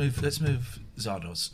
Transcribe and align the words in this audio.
Move. 0.00 0.22
Let's 0.22 0.40
move 0.40 0.78
Zardoz 0.96 1.50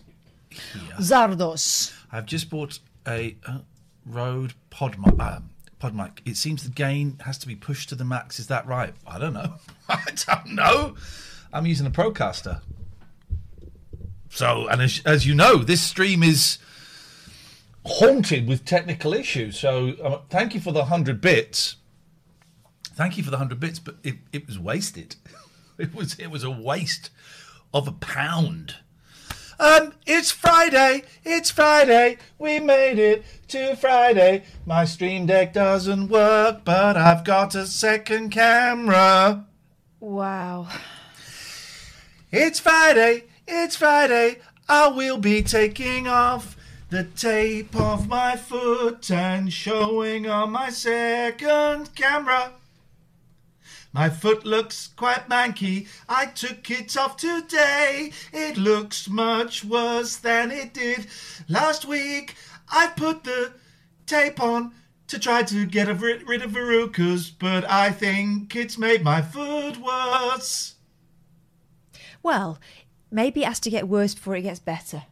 here. 0.51 0.95
Zardoz. 1.01 1.93
I've 2.13 2.27
just 2.27 2.49
bought 2.49 2.79
a 3.05 3.37
uh, 3.45 3.59
Rode 4.05 4.55
Pod 4.71 4.97
mic. 5.01 5.19
Um, 5.19 5.51
pod 5.81 5.97
mic. 5.97 6.23
It 6.25 6.37
seems 6.37 6.63
the 6.63 6.71
gain 6.71 7.19
has 7.25 7.39
to 7.39 7.49
be 7.49 7.57
pushed 7.57 7.89
to 7.89 7.97
the 7.97 8.05
max. 8.05 8.39
Is 8.39 8.47
that 8.47 8.65
right? 8.65 8.95
I 9.05 9.19
don't 9.19 9.33
know. 9.33 9.55
I 9.89 10.05
don't 10.29 10.55
know. 10.55 10.95
I'm 11.53 11.67
using 11.67 11.89
a 11.89 11.91
Procaster. 11.91 12.61
So, 14.31 14.69
and 14.69 14.81
as, 14.81 15.03
as 15.05 15.27
you 15.27 15.35
know, 15.35 15.57
this 15.57 15.83
stream 15.83 16.23
is 16.23 16.59
haunted 17.85 18.47
with 18.47 18.65
technical 18.65 19.13
issues. 19.13 19.59
So, 19.59 19.95
uh, 20.01 20.21
thank 20.31 20.55
you 20.55 20.61
for 20.61 20.71
the 20.71 20.85
hundred 20.85 21.21
bits. 21.21 21.79
Thank 22.95 23.17
you 23.17 23.25
for 23.25 23.33
the 23.33 23.39
hundred 23.39 23.59
bits, 23.59 23.81
but 23.81 23.97
it, 24.05 24.19
it 24.33 24.47
was 24.47 24.57
wasted. 24.57 25.17
It 25.79 25.95
was 25.95 26.15
it 26.15 26.29
was 26.29 26.43
a 26.43 26.51
waste 26.51 27.11
of 27.76 27.87
a 27.87 27.92
pound. 27.92 28.76
Um, 29.60 29.92
it's 30.06 30.31
Friday. 30.31 31.03
It's 31.25 31.50
Friday. 31.50 32.16
We 32.38 32.59
made 32.59 32.98
it 32.98 33.22
to 33.48 33.76
Friday. 33.76 34.44
My 34.64 34.87
stream 34.87 35.26
deck 35.26 35.53
doesn't 35.53 36.09
work, 36.09 36.64
but 36.64 36.97
I've 36.97 37.22
got 37.22 37.54
a 37.54 37.66
second 37.66 38.31
camera. 38.31 39.44
Wow. 40.00 40.69
It's 42.32 42.60
Friday. 42.60 43.25
It's 43.47 43.76
Friday. 43.76 44.38
I 44.70 44.88
will 44.88 45.19
be 45.19 45.43
taking 45.43 46.08
off 46.08 46.56
the 46.88 47.04
tape 47.04 47.76
off 47.76 48.08
my 48.08 48.37
foot 48.37 49.10
and 49.10 49.53
showing 49.53 50.26
on 50.26 50.53
my 50.53 50.70
second 50.70 51.94
camera. 51.94 52.53
My 53.97 54.11
foot 54.11 54.45
looks 54.45 54.89
quite 54.89 55.27
manky. 55.27 55.89
I 56.07 56.27
took 56.27 56.71
it 56.71 56.95
off 56.99 57.17
today. 57.17 58.12
It 58.31 58.59
looks 58.59 59.09
much 59.09 59.65
worse 59.65 60.17
than 60.17 60.51
it 60.51 60.75
did 60.75 61.07
last 61.49 61.87
week. 61.87 62.35
I 62.69 62.89
put 62.89 63.25
the 63.25 63.55
tape 64.05 64.39
on 64.39 64.75
to 65.06 65.19
try 65.19 65.45
to 65.45 65.65
get 65.65 65.89
rid 65.99 66.29
rid 66.29 66.43
of 66.43 66.51
verrucas, 66.51 67.33
but 67.39 67.65
I 67.71 67.91
think 67.91 68.55
it's 68.55 68.77
made 68.77 69.03
my 69.03 69.23
foot 69.23 69.79
worse. 69.79 70.75
Well, 72.23 72.59
maybe 73.11 73.45
it 73.45 73.49
has 73.49 73.61
to 73.61 73.71
get 73.71 73.89
worse 73.89 74.15
before 74.15 74.37
it 74.37 74.43
gets 74.43 74.61
better. 74.61 75.05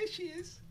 There 0.01 0.07
she 0.07 0.23
is. 0.23 0.61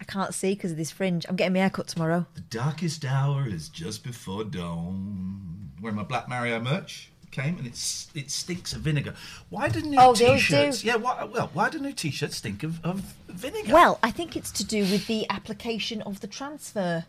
can't 0.11 0.33
see 0.33 0.53
because 0.55 0.71
of 0.71 0.77
this 0.77 0.91
fringe. 0.91 1.25
I'm 1.29 1.35
getting 1.35 1.53
my 1.53 1.59
hair 1.59 1.69
cut 1.69 1.87
tomorrow. 1.87 2.25
The 2.35 2.41
darkest 2.41 3.05
hour 3.05 3.47
is 3.47 3.69
just 3.69 4.03
before 4.03 4.43
dawn. 4.43 5.71
Wearing 5.81 5.95
my 5.97 6.03
Black 6.03 6.27
Mario 6.29 6.59
merch 6.59 7.09
came 7.31 7.57
and 7.57 7.65
it's 7.65 8.09
it 8.13 8.29
stinks 8.29 8.73
of 8.73 8.81
vinegar. 8.81 9.13
Why 9.49 9.69
do 9.69 9.79
new 9.81 9.97
Oh, 9.97 10.13
t-shirts? 10.13 10.81
do. 10.81 10.87
Yeah, 10.87 10.95
why, 10.97 11.23
well, 11.23 11.49
why 11.53 11.69
do 11.69 11.79
new 11.79 11.93
t-shirts 11.93 12.37
stink 12.37 12.61
of, 12.63 12.83
of 12.85 12.99
vinegar? 13.29 13.73
Well, 13.73 13.99
I 14.03 14.11
think 14.11 14.35
it's 14.35 14.51
to 14.51 14.65
do 14.65 14.81
with 14.81 15.07
the 15.07 15.25
application 15.29 16.01
of 16.01 16.19
the 16.19 16.27
transfer. 16.27 17.05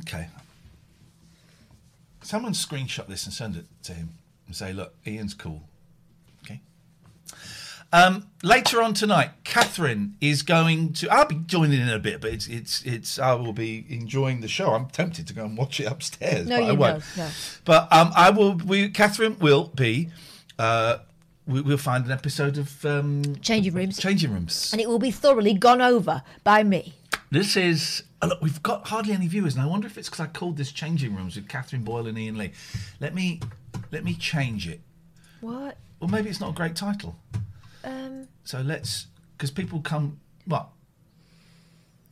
okay. 0.00 0.28
Someone 2.22 2.54
screenshot 2.54 3.06
this 3.06 3.24
and 3.26 3.32
send 3.34 3.54
it 3.56 3.66
to 3.84 3.92
him 3.94 4.08
and 4.46 4.56
say, 4.56 4.72
"Look, 4.72 4.94
Ian's 5.06 5.34
cool." 5.34 5.62
Okay. 6.44 6.60
Um, 7.92 8.26
later 8.42 8.82
on 8.82 8.94
tonight, 8.94 9.30
Catherine 9.44 10.16
is 10.20 10.42
going 10.42 10.92
to. 10.94 11.08
I'll 11.10 11.26
be 11.26 11.36
joining 11.46 11.80
in 11.80 11.88
a 11.88 11.98
bit, 11.98 12.20
but 12.20 12.32
it's 12.32 12.46
it's 12.48 12.82
it's. 12.84 13.18
I 13.18 13.32
will 13.34 13.52
be 13.52 13.86
enjoying 13.88 14.40
the 14.40 14.48
show. 14.48 14.74
I'm 14.74 14.86
tempted 14.86 15.26
to 15.28 15.32
go 15.34 15.44
and 15.44 15.56
watch 15.56 15.80
it 15.80 15.84
upstairs, 15.84 16.46
No, 16.46 16.58
but 16.58 16.64
I 16.64 16.70
you 16.72 16.78
won't. 16.78 17.04
no. 17.16 17.28
But 17.64 17.92
um, 17.92 18.10
I 18.14 18.30
will. 18.30 18.54
We 18.56 18.88
Catherine 18.90 19.38
will 19.38 19.68
be. 19.68 20.10
Uh, 20.58 20.98
we, 21.46 21.60
we'll 21.60 21.78
find 21.78 22.04
an 22.04 22.10
episode 22.12 22.58
of 22.58 22.84
um, 22.84 23.36
Changing 23.36 23.72
rooms. 23.72 23.98
Changing 23.98 24.32
rooms. 24.32 24.72
And 24.72 24.80
it 24.80 24.88
will 24.88 24.98
be 24.98 25.12
thoroughly 25.12 25.54
gone 25.54 25.80
over 25.80 26.22
by 26.42 26.64
me. 26.64 26.94
This 27.30 27.56
is. 27.56 28.02
Oh, 28.20 28.28
look, 28.28 28.40
we've 28.42 28.62
got 28.62 28.88
hardly 28.88 29.12
any 29.12 29.28
viewers, 29.28 29.54
and 29.54 29.62
I 29.62 29.66
wonder 29.66 29.86
if 29.86 29.96
it's 29.96 30.08
because 30.08 30.20
I 30.24 30.26
called 30.26 30.56
this 30.56 30.72
Changing 30.72 31.14
Rooms 31.14 31.36
with 31.36 31.48
Catherine 31.48 31.82
Boyle 31.82 32.06
and 32.08 32.18
Ian 32.18 32.36
Lee. 32.36 32.50
Let 32.98 33.14
me 33.14 33.40
let 33.92 34.04
me 34.04 34.14
change 34.14 34.66
it. 34.66 34.80
What? 35.40 35.76
Or 36.00 36.08
maybe 36.08 36.28
it's 36.30 36.40
not 36.40 36.50
a 36.50 36.54
great 36.54 36.74
title. 36.74 37.16
Um, 37.86 38.28
So 38.44 38.60
let's 38.60 39.06
because 39.36 39.50
people 39.50 39.80
come. 39.80 40.20
What? 40.44 40.68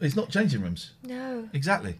It's 0.01 0.17
not 0.17 0.31
Changing 0.31 0.61
Rooms. 0.62 0.93
no. 1.03 1.49
Exactly. 1.53 1.99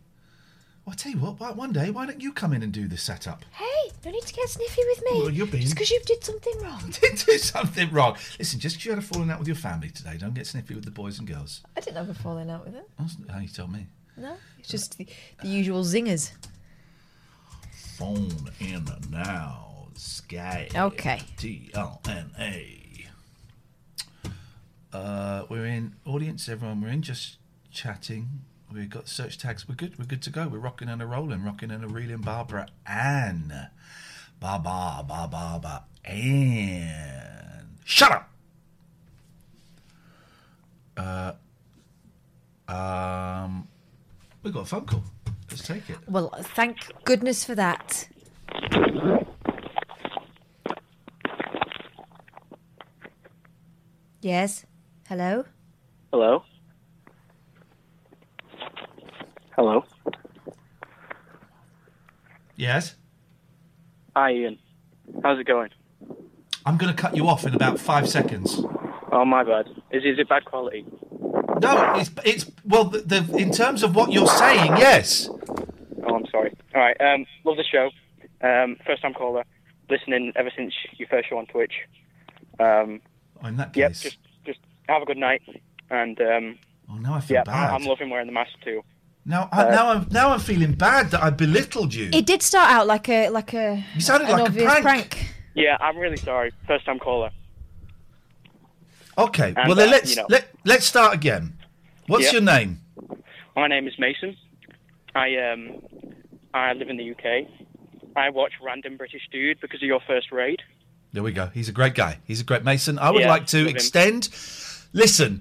Well, 0.85 0.93
I 0.93 0.97
tell 0.97 1.12
you 1.12 1.19
what. 1.19 1.41
why- 1.41 1.53
One 1.53 1.73
day, 1.73 1.91
why 1.91 2.05
don't 2.05 2.21
you 2.21 2.31
come 2.33 2.53
in 2.53 2.62
and 2.62 2.71
do 2.73 2.87
this 2.87 3.03
setup? 3.03 3.45
Hey, 3.53 3.91
don't 4.03 4.12
need 4.12 4.25
to 4.25 4.35
get 4.35 4.49
sniffy 4.51 4.83
with 4.89 5.03
me. 5.05 5.21
Well, 5.23 5.31
you're 5.31 5.47
being- 5.47 5.62
Just 5.62 5.75
because 5.75 5.91
you 5.91 6.01
did 6.05 6.23
something 6.23 6.53
wrong. 6.61 6.83
Did 7.01 7.23
do 7.25 7.39
something 7.39 7.91
wrong. 7.91 8.17
Listen, 8.39 8.61
just 8.61 8.77
because 8.77 8.85
you 8.85 8.91
had 8.93 8.99
a 8.99 9.03
falling 9.03 9.31
out 9.31 9.39
with 9.39 9.49
your 9.49 9.57
family 9.57 9.89
today, 9.89 10.19
don't 10.19 10.35
get 10.35 10.47
snippy 10.47 10.75
with 10.75 10.85
the 10.85 10.91
boys 10.91 11.19
and 11.19 11.27
girls. 11.27 11.62
I 11.77 11.81
didn't 11.81 11.97
have 11.97 12.11
a 12.11 12.15
falling 12.15 12.50
out 12.50 12.67
with 12.67 12.75
it. 12.75 12.87
That's 12.99 13.17
how 13.31 13.38
you 13.38 13.49
told 13.49 13.73
me. 13.73 13.87
No, 14.19 14.37
it's 14.59 14.69
just 14.69 14.99
the, 14.99 15.06
the 15.41 15.49
usual 15.49 15.82
zingers. 15.85 16.32
Phone 17.97 18.50
in 18.61 18.87
now. 19.11 19.88
Sky. 19.94 20.69
Okay. 20.75 21.23
T 21.38 21.70
L 21.75 22.00
N 22.09 22.31
A. 22.38 22.83
Uh, 24.94 25.44
we're 25.49 25.67
in 25.67 25.96
audience. 26.06 26.49
Everyone, 26.49 26.81
we're 26.81 26.88
in 26.88 27.02
just 27.02 27.38
chatting. 27.73 28.43
We've 28.73 28.88
got 28.88 29.08
search 29.08 29.38
tags. 29.38 29.69
We're 29.69 29.75
good. 29.75 29.99
We're 29.99 30.05
good 30.05 30.23
to 30.23 30.31
go. 30.31 30.46
We're 30.46 30.58
rocking 30.61 30.88
and 30.88 31.02
a 31.02 31.06
rolling, 31.06 31.44
rocking 31.44 31.73
and 31.73 31.85
a 31.85 31.88
reeling. 31.88 32.19
Barbara 32.19 32.69
Ann. 32.87 33.70
Ba 34.38 34.61
ba 34.62 35.05
ba 35.06 35.29
ba 35.29 35.58
ba. 35.61 35.85
Ann. 36.05 37.76
Shut 37.85 38.12
up. 38.12 38.31
Uh, 40.96 41.32
um, 42.69 43.67
we 44.44 44.52
got 44.52 44.61
a 44.61 44.64
phone 44.64 44.87
call. 44.87 45.02
Let's 45.50 45.67
take 45.67 45.91
it. 45.91 45.99
Well, 46.08 46.32
thank 46.41 46.79
goodness 47.05 47.44
for 47.44 47.56
that. 47.56 48.08
Yes. 54.20 54.64
Hello. 55.09 55.45
Hello? 56.12 56.45
Hello? 59.56 59.85
Yes. 62.56 62.95
Hi, 64.17 64.33
Ian. 64.33 64.59
How's 65.23 65.39
it 65.39 65.47
going? 65.47 65.71
I'm 66.65 66.77
going 66.79 66.95
to 66.95 67.01
cut 67.01 67.15
you 67.17 67.29
off 67.29 67.45
in 67.47 67.55
about 67.55 67.79
five 67.79 68.09
seconds. 68.09 68.62
Oh, 69.12 69.25
my 69.25 69.45
bad. 69.45 69.69
Is, 69.91 70.05
is 70.05 70.19
it 70.19 70.29
bad 70.29 70.45
quality? 70.47 70.87
No, 71.61 71.95
it's 71.97 72.11
it's 72.25 72.51
well. 72.65 72.85
The, 72.85 73.01
the 73.01 73.37
in 73.37 73.53
terms 73.53 73.83
of 73.83 73.95
what 73.95 74.11
you're 74.12 74.27
saying, 74.27 74.77
yes. 74.77 75.29
Oh, 76.05 76.17
I'm 76.17 76.27
sorry. 76.31 76.53
All 76.75 76.81
right. 76.81 77.01
Um, 77.01 77.27
love 77.45 77.56
the 77.56 77.65
show. 77.65 77.91
Um, 78.47 78.77
first 78.87 79.03
time 79.03 79.15
caller. 79.15 79.45
Listening 79.89 80.33
ever 80.37 80.51
since 80.56 80.75
your 80.97 81.09
first 81.09 81.29
show 81.29 81.39
on 81.39 81.47
Twitch. 81.47 81.73
Um, 82.59 83.01
Oh, 83.43 83.49
in 83.49 83.56
that 83.56 83.77
yep. 83.77 83.91
case, 83.91 84.03
Just 84.03 84.17
just 84.17 84.24
have 84.88 85.02
a 85.02 85.04
good 85.06 85.16
night. 85.19 85.42
And 85.90 86.20
um, 86.20 86.58
oh, 86.90 86.96
now 86.96 87.14
I 87.14 87.20
feel 87.20 87.36
yeah, 87.36 87.44
bad. 87.44 87.70
I, 87.70 87.75
I'm 87.75 87.84
loving 87.84 88.10
wearing 88.10 88.26
the 88.26 88.32
mask 88.32 88.52
too. 88.64 88.82
now, 89.25 89.48
I, 89.52 89.64
now 89.70 89.90
I'm 89.90 90.08
now 90.10 90.31
I'm 90.31 90.40
feeling 90.40 90.72
bad 90.72 91.10
that 91.12 91.22
I 91.22 91.31
belittled 91.31 91.94
you. 91.94 92.10
It 92.12 92.26
did 92.26 92.42
start 92.42 92.70
out 92.70 92.86
like 92.86 93.08
a 93.08 93.28
like 93.31 93.52
a. 93.54 93.84
You 93.94 94.00
sounded 94.00 94.26
an 94.28 94.32
like 94.32 94.40
a 94.42 94.44
obvious 94.46 94.81
prank. 94.81 95.26
Yeah, 95.54 95.76
I'm 95.81 95.96
really 95.98 96.16
sorry. 96.16 96.52
First 96.66 96.84
time 96.86 96.98
caller. 96.98 97.31
okay, 99.16 99.54
And, 99.56 99.66
well 99.69 99.75
then 99.76 99.88
uh, 99.88 99.92
let's 99.92 100.10
you 100.10 100.16
know. 100.22 100.26
let 100.28 100.48
let's 100.64 100.84
start 100.86 101.14
again. 101.14 101.58
What's 102.06 102.25
Yep. 102.25 102.32
your 102.32 102.42
name? 102.42 102.81
My 103.56 103.69
name 103.69 103.86
is 103.86 103.94
Mason. 103.98 104.36
I 105.14 105.36
um 105.36 105.81
I 106.52 106.72
live 106.72 106.88
in 106.88 106.96
the 106.96 107.10
UK. 107.12 107.48
I 108.16 108.31
watch 108.31 108.52
Random 108.62 108.96
British 108.96 109.22
Dude 109.32 109.60
because 109.60 109.82
of 109.82 109.86
your 109.86 110.00
first 110.06 110.31
raid. 110.32 110.60
There 111.12 111.22
we 111.22 111.32
go. 111.32 111.46
He's 111.54 111.69
a 111.69 111.72
great 111.72 111.94
guy. 111.94 112.19
He's 112.25 112.40
a 112.40 112.44
great 112.44 112.64
Mason. 112.64 112.98
I 112.98 113.10
would 113.10 113.20
Yeah, 113.22 113.28
like 113.31 113.46
to 113.48 113.69
extend 113.69 114.26
him. 114.26 114.32
Extend. 114.94 115.41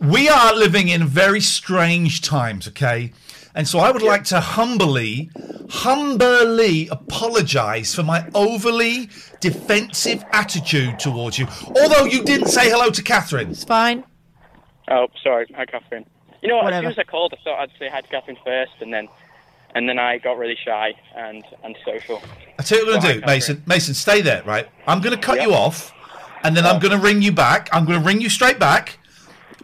we 0.00 0.28
are 0.28 0.54
living 0.54 0.88
in 0.88 1.06
very 1.06 1.40
strange 1.40 2.20
times, 2.20 2.68
okay? 2.68 3.12
And 3.54 3.68
so 3.68 3.78
I 3.78 3.92
would 3.92 4.02
like 4.02 4.24
to 4.24 4.40
humbly, 4.40 5.30
humbly 5.70 6.88
apologise 6.88 7.94
for 7.94 8.02
my 8.02 8.28
overly 8.34 9.08
defensive 9.40 10.24
attitude 10.32 10.98
towards 10.98 11.38
you. 11.38 11.46
Although 11.80 12.04
you 12.04 12.24
didn't 12.24 12.48
say 12.48 12.68
hello 12.68 12.90
to 12.90 13.02
Catherine. 13.02 13.50
It's 13.50 13.62
fine. 13.64 14.02
Oh, 14.90 15.06
sorry. 15.22 15.46
Hi, 15.54 15.66
Catherine. 15.66 16.04
You 16.42 16.48
know 16.48 16.56
what? 16.56 16.64
Whatever. 16.64 16.88
As 16.88 16.94
soon 16.94 17.00
as 17.02 17.06
I 17.06 17.10
called, 17.10 17.32
I 17.38 17.42
thought 17.44 17.60
I'd 17.60 17.70
say 17.78 17.88
hi 17.88 18.00
to 18.00 18.08
Catherine 18.08 18.36
first, 18.44 18.72
and 18.80 18.92
then 18.92 19.08
and 19.76 19.88
then 19.88 19.98
I 19.98 20.18
got 20.18 20.36
really 20.36 20.56
shy 20.62 20.92
and 21.16 21.44
and 21.62 21.76
social. 21.84 22.20
I 22.58 22.62
tell 22.64 22.78
you 22.80 22.86
what 22.86 22.96
I'm 22.96 23.02
going 23.02 23.14
to 23.14 23.20
hi, 23.20 23.26
do, 23.26 23.34
Mason. 23.34 23.62
Mason, 23.66 23.94
stay 23.94 24.20
there, 24.20 24.42
right? 24.42 24.68
I'm 24.86 25.00
going 25.00 25.14
to 25.16 25.20
cut 25.20 25.36
Yep. 25.36 25.46
you 25.46 25.54
off, 25.54 25.92
and 26.44 26.56
then 26.56 26.64
I'm 26.66 26.76
oh. 26.76 26.78
going 26.78 26.92
to 26.92 27.04
ring 27.04 27.22
you 27.22 27.32
back. 27.32 27.68
I'm 27.72 27.84
going 27.86 27.98
to 27.98 28.06
ring 28.06 28.20
you 28.20 28.28
straight 28.28 28.58
back, 28.58 28.98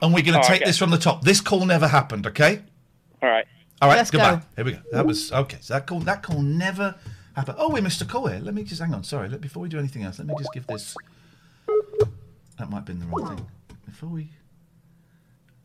and 0.03 0.13
we're 0.13 0.23
going 0.23 0.35
to 0.35 0.41
Oh, 0.41 0.43
take 0.43 0.63
okay. 0.63 0.65
this 0.65 0.79
from 0.79 0.91
the 0.91 0.99
top. 0.99 1.23
This 1.23 1.41
call 1.41 1.65
never 1.67 1.87
happened, 1.87 2.27
okay? 2.27 2.63
All 3.23 3.29
right. 3.29 3.47
All 3.83 3.89
right, 3.89 3.97
Let's 3.97 4.11
goodbye. 4.11 4.37
go. 4.37 4.43
Here 4.57 4.65
we 4.65 4.73
go. 4.73 4.79
That 4.93 5.07
was 5.07 5.33
okay. 5.33 5.59
So 5.61 5.75
that 5.75 5.87
call 5.87 6.01
that 6.01 6.23
call 6.23 6.43
never 6.43 6.97
happened. 7.35 7.57
Oh, 7.59 7.71
we 7.71 7.81
missed 7.81 8.03
a 8.03 8.05
call 8.05 8.27
here. 8.27 8.41
Let 8.41 8.55
me 8.55 8.63
just 8.63 8.81
hang 8.81 8.93
on. 8.93 9.05
Sorry. 9.05 9.29
Let, 9.29 9.41
before 9.41 9.63
we 9.63 9.71
do 9.71 9.79
anything 9.79 10.03
else, 10.03 10.19
let 10.19 10.29
me 10.29 10.35
just 10.37 10.53
give 10.53 10.67
this. 10.67 10.95
That 12.59 12.69
might 12.69 12.77
have 12.77 12.85
been 12.85 12.99
the 12.99 13.07
wrong 13.07 13.37
thing. 13.37 13.47
Before 13.87 14.11
we. 14.11 14.31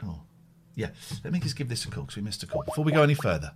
Oh, 0.03 0.21
yeah. 0.75 0.91
Let 1.25 1.33
me 1.33 1.39
just 1.39 1.57
give 1.57 1.67
this 1.67 1.83
a 1.83 1.89
call 1.89 2.03
because 2.03 2.15
we 2.15 2.21
missed 2.21 2.41
a 2.44 2.47
call. 2.47 2.63
Before 2.63 2.85
we 2.85 2.94
go 2.94 3.03
any 3.03 3.15
further. 3.15 3.51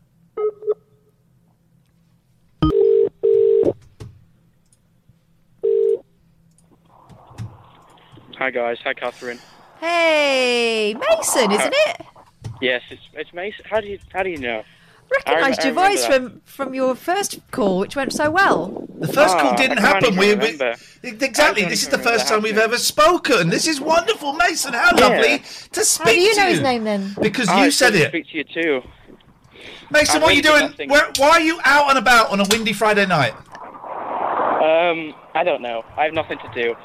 Hi 8.40 8.52
guys. 8.52 8.78
Hi, 8.86 8.94
Catherine. 8.94 9.38
Hey, 9.82 10.94
Mason, 10.94 11.52
isn't 11.52 11.74
it? 11.76 12.06
Yes, 12.62 12.82
it's 12.90 13.02
it's 13.14 13.34
Mason. 13.34 13.66
How 13.70 13.82
do 13.82 13.88
you 13.88 14.00
how 14.14 14.24
do 14.24 14.30
you 14.30 14.38
know? 14.38 14.64
Recognised 15.12 15.60
I 15.60 15.66
your 15.66 15.74
voice 15.74 16.06
that. 16.06 16.14
from 16.14 16.42
from 16.46 16.74
your 16.74 16.96
first 16.96 17.40
call, 17.52 17.80
which 17.80 17.98
went 17.98 18.14
so 18.14 18.32
well. 18.32 18.88
The 18.98 19.10
first 19.10 19.36
Ah, 19.36 19.42
call 19.42 19.56
didn't 19.58 19.80
happen. 19.80 20.16
We, 20.16 20.36
we 20.36 20.58
exactly. 21.04 21.66
This 21.66 21.84
is 21.84 21.90
the 21.90 21.98
first 21.98 22.30
remember 22.30 22.30
time 22.30 22.42
we've 22.44 22.58
ever 22.58 22.78
spoken. 22.78 23.50
This 23.50 23.68
is 23.68 23.82
wonderful, 23.82 24.32
Mason. 24.32 24.72
How 24.74 24.92
Yeah. 24.96 25.08
lovely 25.10 25.40
to 25.74 25.84
speak 25.84 26.06
How 26.06 26.12
do 26.14 26.20
you 26.22 26.34
to 26.36 26.40
know 26.40 26.48
his 26.48 26.62
name 26.62 26.86
then? 26.86 27.16
Because 27.22 27.50
Oh, 27.50 27.60
you 27.60 27.66
it's 27.68 27.76
said 27.76 27.92
good 27.92 28.00
to 28.00 28.06
it. 28.06 28.10
Speak 28.10 28.28
to 28.32 28.38
you 28.38 28.44
too. 28.64 28.88
Mason, 29.92 30.22
I 30.22 30.24
what 30.24 30.32
are 30.32 30.36
you 30.36 30.42
doing? 30.42 30.90
Where, 30.90 31.12
why 31.18 31.32
are 31.32 31.42
you 31.42 31.60
out 31.66 31.90
and 31.90 31.98
about 31.98 32.30
on 32.30 32.40
a 32.40 32.46
windy 32.50 32.72
Friday 32.72 33.06
night? 33.06 33.34
Um, 33.34 35.14
I 35.36 35.44
don't 35.44 35.62
know. 35.62 35.84
I 35.98 36.06
have 36.06 36.14
nothing 36.14 36.38
to 36.38 36.62
do. 36.64 36.76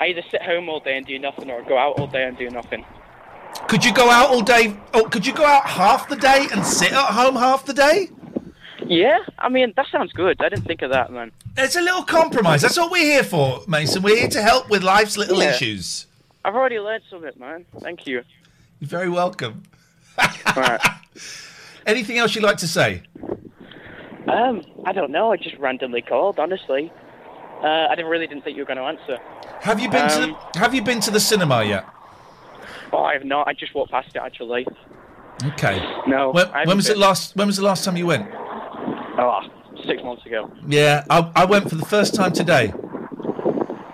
I 0.00 0.06
either 0.08 0.22
sit 0.30 0.42
home 0.42 0.68
all 0.68 0.80
day 0.80 0.96
and 0.96 1.06
do 1.06 1.18
nothing, 1.18 1.50
or 1.50 1.62
go 1.62 1.78
out 1.78 1.98
all 1.98 2.06
day 2.06 2.24
and 2.24 2.36
do 2.36 2.50
nothing. 2.50 2.84
Could 3.68 3.84
you 3.84 3.92
go 3.94 4.10
out 4.10 4.30
all 4.30 4.42
day? 4.42 4.76
Oh, 4.92 5.04
could 5.04 5.24
you 5.26 5.32
go 5.32 5.44
out 5.44 5.64
half 5.66 6.08
the 6.08 6.16
day 6.16 6.46
and 6.52 6.64
sit 6.66 6.92
at 6.92 7.06
home 7.12 7.36
half 7.36 7.64
the 7.64 7.72
day? 7.74 8.08
Yeah, 8.86 9.18
I 9.38 9.48
mean 9.48 9.72
that 9.76 9.86
sounds 9.90 10.12
good. 10.12 10.40
I 10.42 10.48
didn't 10.48 10.64
think 10.66 10.82
of 10.82 10.90
that, 10.90 11.10
man. 11.12 11.32
It's 11.56 11.76
a 11.76 11.80
little 11.80 12.02
compromise. 12.02 12.60
That's 12.62 12.76
what 12.76 12.90
we're 12.90 13.04
here 13.04 13.22
for, 13.24 13.60
Mason. 13.68 14.02
We're 14.02 14.16
here 14.18 14.28
to 14.28 14.42
help 14.42 14.68
with 14.68 14.82
life's 14.82 15.16
little 15.16 15.40
Yeah. 15.42 15.50
issues. 15.54 16.06
I've 16.44 16.54
already 16.54 16.78
learned 16.78 17.04
something, 17.08 17.30
man. 17.38 17.64
Thank 17.80 18.06
you. 18.06 18.22
You're 18.80 18.88
very 18.88 19.08
welcome. 19.08 19.62
All 20.18 20.28
right. 20.56 20.80
Anything 21.86 22.18
else 22.18 22.34
you'd 22.34 22.44
like 22.44 22.58
to 22.58 22.68
say? 22.68 23.02
Um, 24.28 24.62
I 24.84 24.92
don't 24.92 25.10
know. 25.10 25.32
I 25.32 25.36
just 25.36 25.56
randomly 25.56 26.02
called. 26.02 26.38
Honestly, 26.38 26.92
uh, 27.64 27.86
I 27.90 27.94
didn't 27.96 28.10
really 28.10 28.26
didn't 28.26 28.44
think 28.44 28.56
you 28.56 28.62
were 28.62 28.66
going 28.74 28.82
to 28.84 28.84
answer. 28.84 29.18
Have 29.60 29.80
you 29.80 29.88
been 29.90 30.04
Um, 30.10 30.36
to 30.52 30.58
Have 30.58 30.74
you 30.74 30.82
been 30.82 31.00
to 31.00 31.10
the 31.10 31.20
cinema 31.20 31.64
yet? 31.64 31.84
Oh, 32.92 33.02
I 33.02 33.14
have 33.14 33.24
not. 33.24 33.48
I 33.48 33.52
just 33.54 33.74
walked 33.74 33.90
past 33.90 34.08
it 34.14 34.18
actually. 34.18 34.66
Okay. 35.52 35.76
No. 36.06 36.30
When, 36.30 36.46
when 36.68 36.76
was 36.76 36.88
it 36.88 36.98
last? 36.98 37.34
When 37.36 37.46
was 37.46 37.56
the 37.56 37.64
last 37.64 37.84
time 37.84 37.96
you 37.96 38.06
went? 38.06 38.28
Oh, 39.16 39.40
six 39.86 40.02
months 40.02 40.24
ago. 40.26 40.50
Yeah, 40.66 41.04
I, 41.10 41.30
I 41.34 41.44
went 41.44 41.68
for 41.70 41.76
the 41.76 41.86
first 41.86 42.14
time 42.14 42.32
today. 42.32 42.72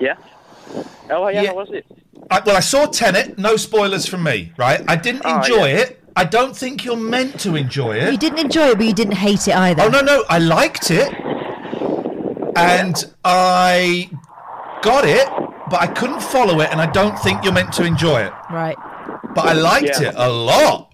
Yeah. 0.00 0.16
Oh, 1.10 1.28
yeah. 1.28 1.42
Yeah. 1.42 1.48
How 1.50 1.56
was 1.56 1.68
it? 1.72 1.86
I, 2.30 2.40
well, 2.44 2.56
I 2.56 2.60
saw 2.60 2.86
Tenet. 2.86 3.38
No 3.38 3.56
spoilers 3.56 4.06
from 4.06 4.22
me, 4.22 4.52
right? 4.56 4.82
I 4.88 4.96
didn't 4.96 5.22
Oh, 5.24 5.38
enjoy 5.38 5.66
yeah. 5.66 5.78
it. 5.82 6.02
I 6.16 6.24
don't 6.24 6.56
think 6.56 6.84
you're 6.84 6.96
meant 6.96 7.38
to 7.40 7.54
enjoy 7.56 7.96
it. 7.96 8.12
You 8.12 8.18
didn't 8.18 8.38
enjoy 8.40 8.68
it, 8.70 8.76
but 8.78 8.86
you 8.86 8.92
didn't 8.92 9.16
hate 9.16 9.46
it 9.48 9.54
either. 9.54 9.82
Oh 9.82 9.88
no, 9.88 10.00
no, 10.00 10.24
I 10.28 10.38
liked 10.38 10.90
it, 10.90 11.12
and 12.60 13.12
I 13.24 14.10
got 14.82 15.04
it, 15.04 15.26
but 15.70 15.80
I 15.80 15.86
couldn't 15.86 16.22
follow 16.22 16.60
it, 16.60 16.70
and 16.70 16.80
I 16.80 16.90
don't 16.90 17.18
think 17.20 17.44
you're 17.44 17.52
meant 17.52 17.72
to 17.74 17.84
enjoy 17.84 18.22
it. 18.22 18.32
Right. 18.50 18.76
But 19.34 19.46
I 19.46 19.52
liked 19.52 20.00
Yeah. 20.00 20.08
it 20.08 20.14
a 20.16 20.28
lot. 20.28 20.92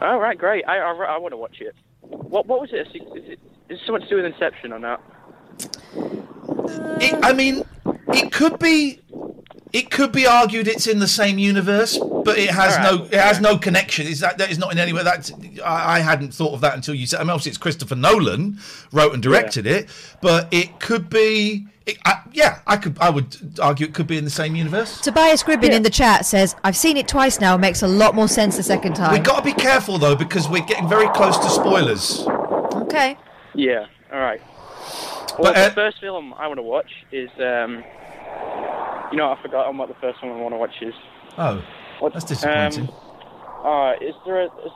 Oh, 0.00 0.18
right. 0.18 0.36
Great. 0.38 0.64
I 0.66 0.78
I, 0.78 0.92
I 0.92 1.18
want 1.18 1.32
to 1.32 1.36
watch 1.36 1.60
it. 1.60 1.74
What 2.00 2.46
What 2.46 2.60
was 2.60 2.70
it? 2.72 2.86
Is 2.88 2.94
it, 2.94 3.02
is 3.12 3.38
it 3.68 3.78
something 3.86 4.02
to 4.02 4.08
do 4.08 4.16
with 4.16 4.24
Inception 4.26 4.72
or 4.72 4.78
not? 4.78 5.02
It, 7.00 7.18
I 7.22 7.32
mean, 7.32 7.64
it 8.08 8.32
could 8.32 8.58
be, 8.58 9.00
it 9.72 9.90
could 9.90 10.12
be 10.12 10.26
argued 10.26 10.66
it's 10.66 10.86
in 10.86 10.98
the 10.98 11.08
same 11.08 11.38
universe, 11.38 11.98
but 11.98 12.38
it 12.38 12.50
has 12.50 12.76
All 12.76 12.98
no, 12.98 13.04
it 13.04 13.14
has 13.14 13.40
no 13.40 13.58
connection. 13.58 14.06
Is 14.06 14.20
that 14.20 14.38
that 14.38 14.50
is 14.50 14.58
not 14.58 14.72
in 14.72 14.78
any 14.78 14.92
way 14.92 15.02
that 15.02 15.30
I, 15.64 15.96
I 15.96 15.98
hadn't 16.00 16.32
thought 16.32 16.54
of 16.54 16.60
that 16.62 16.74
until 16.74 16.94
you 16.94 17.06
said. 17.06 17.20
I 17.20 17.24
mean, 17.24 17.30
obviously 17.30 17.50
it's 17.50 17.58
Christopher 17.58 17.94
Nolan 17.94 18.58
wrote 18.92 19.12
and 19.12 19.22
directed 19.22 19.66
it, 19.66 19.88
but 20.22 20.48
it 20.50 20.80
could 20.80 21.10
be. 21.10 21.66
It, 21.86 21.98
I, 22.04 22.22
yeah, 22.32 22.60
I 22.66 22.76
could. 22.76 22.98
I 22.98 23.10
would 23.10 23.58
argue 23.60 23.86
it 23.86 23.94
could 23.94 24.06
be 24.06 24.16
in 24.16 24.24
the 24.24 24.30
same 24.30 24.56
universe. 24.56 25.00
Tobias 25.00 25.42
Gribbin 25.42 25.70
in 25.70 25.82
the 25.82 25.90
chat 25.90 26.26
says, 26.26 26.54
I've 26.64 26.76
seen 26.76 26.96
it 26.96 27.08
twice 27.08 27.40
now. 27.40 27.54
It 27.54 27.58
makes 27.58 27.82
a 27.82 27.88
lot 27.88 28.14
more 28.14 28.28
sense 28.28 28.56
the 28.56 28.62
second 28.62 28.94
time. 28.94 29.12
We've 29.12 29.22
got 29.22 29.38
to 29.38 29.44
be 29.44 29.54
careful 29.54 29.98
though 29.98 30.16
because 30.16 30.48
we're 30.48 30.64
getting 30.64 30.88
very 30.88 31.08
close 31.10 31.38
to 31.38 31.48
spoilers. 31.48 32.26
Okay. 32.26 33.16
Yeah. 33.54 33.86
All 34.12 34.20
right. 34.20 34.40
Well, 35.38 35.52
But, 35.52 35.56
uh, 35.56 35.68
the 35.68 35.74
first 35.74 36.00
film 36.00 36.34
I 36.34 36.46
want 36.46 36.58
to 36.58 36.62
watch 36.62 36.90
is 37.12 37.30
um. 37.38 37.84
You 39.10 39.16
know, 39.16 39.30
I've 39.30 39.40
forgotten 39.40 39.78
what 39.78 39.88
the 39.88 39.94
first 39.94 40.22
one 40.22 40.32
I 40.32 40.36
want 40.36 40.52
to 40.54 40.58
watch 40.58 40.74
is. 40.82 40.94
Oh, 41.38 41.64
What, 42.00 42.12
that's 42.12 42.24
disappointing. 42.24 42.88
Um, 42.88 43.66
uh, 43.66 43.92
is 44.00 44.14
there 44.26 44.42
a? 44.42 44.44
Is, 44.44 44.72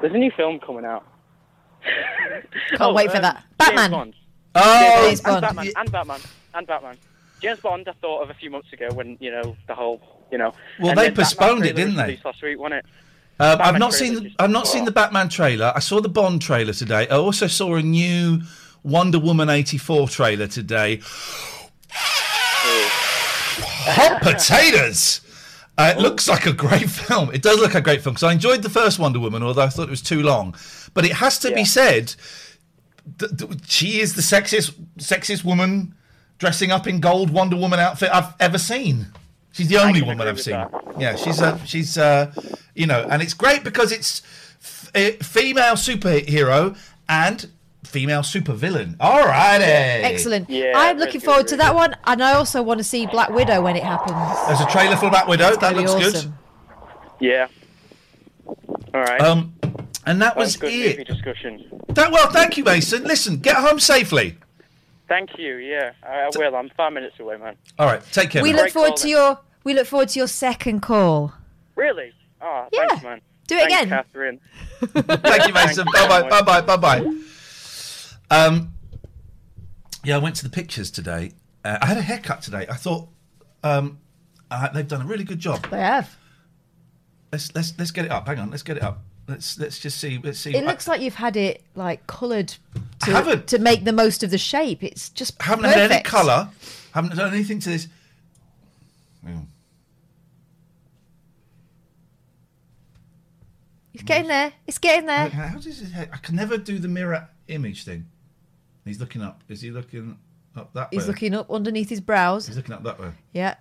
there's 0.00 0.14
a 0.14 0.18
new 0.18 0.30
film 0.36 0.60
coming 0.60 0.84
out. 0.84 1.04
Can't 2.76 2.94
wait 2.94 3.10
for 3.10 3.16
um, 3.16 3.22
that. 3.22 3.36
James 3.36 3.56
Batman. 3.58 3.90
Bond. 3.90 4.14
oh, 4.54 5.06
James 5.06 5.20
and 5.20 5.26
Bond. 5.26 5.42
Batman, 5.42 5.72
and 5.76 5.92
Batman, 5.92 6.20
and 6.54 6.66
Batman. 6.66 6.96
James 7.40 7.60
Bond, 7.60 7.88
I 7.88 7.92
thought 8.00 8.22
of 8.22 8.30
a 8.30 8.34
few 8.34 8.50
months 8.50 8.72
ago 8.72 8.88
when 8.92 9.16
you 9.20 9.30
know 9.30 9.56
the 9.66 9.74
whole, 9.74 10.00
you 10.30 10.38
know. 10.38 10.52
Well, 10.80 10.90
and 10.90 10.98
they 10.98 11.10
postponed 11.10 11.64
it, 11.64 11.76
didn't 11.76 11.96
they? 11.96 12.20
Last 12.24 12.42
week, 12.42 12.58
wasn't 12.58 12.84
it? 12.84 12.86
Um, 13.40 13.58
I've 13.60 13.78
not 13.78 13.94
seen. 13.94 14.14
The, 14.14 14.30
I've 14.38 14.50
not 14.50 14.66
seen 14.66 14.84
the 14.84 14.90
Batman 14.90 15.28
trailer. 15.28 15.72
I 15.74 15.78
saw 15.78 16.00
the 16.00 16.08
Bond 16.08 16.42
trailer 16.42 16.72
today. 16.72 17.08
I 17.08 17.16
also 17.16 17.46
saw 17.46 17.76
a 17.76 17.82
new 17.82 18.42
Wonder 18.82 19.18
Woman 19.18 19.48
eighty 19.48 19.78
four 19.78 20.08
trailer 20.08 20.48
today. 20.48 21.00
Hot 23.90 24.20
potatoes. 24.22 25.20
Uh, 25.76 25.94
it 25.96 26.00
looks 26.00 26.28
like 26.28 26.46
a 26.46 26.52
great 26.52 26.90
film. 26.90 27.30
It 27.32 27.42
does 27.42 27.56
look 27.58 27.74
like 27.74 27.82
a 27.82 27.84
great 27.84 28.02
film 28.02 28.14
because 28.14 28.24
I 28.24 28.32
enjoyed 28.32 28.62
the 28.62 28.70
first 28.70 28.98
Wonder 28.98 29.20
Woman, 29.20 29.42
although 29.42 29.62
I 29.62 29.68
thought 29.68 29.84
it 29.84 29.90
was 29.90 30.02
too 30.02 30.22
long. 30.22 30.54
But 30.94 31.04
it 31.04 31.12
has 31.12 31.38
to 31.40 31.52
be 31.52 31.64
said, 31.64 32.14
th- 33.18 33.36
th- 33.36 33.50
she 33.68 34.00
is 34.00 34.14
the 34.14 34.22
sexiest, 34.22 34.72
sexiest 34.98 35.44
woman 35.44 35.94
dressing 36.38 36.70
up 36.72 36.86
in 36.88 36.98
gold 37.00 37.30
Wonder 37.30 37.56
Woman 37.56 37.78
outfit 37.78 38.10
I've 38.12 38.34
ever 38.40 38.58
seen. 38.58 39.06
She's 39.52 39.68
the 39.68 39.78
only 39.78 40.02
woman 40.02 40.26
I've 40.28 40.40
seen. 40.40 40.54
that. 40.54 40.70
Yeah, 40.98 41.16
she's 41.16 41.40
uh, 41.40 41.58
she's 41.64 41.96
uh, 41.96 42.32
you 42.74 42.86
know, 42.86 43.06
and 43.10 43.22
it's 43.22 43.34
great 43.34 43.64
because 43.64 43.90
it's 43.92 44.22
f- 44.60 44.90
uh, 44.94 45.24
female 45.24 45.74
superhero 45.74 46.76
and 47.08 47.50
female 47.88 48.20
supervillain. 48.22 48.96
All 49.00 49.24
righty, 49.24 49.64
Excellent. 49.64 50.48
Yeah, 50.50 50.72
I'm 50.76 50.96
really 50.96 51.06
looking 51.06 51.20
good, 51.20 51.26
forward 51.26 51.48
to 51.48 51.56
that 51.56 51.74
one, 51.74 51.96
and 52.04 52.22
I 52.22 52.34
also 52.34 52.62
want 52.62 52.78
to 52.78 52.84
see 52.84 53.06
Black 53.06 53.30
Widow 53.30 53.62
when 53.62 53.76
it 53.76 53.82
happens. 53.82 54.16
There's 54.46 54.60
a 54.60 54.70
trailer 54.70 54.96
for 54.96 55.10
Black 55.10 55.26
Widow. 55.26 55.56
That 55.56 55.74
looks 55.76 55.90
awesome. 55.92 56.34
Yeah. 57.20 57.48
All 58.46 58.54
right. 59.00 59.20
Um, 59.20 59.54
and 60.06 60.20
that 60.22 60.34
That 60.34 60.36
was 60.36 60.56
good 60.56 60.72
it. 60.72 61.06
discussion. 61.06 61.64
That, 61.88 62.12
well, 62.12 62.30
thank 62.30 62.56
you, 62.56 62.64
Mason. 62.64 63.04
Listen, 63.04 63.38
get 63.38 63.56
home 63.56 63.80
safely. 63.80 64.36
Thank 65.08 65.38
you. 65.38 65.56
Yeah, 65.56 65.92
I, 66.02 66.20
I 66.20 66.30
will. 66.36 66.54
I'm 66.54 66.70
five 66.76 66.92
minutes 66.92 67.18
away, 67.18 67.36
man. 67.38 67.56
All 67.78 67.86
right, 67.86 68.02
take 68.12 68.30
care. 68.30 68.42
We 68.42 68.50
man. 68.50 68.56
look 68.56 68.64
Great 68.66 68.72
forward 68.74 68.88
call, 68.88 68.96
to 68.98 69.02
then. 69.04 69.10
your. 69.10 69.38
We 69.64 69.74
look 69.74 69.86
forward 69.86 70.08
to 70.10 70.18
your 70.18 70.28
second 70.28 70.80
call. 70.80 71.32
Really? 71.76 72.12
Oh, 72.40 72.68
Yeah. 72.72 72.86
thanks, 72.88 73.02
man. 73.04 73.20
Do 73.48 73.56
it 73.56 73.68
Thanks, 73.70 73.74
again. 73.74 73.88
Catherine. 73.88 74.40
Thank 75.22 75.48
you, 75.48 75.54
Mason. 75.54 75.86
Thank 75.94 76.08
Bye 76.08 76.22
bye. 76.22 76.28
Bye 76.28 76.42
bye. 76.42 76.60
Bye 76.60 76.76
bye. 76.76 77.18
Um, 78.30 78.74
yeah, 80.04 80.16
I 80.16 80.18
went 80.18 80.36
to 80.36 80.44
the 80.44 80.50
pictures 80.50 80.90
today. 80.90 81.32
Uh, 81.64 81.78
I 81.80 81.86
had 81.86 81.96
a 81.98 82.02
haircut 82.02 82.42
today. 82.42 82.66
I 82.68 82.74
thought 82.74 83.08
um, 83.62 83.98
uh, 84.50 84.68
they've 84.68 84.86
done 84.86 85.02
a 85.02 85.06
really 85.06 85.24
good 85.24 85.38
job. 85.38 85.68
They 85.70 85.80
have. 85.80 86.16
Let's 87.32 87.54
let's 87.54 87.74
let's 87.78 87.90
get 87.90 88.04
it 88.04 88.10
up. 88.10 88.26
Hang 88.26 88.38
on. 88.38 88.50
Let's 88.50 88.62
get 88.62 88.76
it 88.76 88.82
up. 88.82 89.00
Let's 89.26 89.58
let's 89.58 89.78
just 89.78 89.98
see. 89.98 90.18
Let's 90.22 90.38
see. 90.38 90.54
It 90.54 90.64
looks 90.64 90.88
like 90.88 91.00
you've 91.02 91.14
had 91.16 91.36
it 91.36 91.62
like 91.74 92.06
coloured 92.06 92.54
I 93.02 93.06
to, 93.06 93.12
haven't. 93.12 93.46
to 93.48 93.58
make 93.58 93.84
the 93.84 93.92
most 93.92 94.22
of 94.22 94.30
the 94.30 94.38
shape. 94.38 94.82
It's 94.82 95.10
just 95.10 95.40
haven't 95.42 95.64
perfect. 95.64 95.80
had 95.80 95.92
any 95.92 96.02
colour. 96.02 96.48
Haven't 96.92 97.14
done 97.16 97.34
anything 97.34 97.60
to 97.60 97.68
this. 97.68 97.88
Hang. 99.24 99.48
It's 103.92 104.04
getting 104.04 104.28
there. 104.28 104.52
It's 104.66 104.78
getting 104.78 105.06
there. 105.06 105.28
How 105.28 105.56
does 105.56 105.78
his 105.78 105.90
head? 105.90 106.08
I 106.12 106.18
can 106.18 106.36
never 106.36 106.56
do 106.56 106.78
the 106.78 106.88
mirror 106.88 107.28
image 107.48 107.84
thing. 107.84 108.06
He's 108.88 109.00
looking 109.00 109.22
up. 109.22 109.42
Is 109.48 109.60
he 109.60 109.70
looking 109.70 110.18
up 110.56 110.72
that 110.74 110.90
way? 110.90 110.96
He's 110.96 111.02
way? 111.02 111.08
looking 111.08 111.34
up 111.34 111.50
underneath 111.50 111.88
his 111.88 112.00
brows. 112.00 112.46
He's 112.46 112.56
looking 112.56 112.74
up 112.74 112.82
that 112.84 112.98
way. 112.98 113.12
Yeah. 113.32 113.54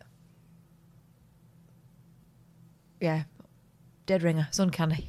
Yeah. 3.00 3.24
Dead 4.06 4.24
ringer. 4.24 4.48
It's 4.50 4.60
uncanny. 4.60 5.08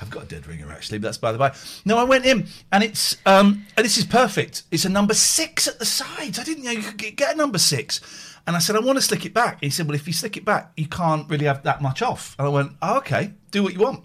I've 0.00 0.10
got 0.10 0.24
a 0.24 0.26
dead 0.26 0.48
ringer 0.48 0.68
actually, 0.72 0.98
but 0.98 1.08
that's 1.08 1.18
by 1.18 1.30
the 1.30 1.38
by. 1.38 1.54
No, 1.84 1.96
I 1.96 2.02
went 2.02 2.26
in 2.26 2.48
and 2.72 2.82
it's 2.82 3.16
um 3.24 3.66
and 3.76 3.84
this 3.84 3.98
is 3.98 4.04
perfect. 4.04 4.64
It's 4.72 4.84
a 4.84 4.88
number 4.88 5.14
six 5.14 5.68
at 5.68 5.78
the 5.78 5.84
sides. 5.84 6.40
I 6.40 6.42
didn't 6.42 6.64
know 6.64 6.72
you 6.72 6.82
could 6.82 6.96
get, 6.96 7.16
get 7.16 7.34
a 7.34 7.38
number 7.38 7.58
six. 7.58 8.00
And 8.46 8.56
I 8.56 8.58
said, 8.58 8.74
I 8.74 8.80
want 8.80 8.98
to 8.98 9.02
slick 9.02 9.24
it 9.24 9.34
back. 9.34 9.54
And 9.54 9.62
he 9.62 9.70
said, 9.70 9.86
Well, 9.86 9.94
if 9.94 10.06
you 10.06 10.12
slick 10.12 10.36
it 10.36 10.44
back, 10.44 10.72
you 10.76 10.86
can't 10.86 11.28
really 11.30 11.46
have 11.46 11.62
that 11.62 11.80
much 11.80 12.02
off. 12.02 12.34
And 12.38 12.48
I 12.48 12.50
went, 12.50 12.72
oh, 12.82 12.98
okay, 12.98 13.34
do 13.50 13.62
what 13.62 13.72
you 13.72 13.80
want. 13.80 14.04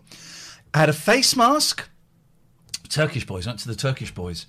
I 0.74 0.80
had 0.80 0.90
a 0.90 0.94
face 0.94 1.36
mask. 1.36 1.90
Turkish 2.90 3.26
boys. 3.26 3.48
I 3.48 3.52
went 3.52 3.60
to 3.62 3.68
the 3.68 3.76
Turkish 3.76 4.14
boys. 4.14 4.46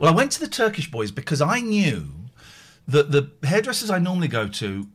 Well, 0.00 0.10
I 0.10 0.16
went 0.16 0.32
to 0.32 0.40
the 0.40 0.48
Turkish 0.48 0.90
boys 0.90 1.10
because 1.10 1.42
I 1.42 1.60
knew 1.60 2.08
that 2.88 3.12
the 3.12 3.30
hairdressers 3.46 3.90
I 3.90 3.98
normally 3.98 4.28
go 4.28 4.48
to 4.48 4.88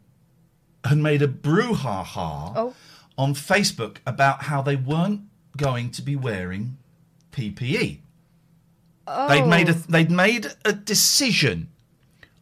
had 0.83 0.97
made 0.97 1.21
a 1.21 1.27
brouhaha 1.27 2.53
Oh. 2.55 2.73
on 3.15 3.35
Facebook 3.35 3.97
about 4.07 4.43
how 4.43 4.63
they 4.63 4.75
weren't 4.75 5.21
going 5.55 5.91
to 5.91 6.01
be 6.01 6.15
wearing 6.15 6.77
PPE. 7.31 7.99
They'd 9.29 9.45
made 9.47 9.69
a 9.69 9.73
oh. 9.73 9.83
they'd 9.87 10.09
made 10.09 10.47
a 10.65 10.73
decision 10.73 11.69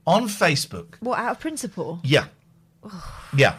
on 0.08 0.29
Facebook. 0.29 0.96
What, 1.01 1.20
out 1.20 1.32
of 1.32 1.39
principle? 1.41 2.00
Yeah, 2.01 2.27
yeah. 3.36 3.58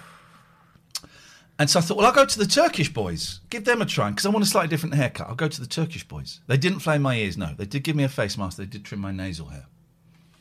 And 1.59 1.71
so 1.71 1.79
I 1.79 1.83
thought, 1.83 1.97
well, 1.99 2.07
I'll 2.07 2.13
go 2.13 2.25
to 2.27 2.39
the 2.39 2.47
Turkish 2.47 2.93
boys, 2.93 3.39
give 3.49 3.65
them 3.65 3.81
a 3.81 3.87
try, 3.87 4.11
because 4.11 4.27
I 4.27 4.31
want 4.31 4.43
a 4.45 4.49
slightly 4.49 4.69
different 4.69 4.97
haircut. 4.97 5.29
I'll 5.29 5.37
go 5.37 5.47
to 5.47 5.61
the 5.61 5.69
Turkish 5.69 6.03
boys. 6.07 6.41
They 6.49 6.57
didn't 6.57 6.81
flame 6.81 7.03
my 7.03 7.17
ears, 7.17 7.37
no. 7.39 7.55
They 7.57 7.65
did 7.65 7.85
give 7.85 7.95
me 7.95 8.03
a 8.03 8.09
face 8.09 8.37
mask. 8.37 8.57
They 8.57 8.67
did 8.67 8.85
trim 8.85 9.01
my 9.01 9.13
nasal 9.13 9.47
hair. 9.47 9.67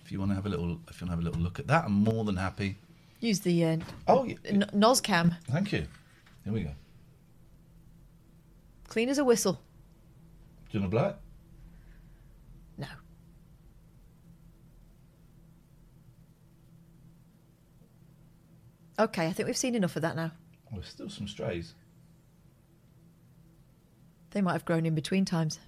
If 0.03 0.12
you 0.12 0.17
want 0.20 0.32
to 0.32 0.36
have 0.36 0.48
a 0.48 0.50
little, 0.50 0.79
if 0.89 1.00
you 1.00 1.05
want 1.08 1.12
to 1.12 1.15
have 1.15 1.20
a 1.20 1.24
little 1.24 1.39
look 1.41 1.60
at 1.60 1.67
that, 1.67 1.86
I'm 1.86 1.93
more 1.93 2.24
than 2.25 2.36
happy. 2.38 2.77
Use 3.20 3.39
the 3.41 3.63
uh, 3.63 3.77
Oh, 4.08 4.24
yeah. 4.25 4.36
N- 4.46 4.70
Noscam. 4.74 5.38
thank 5.51 5.72
you. 5.72 5.86
Here 6.43 6.51
we 6.53 6.62
go. 6.63 6.72
Clean 8.88 9.08
as 9.08 9.20
a 9.20 9.24
whistle. 9.24 9.53
Do 9.53 10.77
you 10.77 10.79
want 10.82 10.91
to 10.91 10.98
blow 10.98 11.08
it? 11.10 11.15
No. 12.79 12.88
Okay, 19.00 19.27
I 19.27 19.32
think 19.34 19.48
we've 19.48 19.58
seen 19.58 19.75
enough 19.75 19.96
of 19.96 20.01
that 20.03 20.15
now. 20.15 20.32
There's 20.74 20.88
still 20.88 21.10
some 21.10 21.27
strays. 21.27 21.74
They 24.32 24.42
might 24.42 24.53
have 24.53 24.65
grown 24.65 24.86
in 24.86 24.96
between 24.96 25.25
times. 25.25 25.60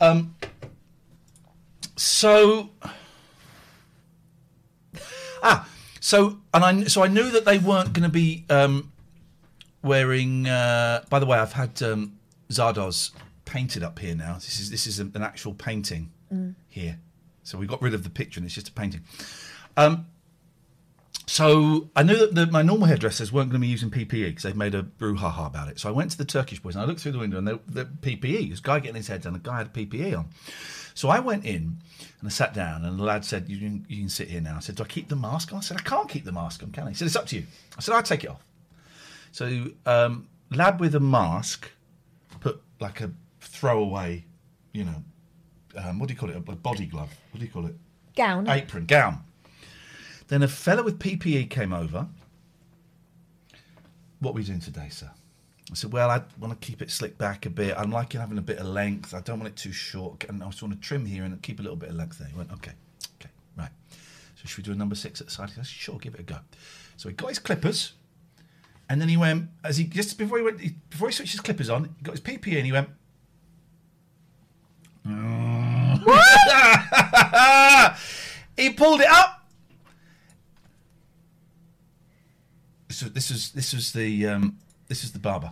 Um. 0.00 0.34
So. 1.96 2.70
Ah, 5.42 5.68
so 6.00 6.38
and 6.52 6.64
I 6.64 6.84
so 6.84 7.04
I 7.04 7.08
knew 7.08 7.30
that 7.30 7.44
they 7.44 7.58
weren't 7.58 7.92
going 7.92 8.04
to 8.04 8.08
be 8.08 8.44
um, 8.48 8.90
wearing. 9.82 10.48
Uh, 10.48 11.04
by 11.10 11.18
the 11.18 11.26
way, 11.26 11.38
I've 11.38 11.52
had 11.52 11.82
um, 11.82 12.18
Zardoz 12.50 13.12
painted 13.44 13.82
up 13.82 13.98
here 13.98 14.14
now. 14.14 14.34
This 14.34 14.58
is 14.58 14.70
this 14.70 14.86
is 14.86 14.98
an 14.98 15.22
actual 15.22 15.54
painting 15.54 16.10
here. 16.68 16.98
So 17.42 17.58
we 17.58 17.66
got 17.66 17.80
rid 17.80 17.94
of 17.94 18.02
the 18.02 18.10
picture 18.10 18.40
and 18.40 18.44
it's 18.46 18.54
just 18.54 18.68
a 18.68 18.72
painting. 18.72 19.02
Um, 19.76 20.06
so 21.26 21.90
I 21.96 22.02
knew 22.04 22.16
that 22.18 22.34
the, 22.34 22.46
my 22.46 22.62
normal 22.62 22.86
hairdressers 22.86 23.32
weren't 23.32 23.50
going 23.50 23.60
to 23.60 23.66
be 23.66 23.70
using 23.70 23.90
PPE 23.90 24.26
because 24.26 24.44
they've 24.44 24.56
made 24.56 24.74
a 24.74 24.82
brouhaha 24.82 25.46
about 25.46 25.68
it. 25.68 25.80
So 25.80 25.88
I 25.88 25.92
went 25.92 26.12
to 26.12 26.18
the 26.18 26.24
Turkish 26.24 26.60
boys 26.60 26.76
and 26.76 26.84
I 26.84 26.86
looked 26.86 27.00
through 27.00 27.12
the 27.12 27.18
window 27.18 27.38
and 27.38 27.48
the, 27.48 27.60
the 27.66 27.84
PPE, 27.84 28.50
this 28.50 28.60
guy 28.60 28.78
getting 28.78 28.96
his 28.96 29.08
head 29.08 29.22
done, 29.22 29.34
a 29.34 29.38
guy 29.38 29.58
had 29.58 29.74
PPE 29.74 30.16
on. 30.16 30.28
So 30.94 31.08
I 31.08 31.18
went 31.18 31.44
in 31.44 31.78
and 32.20 32.26
I 32.26 32.28
sat 32.28 32.54
down 32.54 32.84
and 32.84 32.98
the 32.98 33.02
lad 33.02 33.24
said, 33.24 33.48
you 33.48 33.58
can, 33.58 33.84
you 33.88 33.98
can 33.98 34.08
sit 34.08 34.28
here 34.28 34.40
now. 34.40 34.56
I 34.56 34.60
said, 34.60 34.76
do 34.76 34.84
I 34.84 34.86
keep 34.86 35.08
the 35.08 35.16
mask 35.16 35.52
on? 35.52 35.58
I 35.58 35.62
said, 35.62 35.78
I 35.78 35.82
can't 35.82 36.08
keep 36.08 36.24
the 36.24 36.32
mask 36.32 36.62
on, 36.62 36.70
can 36.70 36.86
I? 36.86 36.90
He 36.90 36.94
said, 36.94 37.06
it's 37.06 37.16
up 37.16 37.26
to 37.26 37.36
you. 37.36 37.44
I 37.76 37.80
said, 37.80 37.94
I'll 37.94 38.02
take 38.02 38.24
it 38.24 38.30
off. 38.30 38.44
So 39.32 39.66
um, 39.84 40.28
lad 40.52 40.80
with 40.80 40.94
a 40.94 41.00
mask 41.00 41.70
put 42.40 42.62
like 42.80 43.00
a 43.00 43.10
throwaway, 43.40 44.24
you 44.72 44.84
know, 44.84 45.02
um, 45.76 45.98
what 45.98 46.08
do 46.08 46.14
you 46.14 46.18
call 46.18 46.30
it? 46.30 46.36
A 46.36 46.40
body 46.40 46.86
glove. 46.86 47.14
What 47.32 47.40
do 47.40 47.44
you 47.44 47.52
call 47.52 47.66
it? 47.66 47.74
Gown. 48.14 48.48
apron, 48.48 48.86
gown. 48.86 49.24
Then 50.28 50.42
a 50.42 50.48
fella 50.48 50.82
with 50.82 50.98
PPE 50.98 51.50
came 51.50 51.72
over. 51.72 52.08
What 54.20 54.30
are 54.30 54.34
we 54.34 54.42
doing 54.42 54.60
today, 54.60 54.88
sir? 54.90 55.10
I 55.70 55.74
said, 55.74 55.92
well, 55.92 56.10
I 56.10 56.22
want 56.38 56.58
to 56.58 56.66
keep 56.66 56.80
it 56.80 56.90
slicked 56.90 57.18
back 57.18 57.44
a 57.44 57.50
bit. 57.50 57.74
I'm 57.76 57.90
liking 57.90 58.20
having 58.20 58.38
a 58.38 58.42
bit 58.42 58.58
of 58.58 58.66
length. 58.66 59.14
I 59.14 59.20
don't 59.20 59.40
want 59.40 59.52
it 59.52 59.56
too 59.56 59.72
short. 59.72 60.24
And 60.28 60.42
I 60.42 60.46
just 60.46 60.62
want 60.62 60.74
to 60.74 60.80
trim 60.80 61.04
here 61.04 61.24
and 61.24 61.40
keep 61.42 61.58
a 61.58 61.62
little 61.62 61.76
bit 61.76 61.90
of 61.90 61.96
length 61.96 62.18
there. 62.18 62.28
He 62.28 62.36
went, 62.36 62.52
okay, 62.52 62.72
okay, 63.20 63.30
right. 63.58 63.70
So 64.36 64.46
should 64.46 64.58
we 64.58 64.62
do 64.62 64.72
a 64.72 64.76
number 64.76 64.94
six 64.94 65.20
at 65.20 65.26
the 65.26 65.32
side? 65.32 65.50
He 65.50 65.56
said, 65.56 65.66
sure, 65.66 65.98
give 65.98 66.14
it 66.14 66.20
a 66.20 66.22
go. 66.22 66.38
So 66.96 67.08
he 67.08 67.14
got 67.14 67.28
his 67.28 67.40
clippers. 67.40 67.92
And 68.88 69.00
then 69.00 69.08
he 69.08 69.16
went, 69.16 69.48
as 69.64 69.76
he 69.76 69.84
just 69.84 70.16
before 70.16 70.38
he 70.38 70.44
went, 70.44 70.60
he, 70.60 70.74
before 70.90 71.08
he 71.08 71.14
switched 71.14 71.32
his 71.32 71.40
clippers 71.40 71.68
on, 71.68 71.84
he 71.84 72.04
got 72.04 72.12
his 72.12 72.20
PPE 72.20 72.56
and 72.56 72.66
he 72.66 72.72
went, 72.72 72.88
he 78.56 78.70
pulled 78.70 79.00
it 79.00 79.08
up. 79.08 79.35
This 83.00 83.02
was 83.04 83.12
this 83.12 83.30
was 83.30 83.50
this 83.52 83.72
was 83.74 83.92
the 83.92 84.26
um, 84.26 84.56
this 84.88 85.04
is 85.04 85.12
the 85.12 85.18
barber. 85.18 85.50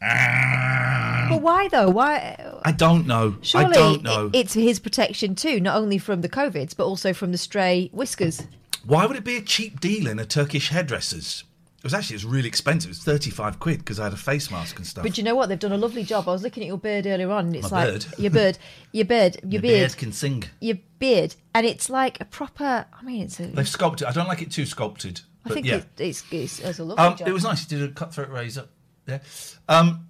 But 0.00 1.40
why 1.40 1.68
though? 1.68 1.88
Why? 1.90 2.36
I 2.64 2.72
don't 2.72 3.06
know. 3.06 3.36
Surely 3.42 3.66
I 3.68 3.72
don't 3.72 4.02
know. 4.02 4.30
it's 4.32 4.52
his 4.54 4.78
protection 4.78 5.34
too, 5.34 5.60
not 5.60 5.76
only 5.76 5.98
from 5.98 6.20
the 6.20 6.28
COVIDs, 6.28 6.76
but 6.76 6.84
also 6.84 7.12
from 7.12 7.32
the 7.32 7.38
stray 7.38 7.88
whiskers. 7.92 8.42
Why 8.86 9.06
would 9.06 9.16
it 9.16 9.24
be 9.24 9.36
a 9.36 9.42
cheap 9.42 9.80
deal 9.80 10.06
in 10.06 10.18
a 10.18 10.26
Turkish 10.26 10.68
hairdresser's? 10.68 11.44
It 11.78 11.84
was 11.84 11.94
actually 11.94 12.14
it 12.14 12.24
was 12.24 12.24
really 12.26 12.48
expensive. 12.48 12.88
It 12.90 12.92
was 12.92 13.04
thirty 13.04 13.30
five 13.30 13.58
quid 13.58 13.78
because 13.78 13.98
I 14.00 14.04
had 14.04 14.12
a 14.12 14.16
face 14.18 14.50
mask 14.50 14.76
and 14.78 14.86
stuff. 14.86 15.04
But 15.04 15.16
you 15.18 15.24
know 15.24 15.34
what? 15.34 15.48
They've 15.48 15.58
done 15.58 15.72
a 15.72 15.76
lovely 15.78 16.02
job. 16.02 16.28
I 16.28 16.32
was 16.32 16.42
looking 16.42 16.62
at 16.62 16.66
your 16.66 16.78
beard 16.78 17.06
earlier 17.06 17.30
on, 17.30 17.46
and 17.46 17.56
it's 17.56 17.70
My 17.70 17.84
like 17.84 17.92
bird? 17.94 18.06
your 18.18 18.30
beard, 18.30 18.58
your 18.92 19.04
beard, 19.04 19.36
your 19.42 19.50
The 19.50 19.58
beard, 19.68 19.80
beard 19.80 19.96
can 19.96 20.12
sing. 20.12 20.44
your 20.60 20.76
beard, 20.98 21.34
and 21.54 21.66
it's 21.66 21.88
like 21.90 22.20
a 22.20 22.24
proper. 22.24 22.86
I 22.92 23.02
mean, 23.02 23.22
it's 23.22 23.38
a. 23.40 23.46
They've 23.46 23.68
sculpted. 23.68 24.06
I 24.08 24.12
don't 24.12 24.28
like 24.28 24.40
it 24.42 24.50
too 24.50 24.64
sculpted. 24.66 25.20
I 25.44 25.48
But 25.48 25.54
think 25.54 25.66
yeah. 25.66 25.76
it, 25.76 25.86
it's, 25.98 26.24
it's, 26.30 26.58
it's 26.60 26.78
a 26.78 26.84
lovely 26.84 27.04
Um, 27.04 27.16
job. 27.16 27.28
it 27.28 27.32
was 27.32 27.44
nice. 27.44 27.68
He 27.68 27.76
did 27.76 27.88
a 27.90 27.92
cutthroat 27.92 28.30
razor. 28.30 28.66
there. 29.04 29.20
Um, 29.68 30.08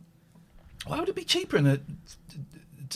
why 0.87 1.01
would 1.01 1.09
it 1.09 1.15
be 1.15 1.25
cheaper 1.25 1.57
in 1.57 1.67
a 1.67 1.81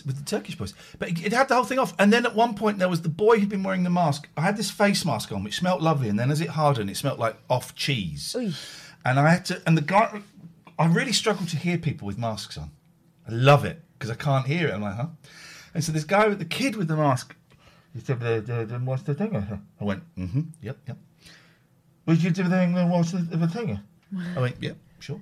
with 0.06 0.16
the 0.18 0.24
Turkish 0.24 0.54
boys? 0.56 0.74
But 0.98 1.08
it, 1.08 1.26
it 1.26 1.32
had 1.32 1.48
the 1.48 1.54
whole 1.56 1.64
thing 1.64 1.78
off. 1.78 1.94
And 1.98 2.12
then 2.12 2.24
at 2.26 2.34
one 2.34 2.54
point 2.54 2.78
there 2.78 2.88
was 2.88 3.02
the 3.02 3.08
boy 3.08 3.38
who'd 3.40 3.48
been 3.48 3.62
wearing 3.62 3.82
the 3.82 3.90
mask. 3.90 4.28
I 4.36 4.42
had 4.42 4.56
this 4.56 4.70
face 4.70 5.04
mask 5.04 5.32
on, 5.32 5.42
which 5.42 5.56
smelt 5.56 5.80
lovely. 5.80 6.08
And 6.08 6.18
then 6.18 6.30
as 6.30 6.40
it 6.40 6.50
hardened, 6.50 6.90
it 6.90 6.96
smelt 6.96 7.18
like 7.18 7.36
off 7.50 7.74
cheese. 7.74 8.34
Oy. 8.38 8.52
And 9.04 9.18
I 9.18 9.28
had 9.30 9.44
to. 9.46 9.62
And 9.66 9.76
the 9.76 9.82
guy, 9.82 10.20
I 10.78 10.86
really 10.86 11.12
struggle 11.12 11.46
to 11.46 11.56
hear 11.56 11.78
people 11.78 12.06
with 12.06 12.18
masks 12.18 12.56
on. 12.58 12.70
I 13.28 13.32
love 13.32 13.64
it 13.64 13.82
because 13.98 14.10
I 14.10 14.14
can't 14.14 14.46
hear 14.46 14.68
it. 14.68 14.74
I'm 14.74 14.82
like, 14.82 14.94
huh? 14.96 15.06
And 15.74 15.82
so 15.82 15.92
this 15.92 16.04
guy 16.04 16.28
with 16.28 16.38
the 16.38 16.44
kid 16.44 16.76
with 16.76 16.88
the 16.88 16.96
mask 16.96 17.34
he 17.94 18.00
said 18.00 18.20
the, 18.20 18.40
the, 18.40 18.64
the 18.66 18.78
what's 18.78 19.02
the 19.02 19.14
thing? 19.14 19.34
I 19.80 19.84
went, 19.84 20.02
mm-hmm, 20.16 20.42
yep, 20.60 20.76
yep. 20.86 20.98
Would 22.08 22.22
you 22.22 22.30
do 22.30 22.42
the 22.42 22.48
thing 22.50 22.76
and 22.76 22.90
what's 22.90 23.12
the, 23.12 23.18
the 23.18 23.46
thing? 23.46 23.78
I 24.36 24.40
went, 24.40 24.56
yep, 24.60 24.76
sure. 24.98 25.20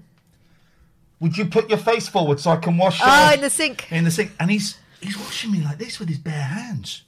Would 1.20 1.36
you 1.36 1.46
put 1.46 1.68
your 1.68 1.78
face 1.78 2.08
forward 2.08 2.38
so 2.40 2.50
I 2.52 2.56
can 2.56 2.78
wash 2.78 3.00
Oh, 3.02 3.24
your- 3.26 3.34
in 3.34 3.40
the 3.42 3.50
sink. 3.50 3.90
in 3.90 4.04
the 4.04 4.10
sink? 4.10 4.30
And 4.40 4.50
he's 4.50 4.78
he's 5.00 5.18
washing 5.18 5.50
me 5.52 5.60
like 5.62 5.78
this 5.78 5.98
with 5.98 6.08
his 6.08 6.18
bare 6.18 6.32
hands. 6.42 7.02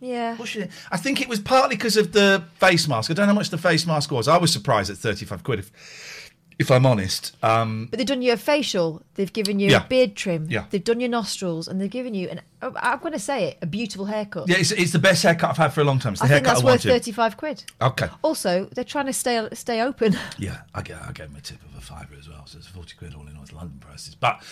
Yeah. 0.00 0.36
Washing 0.36 0.62
it. 0.62 0.70
I 0.90 0.96
think 0.96 1.20
it 1.20 1.28
was 1.28 1.40
partly 1.40 1.76
because 1.76 1.96
of 1.96 2.12
the 2.12 2.44
face 2.58 2.88
mask. 2.88 3.10
I 3.10 3.14
don't 3.14 3.26
know 3.26 3.32
how 3.32 3.38
much 3.38 3.50
the 3.50 3.58
face 3.58 3.86
mask 3.86 4.10
was. 4.10 4.28
I 4.28 4.38
was 4.38 4.52
surprised 4.52 4.90
at 4.90 4.96
thirty-five 4.96 5.44
quid, 5.44 5.58
if 5.60 6.23
if 6.58 6.70
I'm 6.70 6.86
honest. 6.86 7.36
Um, 7.42 7.88
But 7.90 7.98
they've 7.98 8.06
done 8.06 8.22
you 8.22 8.32
a 8.32 8.36
facial. 8.36 9.02
They've 9.14 9.32
given 9.32 9.58
you 9.60 9.70
Yeah. 9.70 9.84
a 9.84 9.88
beard 9.88 10.14
trim. 10.16 10.46
Yeah. 10.50 10.64
They've 10.70 10.82
done 10.84 11.00
your 11.00 11.08
nostrils, 11.10 11.68
and 11.68 11.80
they've 11.80 11.90
given 11.90 12.14
you 12.14 12.28
an. 12.28 12.40
oh, 12.62 12.72
I'm 12.76 12.98
going 13.00 13.12
to 13.12 13.18
say 13.18 13.48
it, 13.48 13.58
a 13.62 13.66
beautiful 13.66 14.06
haircut. 14.06 14.48
yeah, 14.48 14.56
it's, 14.58 14.70
it's 14.72 14.92
the 14.92 14.98
best 14.98 15.22
haircut 15.22 15.50
I've 15.50 15.56
had 15.56 15.72
for 15.72 15.80
a 15.80 15.84
long 15.84 15.98
time. 15.98 16.12
It's 16.12 16.22
the 16.22 16.26
I 16.26 16.28
think 16.30 16.46
that's 16.46 16.60
I 16.60 16.64
worth 16.64 16.84
wanted. 16.84 16.88
thirty-five 16.90 17.36
quid. 17.36 17.64
Okay. 17.80 18.08
Also, 18.22 18.66
they're 18.74 18.84
trying 18.84 19.06
to 19.06 19.12
stay 19.12 19.46
stay 19.52 19.80
open. 19.82 20.16
Yeah, 20.38 20.58
I 20.74 20.82
gave, 20.82 20.96
I 20.96 21.12
gave 21.12 21.26
him 21.26 21.36
a 21.36 21.40
tip 21.40 21.58
of 21.64 21.76
a 21.76 21.80
fiver 21.80 22.14
as 22.18 22.28
well, 22.28 22.44
so 22.46 22.58
it's 22.58 22.66
40 22.66 22.96
quid 22.96 23.14
all 23.14 23.26
in 23.26 23.36
all, 23.36 23.42
it's 23.42 23.52
London 23.52 23.78
prices. 23.80 24.14
But, 24.14 24.42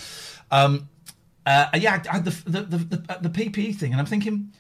um, 0.50 0.88
uh, 1.47 1.66
yeah, 1.75 2.02
I 2.09 2.12
had 2.16 2.25
the, 2.25 2.30
the, 2.50 2.61
the, 2.62 2.76
the, 2.78 3.18
the 3.23 3.30
PPE 3.30 3.76
thing, 3.76 3.92
and 3.92 4.00
I'm 4.00 4.06
thinking, 4.06 4.52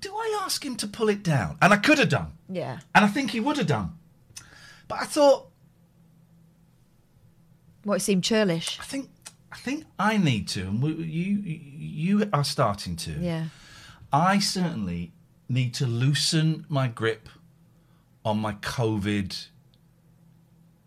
do 0.00 0.12
I 0.14 0.40
ask 0.44 0.64
him 0.64 0.76
to 0.76 0.86
pull 0.86 1.08
it 1.08 1.22
down? 1.22 1.58
And 1.62 1.72
I 1.72 1.76
could 1.76 1.98
have 1.98 2.08
done, 2.08 2.32
Yeah. 2.48 2.78
and 2.94 3.04
I 3.04 3.08
think 3.08 3.30
he 3.32 3.40
would 3.40 3.56
have 3.56 3.66
done. 3.66 3.92
But 4.88 5.00
I 5.00 5.04
thought, 5.04 5.48
What 7.86 7.98
it 7.98 8.00
seemed 8.00 8.24
churlish. 8.24 8.80
I 8.80 8.82
think, 8.82 9.10
I 9.52 9.56
think 9.58 9.84
I 9.96 10.16
need 10.16 10.48
to, 10.48 10.62
and 10.62 10.82
we, 10.82 10.90
you, 10.90 11.40
you 12.18 12.28
are 12.32 12.42
starting 12.42 12.96
to. 12.96 13.12
Yeah. 13.12 13.44
I 14.12 14.40
certainly 14.40 15.12
need 15.48 15.72
to 15.74 15.86
loosen 15.86 16.66
my 16.68 16.88
grip 16.88 17.28
on 18.24 18.40
my 18.40 18.54
COVID 18.54 19.46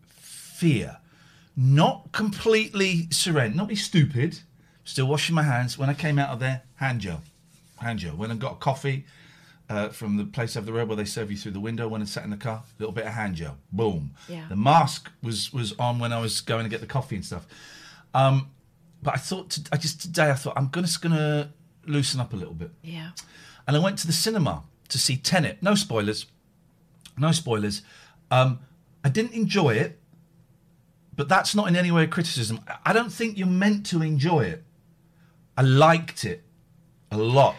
fear. 0.09 0.97
Not 1.55 2.11
completely 2.11 3.07
surrender, 3.11 3.55
not 3.55 3.69
be 3.69 3.77
stupid. 3.77 4.39
Still 4.83 5.07
washing 5.07 5.35
my 5.35 5.43
hands. 5.43 5.77
When 5.77 5.89
I 5.89 5.93
came 5.93 6.19
out 6.19 6.31
of 6.31 6.41
there, 6.41 6.63
hand 6.75 6.99
gel. 6.99 7.21
Hand 7.77 7.99
gel. 7.99 8.17
When 8.17 8.29
I 8.29 8.35
got 8.35 8.51
a 8.51 8.55
coffee 8.55 9.05
uh, 9.69 9.89
from 9.89 10.17
the 10.17 10.25
place 10.25 10.57
over 10.57 10.65
the 10.65 10.73
road 10.73 10.87
where 10.87 10.97
they 10.97 11.05
serve 11.05 11.29
you 11.31 11.37
through 11.37 11.51
the 11.51 11.59
window, 11.59 11.87
when 11.87 12.01
it's 12.01 12.11
sat 12.11 12.23
in 12.23 12.29
the 12.31 12.37
car, 12.37 12.63
a 12.63 12.81
little 12.81 12.91
bit 12.93 13.05
of 13.05 13.13
hand 13.13 13.35
gel. 13.35 13.57
Boom. 13.71 14.11
Yeah. 14.27 14.45
The 14.49 14.55
mask 14.55 15.09
was 15.21 15.53
was 15.53 15.73
on 15.79 15.99
when 15.99 16.11
I 16.11 16.19
was 16.19 16.41
going 16.41 16.63
to 16.63 16.69
get 16.69 16.81
the 16.81 16.87
coffee 16.87 17.15
and 17.15 17.25
stuff. 17.25 17.45
Um, 18.13 18.49
but 19.03 19.13
I 19.13 19.17
thought, 19.17 19.51
to, 19.51 19.61
I 19.71 19.77
just 19.77 20.01
today 20.01 20.29
I 20.31 20.33
thought 20.33 20.53
I'm 20.57 20.67
gonna 20.69 20.87
just 20.87 21.01
gonna 21.01 21.51
loosen 21.85 22.19
up 22.19 22.33
a 22.33 22.35
little 22.35 22.53
bit 22.53 22.71
Yeah. 22.83 23.11
and 23.67 23.75
I 23.75 23.79
went 23.79 23.97
to 23.99 24.07
the 24.07 24.13
cinema 24.13 24.63
to 24.89 24.97
see 24.97 25.15
Tenet. 25.17 25.61
No 25.63 25.75
spoilers. 25.75 26.25
No 27.17 27.31
spoilers. 27.31 27.81
Um, 28.31 28.59
I 29.03 29.09
didn't 29.09 29.33
enjoy 29.33 29.75
it, 29.75 29.99
but 31.15 31.29
that's 31.29 31.53
not 31.55 31.67
in 31.67 31.75
any 31.75 31.91
way 31.91 32.03
a 32.03 32.07
criticism. 32.07 32.59
I 32.85 32.91
don't 32.93 33.11
think 33.11 33.37
you're 33.37 33.47
meant 33.47 33.85
to 33.87 34.01
enjoy 34.01 34.41
it. 34.45 34.63
I 35.57 35.61
liked 35.61 36.25
it 36.25 36.43
a 37.11 37.17
lot. 37.17 37.55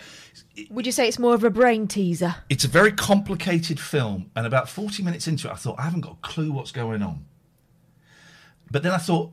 Would 0.71 0.87
you 0.87 0.93
say 0.93 1.09
it's 1.09 1.19
more 1.19 1.35
of 1.35 1.45
a 1.45 1.51
brain 1.51 1.87
teaser? 1.87 2.37
It's 2.49 2.65
a 2.65 2.69
very 2.69 2.93
complicated 2.93 3.81
film, 3.81 4.31
and 4.35 4.47
about 4.47 4.69
40 4.69 5.03
minutes 5.03 5.27
into 5.27 5.49
it, 5.49 5.53
I 5.53 5.57
thought, 5.57 5.77
I 5.79 5.83
haven't 5.83 6.03
got 6.03 6.13
a 6.13 6.27
clue 6.27 6.53
what's 6.53 6.73
going 6.73 7.03
on. 7.03 7.25
But 8.71 8.83
then 8.83 8.93
I 8.93 8.99
thought, 8.99 9.33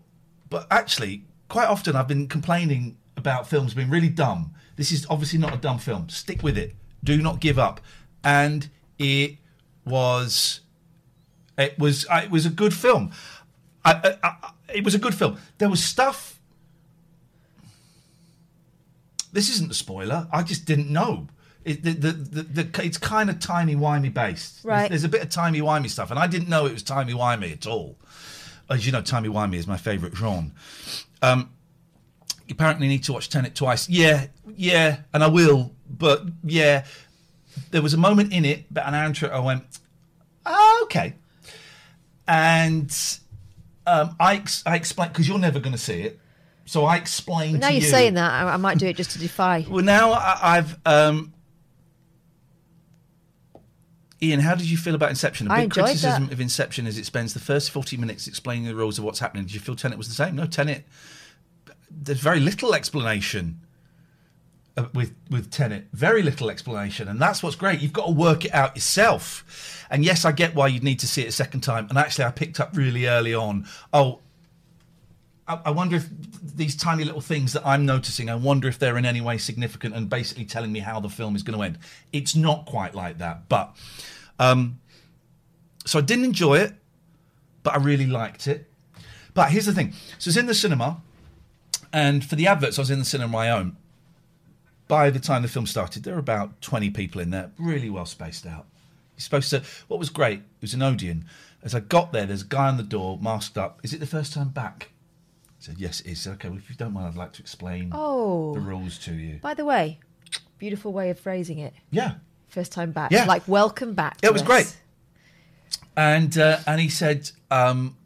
but 0.49 0.67
actually, 0.71 1.25
quite 1.49 1.67
often 1.67 1.95
I've 1.95 2.07
been 2.07 2.27
complaining 2.27 2.97
about 3.15 3.47
films 3.47 3.73
being 3.73 3.89
really 3.89 4.09
dumb. 4.09 4.53
This 4.75 4.91
is 4.91 5.05
obviously 5.09 5.39
not 5.39 5.53
a 5.53 5.57
dumb 5.57 5.79
film. 5.79 6.09
Stick 6.09 6.43
with 6.43 6.57
it. 6.57 6.75
Do 7.03 7.21
not 7.21 7.39
give 7.39 7.59
up. 7.59 7.81
And 8.23 8.69
it 8.97 9.37
was, 9.85 10.61
it 11.57 11.77
was, 11.77 12.05
uh, 12.09 12.21
it 12.23 12.31
was 12.31 12.45
a 12.45 12.49
good 12.49 12.73
film. 12.73 13.11
I, 13.83 14.17
I, 14.23 14.27
I, 14.27 14.51
it 14.73 14.83
was 14.83 14.95
a 14.95 14.99
good 14.99 15.15
film. 15.15 15.37
There 15.57 15.69
was 15.69 15.83
stuff. 15.83 16.36
This 19.33 19.49
isn't 19.49 19.71
a 19.71 19.73
spoiler. 19.73 20.27
I 20.31 20.43
just 20.43 20.65
didn't 20.65 20.89
know. 20.89 21.27
It, 21.65 21.83
the, 21.83 21.91
the, 21.91 22.11
the, 22.11 22.63
the, 22.63 22.83
it's 22.85 22.97
kind 22.97 23.29
of 23.29 23.39
timey 23.39 23.75
wimey 23.75 24.13
based. 24.13 24.63
There's- 24.63 24.81
Right. 24.81 24.89
There's, 24.89 25.03
a 25.03 25.09
bit 25.09 25.21
of 25.21 25.29
timey 25.29 25.59
wimey 25.61 25.89
stuff, 25.89 26.11
and 26.11 26.19
I 26.19 26.25
didn't 26.27 26.47
know 26.49 26.65
it 26.65 26.73
was 26.73 26.83
timey 26.83 27.13
wimey 27.13 27.51
at 27.51 27.67
all. 27.67 27.97
As 28.69 28.85
you 28.85 28.91
know, 28.91 29.01
timey 29.01 29.27
wimey 29.29 29.55
is 29.55 29.67
my 29.67 29.77
favourite 29.77 30.15
genre. 30.15 30.51
Um, 31.21 31.49
you 32.47 32.53
apparently 32.53 32.87
need 32.87 33.03
to 33.03 33.13
watch 33.13 33.27
Tenet 33.29 33.53
twice. 33.55 33.89
Yeah, 33.89 34.27
yeah, 34.55 34.99
and 35.13 35.23
I 35.23 35.27
will. 35.27 35.71
But 35.89 36.23
yeah, 36.43 36.85
there 37.71 37.81
was 37.81 37.93
a 37.93 37.97
moment 37.97 38.31
in 38.31 38.45
it, 38.45 38.65
but 38.71 38.85
an 38.87 38.93
hour 38.93 39.05
into 39.05 39.25
it, 39.25 39.31
I 39.33 39.39
went, 39.39 39.63
oh, 40.45 40.79
okay. 40.83 41.15
And 42.27 42.95
um, 43.85 44.15
I, 44.19 44.35
ex- 44.35 44.63
I 44.65 44.75
explained, 44.75 45.13
because 45.13 45.27
you're 45.27 45.39
never 45.39 45.59
going 45.59 45.73
to 45.73 45.77
see 45.77 46.01
it. 46.01 46.19
So 46.67 46.83
I 46.83 46.97
explained 46.97 47.61
Now 47.61 47.69
you're 47.69 47.81
you. 47.81 47.87
saying 47.87 48.15
that, 48.15 48.29
I, 48.29 48.53
I 48.53 48.57
might 48.57 48.77
do 48.77 48.87
it 48.87 48.97
just 48.97 49.11
to 49.11 49.19
defy. 49.19 49.65
Well, 49.67 49.83
now 49.83 50.11
I, 50.11 50.57
I've. 50.57 50.77
Um, 50.85 51.33
Ian, 54.21 54.41
how 54.41 54.53
did 54.53 54.69
you 54.69 54.75
feel 54.75 54.93
about 54.93 55.09
Inception? 55.09 55.49
A 55.49 55.55
big 55.55 55.71
criticism 55.71 56.25
that. 56.25 56.33
of 56.33 56.41
Inception 56.41 56.85
is 56.85 56.97
it 56.97 57.05
spends 57.05 57.33
the 57.33 57.39
first 57.39 57.71
40 57.71 57.95
minutes 57.97 58.27
explaining 58.27 58.65
the 58.65 58.75
rules 58.75 58.97
of 58.97 59.05
what's 59.05 59.19
happening. 59.19 59.45
Did 59.45 59.53
you 59.53 59.61
feel 59.61 59.75
Tenet 59.75 59.97
was 59.97 60.09
the 60.09 60.13
same? 60.13 60.35
No, 60.35 60.45
Tenet. 60.45 60.85
There's 61.89 62.19
very 62.19 62.41
little 62.41 62.73
explanation 62.73 63.61
uh, 64.75 64.87
with 64.93 65.13
with 65.29 65.49
Tenet. 65.49 65.87
Very 65.93 66.21
little 66.21 66.49
explanation, 66.49 67.07
and 67.07 67.17
that's 67.21 67.41
what's 67.41 67.55
great. 67.55 67.79
You've 67.79 67.93
got 67.93 68.07
to 68.07 68.11
work 68.11 68.43
it 68.43 68.53
out 68.53 68.75
yourself. 68.75 69.85
And 69.89 70.03
yes, 70.03 70.25
I 70.25 70.33
get 70.33 70.53
why 70.53 70.67
you'd 70.67 70.83
need 70.83 70.99
to 70.99 71.07
see 71.07 71.21
it 71.21 71.29
a 71.29 71.31
second 71.31 71.61
time. 71.61 71.87
And 71.87 71.97
actually, 71.97 72.25
I 72.25 72.31
picked 72.31 72.59
up 72.59 72.75
really 72.75 73.07
early 73.07 73.33
on. 73.33 73.65
Oh, 73.93 74.19
I, 75.47 75.71
wonder 75.71 75.95
if 75.95 76.09
these 76.55 76.75
tiny 76.75 77.05
little 77.05 77.21
things 77.21 77.53
that 77.53 77.65
I'm 77.65 77.85
noticing, 77.85 78.29
I 78.29 78.35
wonder 78.35 78.67
if 78.67 78.79
they're 78.79 78.97
in 78.97 79.05
any 79.05 79.21
way 79.21 79.37
significant 79.37 79.95
and 79.95 80.09
basically 80.09 80.43
telling 80.43 80.73
me 80.73 80.79
how 80.79 80.99
the 80.99 81.09
film 81.09 81.37
is 81.37 81.43
going 81.43 81.57
to 81.57 81.63
end. 81.63 81.77
It's 82.11 82.35
not 82.35 82.65
quite 82.65 82.93
like 82.93 83.19
that, 83.19 83.47
but 83.47 83.73
um, 84.39 84.79
so 85.85 85.99
I 85.99 86.01
didn't 86.01 86.25
enjoy 86.25 86.55
it, 86.55 86.73
but 87.63 87.75
I 87.75 87.77
really 87.77 88.07
liked 88.07 88.47
it. 88.47 88.69
But 89.33 89.51
here's 89.51 89.65
the 89.65 89.73
thing: 89.73 89.93
so 90.17 90.29
it's 90.29 90.37
in 90.37 90.47
the 90.47 90.53
cinema, 90.53 91.01
and 91.93 92.25
for 92.25 92.35
the 92.35 92.47
adverts, 92.47 92.77
I 92.77 92.81
was 92.81 92.91
in 92.91 92.99
the 92.99 93.05
cinema 93.05 93.31
my 93.31 93.49
own. 93.49 93.77
By 94.89 95.09
the 95.09 95.19
time 95.19 95.43
the 95.43 95.47
film 95.47 95.65
started, 95.65 96.03
there 96.03 96.13
were 96.13 96.19
about 96.19 96.61
20 96.61 96.89
people 96.91 97.19
in 97.19 97.29
there, 97.29 97.51
really 97.57 97.89
well 97.89 98.05
spaced 98.05 98.45
out. 98.45 98.65
You're 99.15 99.23
supposed 99.23 99.49
to. 99.51 99.63
What 99.87 99.99
was 99.99 100.09
great? 100.09 100.39
It 100.39 100.61
was 100.61 100.73
an 100.73 100.81
Odeon. 100.81 101.25
As 101.63 101.73
I 101.73 101.79
got 101.79 102.11
there, 102.11 102.25
there's 102.25 102.43
a 102.43 102.45
guy 102.45 102.67
on 102.67 102.77
the 102.77 102.83
door, 102.83 103.17
masked 103.21 103.57
up. 103.57 103.79
Is 103.83 103.93
it 103.93 103.99
the 103.99 104.05
first 104.05 104.33
time 104.33 104.49
back? 104.49 104.89
Said, 105.67 105.79
yes, 105.79 105.99
it 105.99 106.11
is. 106.11 106.25
Okay, 106.25 106.47
well, 106.47 106.57
if 106.57 106.69
you 106.69 106.75
don't 106.77 106.93
mind, 106.93 107.07
I'd 107.07 107.15
like 107.17 107.33
to 107.33 107.41
explain 107.41 107.89
Oh. 107.93 108.53
the 108.53 108.61
rules 108.61 108.97
to 108.99 109.13
you. 109.13 109.39
By 109.41 109.53
the 109.53 109.65
way, 109.65 109.99
beautiful 110.57 110.93
way 110.93 111.09
of 111.09 111.19
phrasing 111.19 111.59
it. 111.59 111.73
Yeah. 111.91 112.15
First 112.47 112.71
time 112.71 112.91
back. 112.93 113.11
Yeah. 113.11 113.25
Like, 113.25 113.45
welcome 113.49 113.93
back. 113.93 114.17
It 114.23 114.31
was 114.31 114.41
us. 114.43 114.47
great. 114.47 114.77
And 115.97 116.37
uh, 116.37 116.59
and 116.65 116.79
he 116.79 116.87
said, 116.87 117.29
um, 117.51 117.97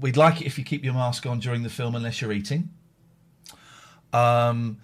we'd 0.00 0.16
like 0.16 0.40
it 0.40 0.46
if 0.46 0.56
you 0.58 0.64
keep 0.64 0.82
your 0.82 0.94
mask 0.94 1.26
on 1.26 1.40
during 1.40 1.62
the 1.62 1.68
film 1.68 1.94
unless 1.94 2.22
you're 2.22 2.32
eating. 2.32 2.70
Um, 4.14 4.78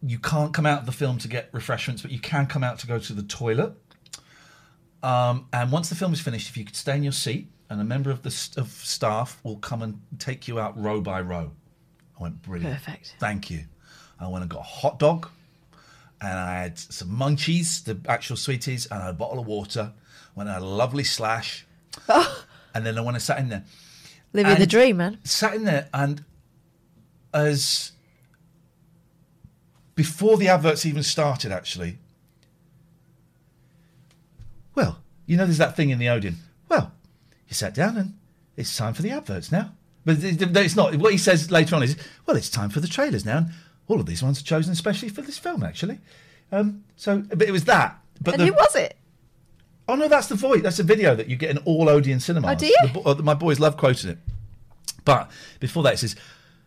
you 0.00 0.18
can't 0.20 0.52
come 0.54 0.66
out 0.66 0.78
of 0.80 0.86
the 0.86 0.92
film 0.92 1.18
to 1.18 1.28
get 1.28 1.48
refreshments, 1.52 2.02
but 2.02 2.10
you 2.12 2.20
can 2.20 2.46
come 2.46 2.62
out 2.62 2.78
to 2.80 2.86
go 2.86 2.98
to 3.00 3.12
the 3.14 3.22
toilet. 3.24 3.72
Um, 5.02 5.48
and 5.52 5.72
once 5.72 5.88
the 5.88 5.94
film 5.96 6.12
is 6.12 6.20
finished, 6.20 6.48
if 6.48 6.56
you 6.56 6.64
could 6.64 6.76
stay 6.76 6.96
in 6.96 7.02
your 7.02 7.12
seat, 7.12 7.50
and 7.70 7.80
a 7.80 7.84
member 7.84 8.10
of 8.10 8.22
the 8.22 8.30
st- 8.30 8.58
of 8.64 8.70
staff 8.70 9.40
will 9.42 9.56
come 9.56 9.82
and 9.82 10.00
take 10.18 10.46
you 10.46 10.60
out 10.60 10.80
row 10.80 11.00
by 11.00 11.20
row. 11.20 11.50
I 12.18 12.22
went 12.22 12.42
brilliant. 12.42 12.74
Perfect. 12.76 13.16
Thank 13.18 13.50
you. 13.50 13.64
I 14.20 14.28
went 14.28 14.42
and 14.42 14.50
got 14.50 14.60
a 14.60 14.62
hot 14.62 14.98
dog, 14.98 15.28
and 16.20 16.38
I 16.38 16.62
had 16.62 16.78
some 16.78 17.08
munchies, 17.08 17.84
the 17.84 17.98
actual 18.08 18.36
sweeties, 18.36 18.86
and 18.86 19.02
I 19.02 19.06
had 19.06 19.14
a 19.14 19.18
bottle 19.18 19.38
of 19.38 19.46
water. 19.46 19.92
Went 20.34 20.48
and 20.48 20.54
had 20.54 20.62
a 20.62 20.66
lovely 20.66 21.04
slash, 21.04 21.66
oh. 22.08 22.44
and 22.74 22.84
then 22.84 22.98
I 22.98 23.00
went 23.00 23.16
and 23.16 23.22
sat 23.22 23.38
in 23.38 23.48
there 23.48 23.64
Living 24.34 24.58
the 24.58 24.66
dream, 24.66 24.96
man. 24.96 25.18
sat 25.22 25.54
in 25.54 25.62
there 25.64 25.88
and 25.94 26.24
as 27.32 27.92
before 29.94 30.36
the 30.36 30.48
adverts 30.48 30.84
even 30.84 31.04
started 31.04 31.52
actually 31.52 31.98
well 34.74 34.98
you 35.24 35.36
know 35.36 35.44
there's 35.44 35.58
that 35.58 35.76
thing 35.76 35.90
in 35.90 35.98
the 36.00 36.08
Odeon. 36.08 36.36
well 36.68 36.92
you 37.48 37.54
sat 37.54 37.74
down 37.74 37.96
and 37.96 38.18
it's 38.56 38.76
time 38.76 38.92
for 38.92 39.02
the 39.02 39.10
adverts 39.10 39.52
now 39.52 39.72
but 40.04 40.22
it- 40.22 40.40
it- 40.42 40.56
it's 40.56 40.76
not 40.76 40.94
what 40.96 41.12
he 41.12 41.18
says 41.18 41.50
later 41.50 41.74
on 41.76 41.82
is 41.82 41.96
well 42.26 42.36
it's 42.36 42.48
time 42.50 42.70
for 42.70 42.80
the 42.80 42.88
trailers 42.88 43.24
now 43.24 43.38
and 43.38 43.50
all 43.88 44.00
of 44.00 44.06
these 44.06 44.22
ones 44.22 44.40
are 44.40 44.44
chosen 44.44 44.72
especially 44.72 45.08
for 45.08 45.22
this 45.22 45.38
film 45.38 45.62
actually 45.62 45.98
um, 46.52 46.84
so 46.96 47.22
but 47.30 47.42
it 47.42 47.52
was 47.52 47.64
that 47.64 47.98
but 48.20 48.34
And 48.34 48.42
the, 48.42 48.46
who 48.46 48.52
was 48.52 48.76
it? 48.76 48.96
Oh 49.88 49.96
no, 49.96 50.08
that's 50.08 50.28
the 50.28 50.34
voice. 50.34 50.62
That's 50.62 50.78
a 50.78 50.82
video 50.84 51.14
that 51.14 51.28
you 51.28 51.36
get 51.36 51.50
in 51.50 51.58
all 51.58 51.88
Odeon 51.90 52.18
cinemas. 52.20 52.50
Oh, 52.52 52.54
do 52.54 52.66
you? 52.66 52.76
The 52.94 53.00
uh, 53.00 53.14
my 53.16 53.34
boys 53.34 53.60
love 53.60 53.76
quoting 53.76 54.10
it. 54.12 54.18
But 55.04 55.30
before 55.60 55.82
that, 55.82 55.94
it 55.94 55.98
says, 55.98 56.16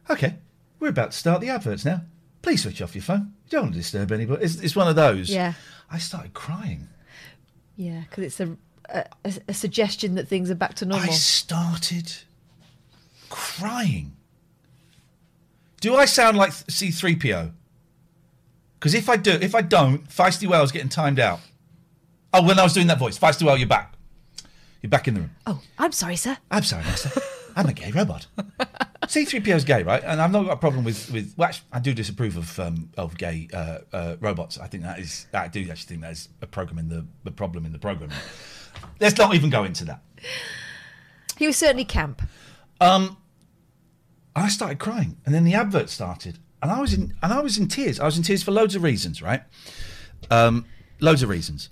"Okay, 0.10 0.36
we're 0.80 0.90
about 0.90 1.12
to 1.14 1.18
start 1.18 1.42
the 1.42 1.50
adverts 1.50 1.84
now. 1.86 2.02
please 2.44 2.62
switch 2.62 2.80
off 2.82 2.94
your 2.94 3.02
phone. 3.02 3.34
You 3.46 3.52
don't 3.52 3.62
want 3.64 3.74
to 3.74 3.80
disturb 3.80 4.12
anybody. 4.12 4.44
It's, 4.44 4.56
it's 4.58 4.76
one 4.76 4.88
of 4.88 4.96
those. 4.96 5.30
Yeah. 5.32 5.54
I 5.90 5.98
started 5.98 6.34
crying. 6.36 6.90
Yeah, 7.76 8.02
because 8.02 8.24
it's 8.26 8.40
a, 8.40 8.56
a 9.24 9.34
a 9.48 9.54
suggestion 9.54 10.14
that 10.16 10.28
things 10.28 10.52
are 10.52 10.56
back 10.56 10.76
to 10.76 10.86
normal. 10.86 11.10
I 11.10 11.14
started 11.14 12.14
crying. 13.30 14.16
Do 15.82 15.96
I 15.96 16.06
sound 16.06 16.38
like 16.38 16.52
C3PO? 16.52 17.52
Because 18.80 18.94
if 18.94 19.10
I 19.10 19.16
do, 19.18 19.32
if 19.32 19.56
I 19.56 19.62
don't, 19.62 20.08
Feisty 20.10 20.48
Well's 20.48 20.72
getting 20.72 20.90
timed 20.90 21.20
out. 21.20 21.40
Oh, 22.34 22.44
when 22.46 22.60
I 22.60 22.64
was 22.64 22.74
doing 22.74 22.88
that 22.88 23.00
voice, 23.00 23.18
Feisty 23.18 23.44
Well, 23.44 23.58
you're 23.58 23.68
back. 23.68 23.94
You're 24.82 24.90
back 24.90 25.08
in 25.08 25.16
the 25.16 25.20
room. 25.22 25.32
oh, 25.46 25.62
I'm 25.78 25.92
sorry, 25.92 26.16
sir. 26.16 26.38
I'm 26.52 26.64
sorry, 26.64 26.84
Master. 26.84 27.10
I'm 27.56 27.66
a 27.68 27.74
gay 27.74 27.92
robot. 27.92 28.28
C3PO's 29.04 29.64
gay, 29.64 29.82
right? 29.84 30.04
And 30.04 30.22
I've 30.22 30.32
not 30.32 30.44
got 30.46 30.52
a 30.52 30.58
problem 30.58 30.84
with 30.84 31.12
with. 31.12 31.34
Well, 31.38 31.48
actually, 31.48 31.68
I 31.72 31.80
do 31.80 31.94
disapprove 31.94 32.38
of 32.38 32.60
um, 32.60 32.92
of 32.98 33.18
gay 33.18 33.48
uh, 33.54 33.80
uh, 33.92 34.16
robots. 34.20 34.60
I 34.60 34.68
think 34.68 34.84
that 34.84 35.00
is. 35.00 35.26
I 35.34 35.48
do 35.48 35.62
actually 35.62 35.88
think 35.88 36.02
that 36.02 36.12
is 36.12 36.30
a 36.42 36.48
program 36.48 36.78
in 36.78 36.90
the 36.90 37.06
the 37.24 37.32
problem 37.32 37.66
in 37.66 37.72
the 37.72 37.80
program. 37.80 38.12
Let's 39.00 39.18
not 39.18 39.34
even 39.34 39.50
go 39.50 39.64
into 39.64 39.86
that. 39.86 40.02
He 41.38 41.48
was 41.48 41.56
certainly 41.58 41.86
camp. 41.86 42.22
I 42.80 44.50
started 44.50 44.78
crying, 44.80 45.18
and 45.26 45.34
then 45.34 45.44
the 45.44 45.56
advert 45.56 45.90
started, 45.90 46.38
and 46.62 46.72
I 46.72 46.80
was 46.80 46.94
in 46.94 47.16
and 47.24 47.34
I 47.34 47.42
was 47.42 47.58
in 47.58 47.68
tears. 47.68 48.00
I 48.00 48.06
was 48.06 48.18
in 48.18 48.24
tears 48.24 48.44
for 48.44 48.52
loads 48.52 48.76
of 48.76 48.84
reasons, 48.84 49.22
right? 49.22 49.42
Um, 50.30 50.66
loads 51.00 51.24
of 51.24 51.30
reasons. 51.30 51.70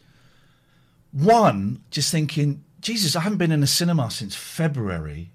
One, 1.12 1.84
just 1.92 2.12
thinking, 2.12 2.64
Jesus, 2.82 3.16
I 3.16 3.22
haven't 3.22 3.38
been 3.38 3.52
in 3.52 3.64
a 3.64 3.68
cinema 3.68 4.10
since 4.12 4.36
February, 4.36 5.32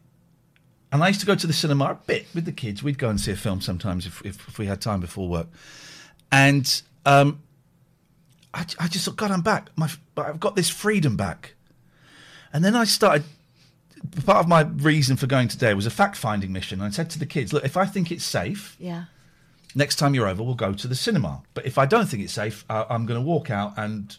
and 0.93 1.03
I 1.03 1.09
used 1.09 1.21
to 1.21 1.27
go 1.27 1.35
to 1.35 1.47
the 1.47 1.53
cinema 1.53 1.85
a 1.87 1.95
bit 1.95 2.27
with 2.35 2.45
the 2.45 2.53
kids. 2.53 2.83
We'd 2.83 2.99
go 2.99 3.09
and 3.09 3.21
see 3.21 3.33
a 3.33 3.37
film 3.37 3.61
sometimes 3.61 4.07
if 4.07 4.21
if, 4.25 4.49
if 4.49 4.59
we 4.59 4.67
had 4.67 4.81
time 4.81 5.01
before 5.01 5.29
work, 5.29 5.47
and 6.33 6.83
um, 7.07 7.43
I, 8.53 8.67
I 8.79 8.89
just 8.89 9.05
thought, 9.05 9.17
God, 9.17 9.31
I'm 9.31 9.43
back. 9.43 9.71
My, 9.77 9.89
I've 10.17 10.41
got 10.41 10.57
this 10.57 10.69
freedom 10.69 11.17
back, 11.17 11.55
and 12.53 12.65
then 12.65 12.75
I 12.75 12.85
started 12.85 13.25
part 14.25 14.39
of 14.39 14.49
my 14.49 14.63
reason 14.63 15.17
for 15.17 15.27
going 15.27 15.49
today 15.49 15.75
was 15.75 15.87
a 15.87 15.91
fact 15.91 16.17
finding 16.17 16.53
mission. 16.53 16.81
I 16.81 16.91
said 16.91 17.11
to 17.11 17.19
the 17.19 17.27
kids, 17.27 17.53
look, 17.53 17.65
if 17.65 17.77
I 17.77 17.87
think 17.87 18.11
it's 18.11 18.25
safe, 18.25 18.77
Yeah. 18.79 19.05
next 19.75 19.97
time 19.97 20.15
you're 20.15 20.29
over, 20.29 20.43
we'll 20.43 20.55
go 20.55 20.73
to 20.73 20.89
the 20.89 20.95
cinema. 20.95 21.43
But 21.55 21.67
if 21.67 21.79
I 21.79 21.87
don't 21.87 22.07
think 22.09 22.23
it's 22.23 22.33
safe, 22.33 22.65
uh, 22.71 22.85
I'm 22.89 23.07
going 23.07 23.21
to 23.21 23.25
walk 23.27 23.51
out 23.51 23.75
and. 23.77 24.17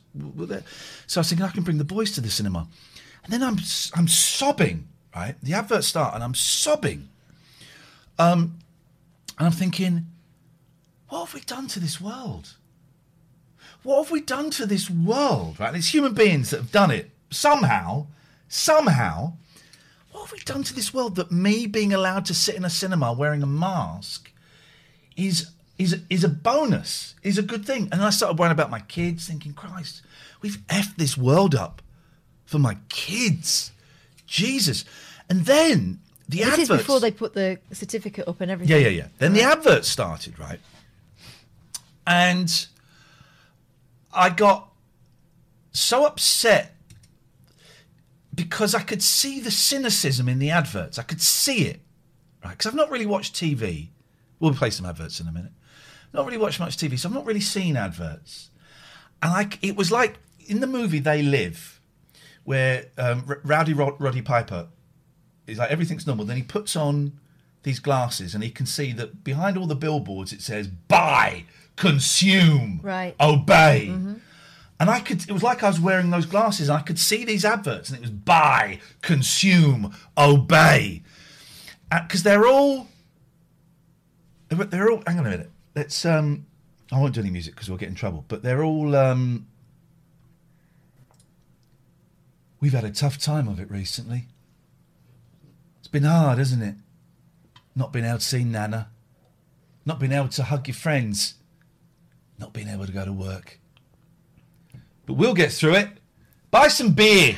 So 1.08 1.20
I 1.20 1.22
was 1.22 1.30
thinking 1.30 1.46
I 1.46 1.50
can 1.50 1.63
bring 1.63 1.78
the 1.78 1.84
boys 1.84 2.12
to 2.12 2.22
the 2.22 2.30
cinema, 2.30 2.67
and 3.24 3.34
then 3.34 3.44
I'm 3.44 3.58
I'm 3.96 4.08
sobbing. 4.08 4.88
Right, 5.15 5.36
the 5.44 5.54
adverts 5.54 5.88
start, 5.88 6.15
and 6.15 6.24
I'm 6.24 6.34
sobbing. 6.36 7.10
Um, 8.17 8.60
and 9.38 9.48
I'm 9.48 9.52
thinking, 9.52 10.06
what 11.10 11.26
have 11.26 11.34
we 11.34 11.41
done 11.41 11.67
to 11.67 11.80
this 11.82 12.00
world? 12.00 12.54
What 13.84 14.04
have 14.04 14.12
we 14.12 14.22
done 14.22 14.52
to 14.52 14.65
this 14.65 14.89
world? 14.89 15.60
Right, 15.60 15.67
and 15.70 15.78
it's 15.78 15.94
human 15.94 16.13
beings 16.13 16.52
that 16.52 16.58
have 16.58 16.72
done 16.72 16.91
it 16.91 17.10
somehow, 17.30 18.06
somehow. 18.48 19.34
Have 20.32 20.39
we 20.39 20.44
done 20.46 20.63
to 20.63 20.74
this 20.74 20.94
world 20.94 21.15
that 21.17 21.30
me 21.30 21.67
being 21.67 21.91
allowed 21.91 22.24
to 22.26 22.34
sit 22.34 22.56
in 22.56 22.63
a 22.63 22.70
cinema 22.70 23.12
wearing 23.12 23.44
a 23.44 23.48
mask 23.48 24.32
is 25.17 25.52
is 25.78 26.00
is 26.10 26.24
a 26.24 26.30
bonus, 26.30 27.15
is 27.22 27.38
a 27.38 27.41
good 27.41 27.65
thing. 27.65 27.89
And 27.91 28.02
I 28.02 28.12
started 28.12 28.39
worrying 28.39 28.54
about 28.54 28.70
my 28.70 28.80
kids, 28.80 29.28
thinking, 29.28 29.54
Christ, 29.54 30.02
we've 30.41 30.58
effed 30.70 30.96
this 30.96 31.17
world 31.17 31.54
up 31.54 31.82
for 32.46 32.60
my 32.60 32.78
kids. 32.88 33.72
Jesus. 34.26 34.86
And 35.30 35.46
then 35.46 36.00
the 36.30 36.38
This 36.38 36.48
adverts. 36.48 36.70
is 36.70 36.78
before 36.78 37.00
they 37.02 37.12
put 37.12 37.34
the 37.34 37.60
certificate 37.74 38.26
up 38.26 38.39
and 38.39 38.50
everything. 38.50 38.74
Yeah, 38.74 38.88
yeah, 38.88 39.00
yeah. 39.00 39.08
Then 39.17 39.34
the 39.34 39.41
advert 39.41 39.84
started, 39.84 40.39
right? 40.39 40.62
And 42.08 42.67
I 44.13 44.30
got 44.30 44.72
so 45.74 46.06
upset 46.06 46.74
because 48.34 48.74
I 48.76 48.82
could 48.82 49.02
see 49.04 49.39
the 49.39 49.52
cynicism 49.52 50.30
in 50.30 50.39
the 50.39 50.50
adverts. 50.52 50.98
I 51.00 51.04
could 51.04 51.22
see 51.22 51.65
it, 51.65 51.82
right? 52.44 52.52
Because 52.52 52.67
I've 52.67 52.76
not 52.76 52.89
really 52.89 53.06
watched 53.06 53.36
TV. 53.36 53.89
We'll 54.39 54.54
play 54.54 54.70
some 54.70 54.86
adverts 54.86 55.20
in 55.20 55.28
a 55.28 55.32
minute. 55.32 55.52
Not 56.13 56.26
really 56.26 56.38
watched 56.38 56.60
much 56.60 56.78
TV, 56.78 56.98
so 57.00 57.08
I've 57.10 57.15
not 57.15 57.26
really 57.26 57.39
seen 57.41 57.78
adverts. 57.78 58.50
And 59.22 59.32
I, 59.34 59.50
it 59.62 59.76
was 59.76 59.91
like 59.91 60.17
in 60.48 60.60
the 60.60 60.67
movie 60.67 61.00
They 61.00 61.22
Live, 61.22 61.80
where 62.44 62.88
um, 62.98 63.24
R- 63.28 63.39
Rowdy 63.44 63.74
Rod- 63.74 64.00
Roddy 64.00 64.22
Piper 64.22 64.67
is 65.48 65.58
like 65.58 65.70
everything's 65.72 66.06
normal. 66.08 66.26
Then 66.26 66.38
he 66.38 66.44
puts 66.44 66.76
on 66.76 67.20
these 67.63 67.80
glasses 67.80 68.34
and 68.34 68.44
he 68.44 68.50
can 68.50 68.65
see 68.65 68.91
that 68.94 69.24
behind 69.24 69.56
all 69.58 69.67
the 69.67 69.76
billboards 69.76 70.34
it 70.34 70.41
says 70.41 70.67
buy, 70.67 71.46
consume, 71.76 72.80
Right. 72.82 73.15
obey. 73.20 73.94
And 74.82 74.89
I 74.89 75.00
could, 75.00 75.22
it 75.22 75.32
was 75.32 75.44
like 75.44 75.62
I 75.62 75.67
was 75.67 75.80
wearing 75.80 76.10
those 76.10 76.26
glasses 76.26 76.67
and 76.67 76.76
I 76.76 76.82
could 76.82 76.98
see 76.98 77.24
these 77.24 77.46
adverts 77.46 77.89
and 77.89 78.00
it 78.00 78.02
was 78.02 78.10
buy, 78.10 78.80
consume, 79.04 79.94
obey. 80.17 81.04
Because 81.91 82.24
they're 82.24 82.48
all, 82.48 82.88
they're 84.50 84.89
all, 84.89 85.04
hang 85.06 85.20
on 85.20 85.28
a 85.28 85.30
minute. 85.30 85.52
Let's, 85.76 86.04
um, 86.04 86.48
I 86.91 87.00
won't 87.00 87.13
do 87.13 87.20
any 87.22 87.30
music 87.30 87.54
because 87.54 87.70
we'll 87.70 87.78
get 87.78 87.89
in 87.89 87.96
trouble, 87.96 88.26
but 88.28 88.41
they're 88.41 88.63
all, 88.63 88.96
um, 88.96 89.46
we've 92.60 92.74
had 92.74 92.84
a 92.84 92.89
tough 92.89 93.20
time 93.20 93.48
of 93.48 93.60
it 93.60 93.70
recently. 93.70 94.30
It's 95.78 95.89
been 95.89 96.06
hard, 96.06 96.39
hasn't 96.39 96.63
it? 96.63 96.74
Not 97.76 97.94
being 97.94 98.06
able 98.06 98.17
to 98.17 98.24
see 98.24 98.44
Nana, 98.44 98.89
not 99.86 100.00
being 100.00 100.12
able 100.12 100.30
to 100.30 100.41
hug 100.41 100.67
your 100.67 100.74
friends, 100.74 101.36
not 102.39 102.52
being 102.52 102.67
able 102.67 102.88
to 102.88 102.91
go 102.91 103.06
to 103.06 103.13
work. 103.13 103.60
But 105.12 105.17
we'll 105.17 105.34
get 105.34 105.52
through 105.52 105.76
it. 105.76 105.89
Buy 106.52 106.69
some 106.69 106.93
beer. 106.93 107.36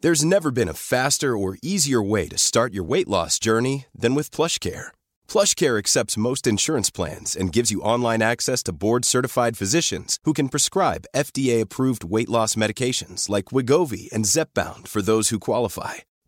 There's 0.00 0.24
never 0.24 0.52
been 0.52 0.68
a 0.68 0.74
faster 0.74 1.36
or 1.36 1.58
easier 1.60 2.00
way 2.00 2.28
to 2.28 2.38
start 2.38 2.72
your 2.72 2.84
weight 2.84 3.08
loss 3.08 3.40
journey 3.40 3.86
than 3.92 4.14
with 4.14 4.30
PlushCare. 4.30 4.92
PlushCare 5.26 5.78
accepts 5.80 6.16
most 6.16 6.46
insurance 6.46 6.90
plans 6.90 7.34
and 7.34 7.52
gives 7.52 7.72
you 7.72 7.80
online 7.80 8.22
access 8.22 8.62
to 8.62 8.72
board-certified 8.72 9.56
physicians 9.56 10.20
who 10.22 10.32
can 10.32 10.48
prescribe 10.48 11.06
FDA-approved 11.16 12.04
weight 12.04 12.28
loss 12.28 12.54
medications 12.54 13.28
like 13.28 13.46
Wegovy 13.46 14.08
and 14.12 14.24
Zepbound 14.24 14.86
for 14.86 15.02
those 15.02 15.30
who 15.30 15.40
qualify. 15.40 15.96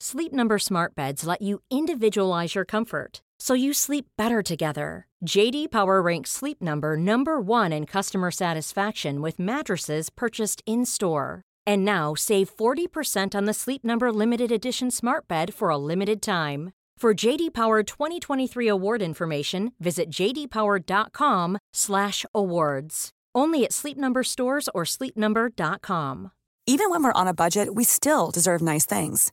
Sleep 0.00 0.32
Number 0.32 0.58
Smart 0.58 0.94
Beds 0.94 1.26
let 1.26 1.42
you 1.42 1.60
individualize 1.70 2.54
your 2.54 2.64
comfort 2.64 3.20
so 3.40 3.52
you 3.52 3.74
sleep 3.74 4.06
better 4.16 4.42
together. 4.42 5.06
JD 5.26 5.70
Power 5.70 6.00
ranks 6.00 6.30
Sleep 6.30 6.62
Number 6.62 6.96
number 6.96 7.38
1 7.40 7.72
in 7.72 7.84
customer 7.84 8.30
satisfaction 8.30 9.20
with 9.20 9.38
mattresses 9.38 10.08
purchased 10.08 10.62
in-store. 10.66 11.42
And 11.66 11.84
now 11.84 12.14
save 12.14 12.48
40% 12.56 13.34
on 13.34 13.44
the 13.44 13.52
Sleep 13.52 13.84
Number 13.84 14.10
limited 14.12 14.50
edition 14.52 14.90
Smart 14.90 15.28
Bed 15.28 15.52
for 15.52 15.68
a 15.68 15.76
limited 15.76 16.22
time. 16.22 16.70
For 16.96 17.12
JD 17.12 17.52
Power 17.52 17.82
2023 17.82 18.68
award 18.68 19.02
information, 19.02 19.72
visit 19.78 20.08
jdpower.com/awards. 20.10 23.10
Only 23.34 23.64
at 23.64 23.72
Sleep 23.72 23.98
Number 23.98 24.22
stores 24.22 24.68
or 24.74 24.84
sleepnumber.com. 24.84 26.30
Even 26.66 26.88
when 26.88 27.02
we're 27.02 27.12
on 27.12 27.28
a 27.28 27.34
budget, 27.34 27.74
we 27.74 27.84
still 27.84 28.30
deserve 28.30 28.62
nice 28.62 28.86
things. 28.86 29.32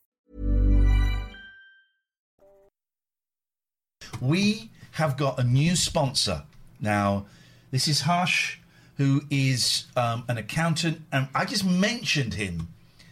We 4.21 4.69
have 4.91 5.17
got 5.17 5.39
a 5.39 5.43
new 5.43 5.75
sponsor. 5.75 6.43
Now, 6.79 7.25
this 7.71 7.87
is 7.87 8.01
Harsh, 8.01 8.57
who 8.97 9.23
is 9.29 9.85
um, 9.95 10.23
an 10.27 10.37
accountant, 10.37 11.01
and 11.11 11.27
I 11.33 11.45
just 11.45 11.65
mentioned 11.65 12.35
him 12.35 12.67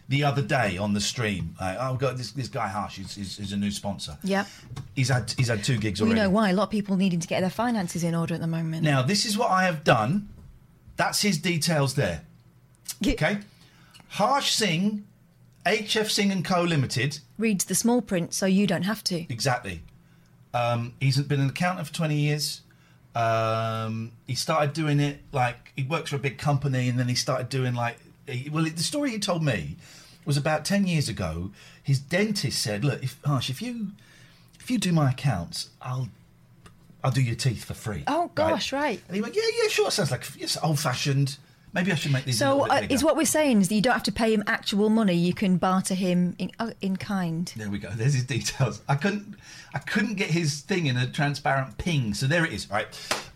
the 0.08 0.24
other 0.24 0.42
day 0.42 0.76
on 0.76 0.92
the 0.92 1.00
stream. 1.00 1.54
Uh, 1.60 1.76
I've 1.78 1.98
got 1.98 2.16
this, 2.16 2.32
this 2.32 2.48
guy 2.48 2.68
Harsh, 2.68 2.98
is, 2.98 3.14
he's, 3.14 3.36
he's 3.36 3.52
a 3.52 3.56
new 3.56 3.70
sponsor. 3.70 4.18
Yep. 4.24 4.46
He's 4.96 5.08
had 5.08 5.32
he's 5.36 5.48
had 5.48 5.62
two 5.62 5.78
gigs 5.78 6.00
We 6.00 6.08
already. 6.08 6.20
know 6.20 6.30
why. 6.30 6.50
A 6.50 6.52
lot 6.52 6.64
of 6.64 6.70
people 6.70 6.96
needing 6.96 7.20
to 7.20 7.28
get 7.28 7.40
their 7.40 7.50
finances 7.50 8.02
in 8.04 8.14
order 8.14 8.34
at 8.34 8.40
the 8.40 8.46
moment. 8.46 8.82
Now, 8.82 9.02
this 9.02 9.24
is 9.24 9.38
what 9.38 9.50
I 9.50 9.64
have 9.64 9.84
done. 9.84 10.28
That's 10.96 11.22
his 11.22 11.38
details 11.38 11.94
there. 11.94 12.22
Okay. 13.06 13.38
Harsh 14.08 14.50
Singh, 14.50 15.04
HF 15.64 16.10
Singh 16.10 16.32
and 16.32 16.44
Co. 16.44 16.62
Limited. 16.62 17.20
Reads 17.38 17.64
the 17.64 17.74
small 17.76 18.02
print 18.02 18.34
so 18.34 18.46
you 18.46 18.66
don't 18.66 18.82
have 18.82 19.02
to. 19.04 19.32
Exactly. 19.32 19.82
Um, 20.52 20.94
he's 21.00 21.20
been 21.20 21.40
an 21.40 21.50
accountant 21.50 21.86
for 21.86 21.94
20 21.94 22.16
years. 22.16 22.62
Um, 23.14 24.12
he 24.26 24.34
started 24.34 24.72
doing 24.72 25.00
it 25.00 25.20
like 25.32 25.72
he 25.76 25.82
works 25.82 26.10
for 26.10 26.16
a 26.16 26.20
big 26.20 26.38
company 26.38 26.88
and 26.88 26.98
then 26.98 27.08
he 27.08 27.14
started 27.14 27.48
doing 27.48 27.74
like, 27.74 27.98
he- 28.26 28.48
well, 28.50 28.64
the 28.64 28.82
story 28.82 29.10
he 29.10 29.18
told 29.18 29.42
me 29.42 29.76
was 30.24 30.36
about 30.36 30.64
10 30.64 30.86
years 30.86 31.08
ago. 31.08 31.50
His 31.82 31.98
dentist 31.98 32.62
said, 32.62 32.84
Look, 32.84 33.02
if, 33.02 33.18
Harsh, 33.24 33.50
if 33.50 33.60
you, 33.60 33.88
if 34.60 34.70
you 34.70 34.78
do 34.78 34.92
my 34.92 35.10
accounts, 35.10 35.70
I'll, 35.82 36.08
I'll 37.02 37.10
do 37.10 37.22
your 37.22 37.34
teeth 37.34 37.64
for 37.64 37.74
free. 37.74 38.04
Oh 38.06 38.30
gosh, 38.34 38.72
right. 38.72 39.00
And 39.08 39.16
he 39.16 39.22
went, 39.22 39.34
yeah, 39.34 39.42
yeah, 39.62 39.68
sure. 39.68 39.90
Sounds 39.90 40.10
like 40.10 40.24
yes, 40.38 40.56
old 40.62 40.78
fashioned. 40.78 41.38
Maybe 41.72 41.92
I 41.92 41.94
should 41.94 42.12
make 42.12 42.24
these. 42.24 42.38
So 42.38 42.68
uh, 42.68 42.86
is 42.88 43.04
what 43.04 43.16
we're 43.16 43.24
saying 43.24 43.60
is 43.60 43.68
that 43.68 43.74
you 43.74 43.80
don't 43.80 43.92
have 43.92 44.02
to 44.04 44.12
pay 44.12 44.34
him 44.34 44.42
actual 44.46 44.88
money. 44.88 45.14
You 45.14 45.32
can 45.32 45.56
barter 45.56 45.94
him 45.94 46.34
in 46.38 46.50
uh, 46.58 46.72
in 46.80 46.96
kind. 46.96 47.52
There 47.56 47.70
we 47.70 47.78
go. 47.78 47.90
There's 47.94 48.14
his 48.14 48.24
details. 48.24 48.82
I 48.88 48.96
couldn't, 48.96 49.36
I 49.72 49.78
couldn't 49.78 50.14
get 50.14 50.30
his 50.30 50.60
thing 50.62 50.86
in 50.86 50.96
a 50.96 51.06
transparent 51.06 51.78
ping. 51.78 52.14
So 52.14 52.26
there 52.26 52.44
it 52.44 52.52
is. 52.52 52.68
Right, 52.70 52.88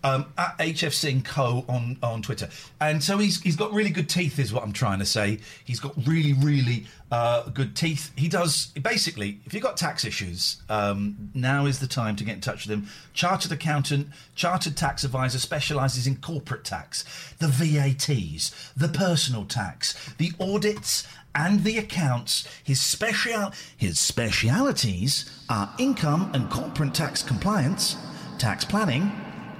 um, 0.04 0.26
at 0.38 0.56
HF 0.58 0.92
Singh 0.92 1.22
Co 1.22 1.64
on 1.68 1.96
on 2.02 2.22
Twitter. 2.22 2.48
And 2.80 3.02
so 3.02 3.18
he's 3.18 3.40
he's 3.42 3.56
got 3.56 3.72
really 3.72 3.90
good 3.90 4.08
teeth, 4.08 4.38
is 4.38 4.52
what 4.52 4.62
I'm 4.62 4.72
trying 4.72 5.00
to 5.00 5.06
say. 5.06 5.40
He's 5.64 5.80
got 5.80 5.94
really 6.06 6.34
really 6.34 6.86
uh, 7.10 7.48
good 7.48 7.74
teeth. 7.74 8.12
He 8.14 8.28
does 8.28 8.66
basically. 8.80 9.40
If 9.46 9.54
you've 9.54 9.62
got 9.62 9.76
tax 9.76 10.04
issues, 10.04 10.62
um, 10.68 11.30
now 11.34 11.66
is 11.66 11.80
the 11.80 11.86
time 11.86 12.16
to 12.16 12.24
get 12.24 12.34
in 12.34 12.40
touch 12.40 12.66
with 12.66 12.78
him. 12.78 12.88
Chartered 13.14 13.52
accountant, 13.52 14.08
chartered 14.34 14.76
tax 14.76 15.02
advisor, 15.02 15.38
specialises 15.38 16.06
in 16.06 16.16
corporate 16.16 16.64
tax, 16.64 17.04
the 17.38 17.46
VATs, 17.48 18.72
the 18.76 18.88
personal 18.88 19.44
tax, 19.44 20.12
the 20.18 20.32
audits 20.38 21.06
and 21.34 21.64
the 21.64 21.78
accounts. 21.78 22.46
His 22.62 22.80
special 22.80 23.52
his 23.76 23.98
specialities 23.98 25.30
are 25.48 25.74
income 25.78 26.30
and 26.34 26.50
corporate 26.50 26.94
tax 26.94 27.22
compliance, 27.22 27.96
tax 28.38 28.64
planning, 28.64 29.10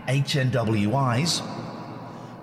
HNWIs, 0.07 1.43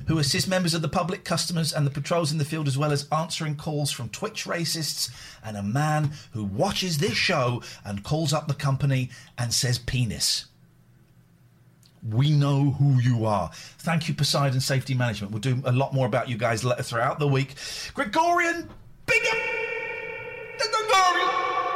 who 0.07 0.19
assist 0.19 0.49
members 0.49 0.75
of 0.75 0.83
the 0.83 0.89
public, 0.89 1.25
customers, 1.25 1.73
and 1.73 1.87
the 1.87 1.91
patrols 1.91 2.33
in 2.33 2.39
the 2.39 2.45
field, 2.45 2.69
as 2.69 2.79
well 2.79 2.93
as 2.93 3.09
answering 3.11 3.57
calls 3.57 3.91
from 3.91 4.09
Twitch 4.09 4.45
racists 4.45 5.11
and 5.45 5.57
a 5.57 5.63
man 5.63 6.13
who 6.33 6.45
watches 6.45 6.99
this 6.99 7.15
show 7.15 7.63
and 7.85 8.05
calls 8.05 8.33
up 8.33 8.49
the 8.49 8.55
company 8.55 9.11
and 9.39 9.53
says 9.53 9.79
penis. 9.79 10.47
We 12.07 12.31
know 12.31 12.73
who 12.73 13.01
you 13.01 13.25
are. 13.25 13.51
Thank 13.79 14.09
you, 14.09 14.15
Poseidon 14.15 14.61
Safety 14.61 14.93
Management. 14.93 15.33
We'll 15.33 15.41
do 15.41 15.63
a 15.65 15.73
lot 15.73 15.95
more 15.95 16.07
about 16.07 16.29
you 16.29 16.37
guys 16.37 16.63
throughout 16.63 17.19
the 17.19 17.29
week. 17.29 17.55
Gregorian! 17.95 18.69
The 19.07 20.69
Gregorian! 20.71 21.74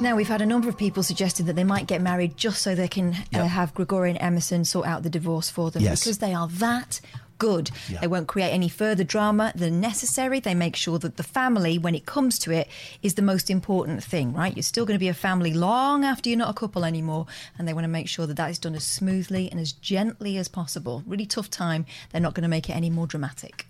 Now, 0.00 0.16
we've 0.16 0.28
had 0.28 0.40
a 0.40 0.46
number 0.46 0.68
of 0.68 0.76
people 0.78 1.02
suggesting 1.02 1.44
that 1.46 1.54
they 1.56 1.64
might 1.64 1.86
get 1.86 2.00
married 2.00 2.36
just 2.36 2.62
so 2.62 2.74
they 2.74 2.88
can 2.88 3.12
Yep. 3.30 3.42
uh, 3.42 3.44
have 3.46 3.74
Gregorian 3.74 4.16
Emerson 4.16 4.64
sort 4.64 4.86
out 4.86 5.02
the 5.02 5.10
divorce 5.10 5.50
for 5.50 5.70
them 5.70 5.82
Yes. 5.82 6.00
because 6.00 6.18
they 6.18 6.32
are 6.32 6.48
that 6.48 7.00
good. 7.38 7.70
Yeah. 7.88 8.00
They 8.00 8.06
won't 8.06 8.26
create 8.26 8.50
any 8.50 8.68
further 8.68 9.02
drama 9.04 9.52
than 9.54 9.80
necessary. 9.80 10.40
They 10.40 10.54
make 10.54 10.76
sure 10.76 10.98
that 10.98 11.16
the 11.16 11.22
family, 11.22 11.78
when 11.78 11.94
it 11.94 12.04
comes 12.06 12.38
to 12.40 12.50
it, 12.52 12.68
is 13.02 13.14
the 13.14 13.22
most 13.22 13.48
important 13.50 14.02
thing, 14.04 14.32
right? 14.34 14.54
You're 14.54 14.62
still 14.62 14.84
going 14.86 14.96
to 14.98 15.00
be 15.00 15.08
a 15.08 15.14
family 15.14 15.52
long 15.54 16.04
after 16.04 16.28
you're 16.28 16.38
not 16.38 16.50
a 16.50 16.54
couple 16.54 16.84
anymore, 16.84 17.26
and 17.58 17.66
they 17.68 17.72
want 17.74 17.84
to 17.84 17.88
make 17.88 18.08
sure 18.08 18.26
that 18.26 18.36
that 18.36 18.50
is 18.50 18.58
done 18.58 18.74
as 18.74 18.84
smoothly 18.84 19.50
and 19.50 19.58
as 19.60 19.72
gently 19.72 20.36
as 20.38 20.48
possible. 20.48 21.02
Really 21.06 21.26
tough 21.26 21.48
time. 21.50 21.86
They're 22.12 22.20
not 22.20 22.34
going 22.34 22.42
to 22.42 22.48
make 22.48 22.68
it 22.68 22.74
any 22.76 22.90
more 22.90 23.06
dramatic. 23.06 23.66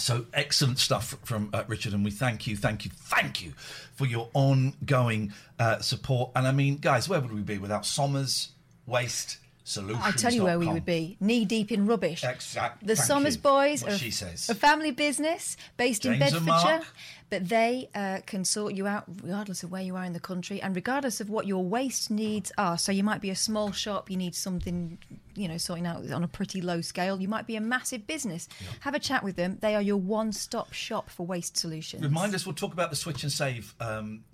So 0.00 0.26
excellent 0.32 0.78
stuff 0.78 1.16
from 1.24 1.50
uh, 1.52 1.64
Richard, 1.66 1.92
and 1.92 2.04
we 2.04 2.12
thank 2.12 2.46
you, 2.46 2.56
thank 2.56 2.84
you, 2.84 2.90
thank 2.94 3.42
you 3.42 3.52
for 3.96 4.06
your 4.06 4.28
ongoing 4.32 5.32
uh, 5.58 5.80
support. 5.80 6.30
And 6.36 6.46
I 6.46 6.52
mean, 6.52 6.76
guys, 6.76 7.08
where 7.08 7.20
would 7.20 7.32
we 7.32 7.42
be 7.42 7.58
without 7.58 7.84
Somers 7.84 8.50
Waste 8.86 9.38
Solutions? 9.68 10.00
I'll 10.04 10.12
tell 10.12 10.32
you 10.32 10.44
where 10.44 10.58
we 10.58 10.66
would 10.68 10.84
be 10.86 11.16
knee 11.20 11.44
deep 11.44 11.70
in 11.70 11.86
rubbish. 11.86 12.24
Exact- 12.24 12.86
The 12.86 12.96
thank 12.96 13.06
Somers 13.06 13.36
you. 13.36 13.42
Boys 13.42 13.82
What 13.82 13.92
are 13.92 13.98
she 13.98 14.10
says. 14.10 14.48
a 14.48 14.54
family 14.54 14.90
business 14.90 15.56
based 15.76 16.04
in 16.06 16.18
James 16.18 16.32
and 16.32 16.46
Bedfordshire, 16.46 16.82
but 17.30 17.48
they 17.48 17.90
uh, 17.94 18.20
can 18.26 18.44
sort 18.44 18.72
you 18.74 18.86
out 18.86 19.04
regardless 19.22 19.62
of 19.62 19.70
where 19.70 19.82
you 19.82 19.94
are 19.96 20.04
in 20.04 20.14
the 20.14 20.20
country 20.20 20.62
and 20.62 20.74
regardless 20.74 21.20
of 21.20 21.28
what 21.28 21.46
your 21.46 21.62
waste 21.64 22.10
needs 22.10 22.50
are. 22.56 22.78
So 22.78 22.90
you 22.92 23.04
might 23.04 23.20
be 23.20 23.30
a 23.30 23.36
small 23.36 23.70
shop, 23.72 24.10
you 24.10 24.16
need 24.16 24.34
something, 24.34 24.96
you 25.34 25.46
know, 25.48 25.58
sorting 25.58 25.86
out 25.86 26.10
on 26.10 26.24
a 26.24 26.28
pretty 26.28 26.60
low 26.62 26.80
scale. 26.80 27.20
You 27.20 27.28
might 27.28 27.46
be 27.46 27.56
a 27.56 27.60
massive 27.60 28.06
business. 28.06 28.48
Have 28.80 28.94
a 28.94 28.98
chat 28.98 29.22
with 29.22 29.36
them. 29.36 29.58
They 29.60 29.74
are 29.74 29.82
your 29.82 29.98
one-stop 29.98 30.72
shop 30.72 31.10
for 31.10 31.26
waste 31.26 31.56
solutions. 31.58 32.02
Remind 32.02 32.34
us, 32.34 32.46
we'll 32.46 32.54
talk 32.54 32.72
about 32.72 32.90
the 32.90 32.96
switch 32.96 33.22
and 33.22 33.30
save 33.30 33.74
um, 33.80 34.24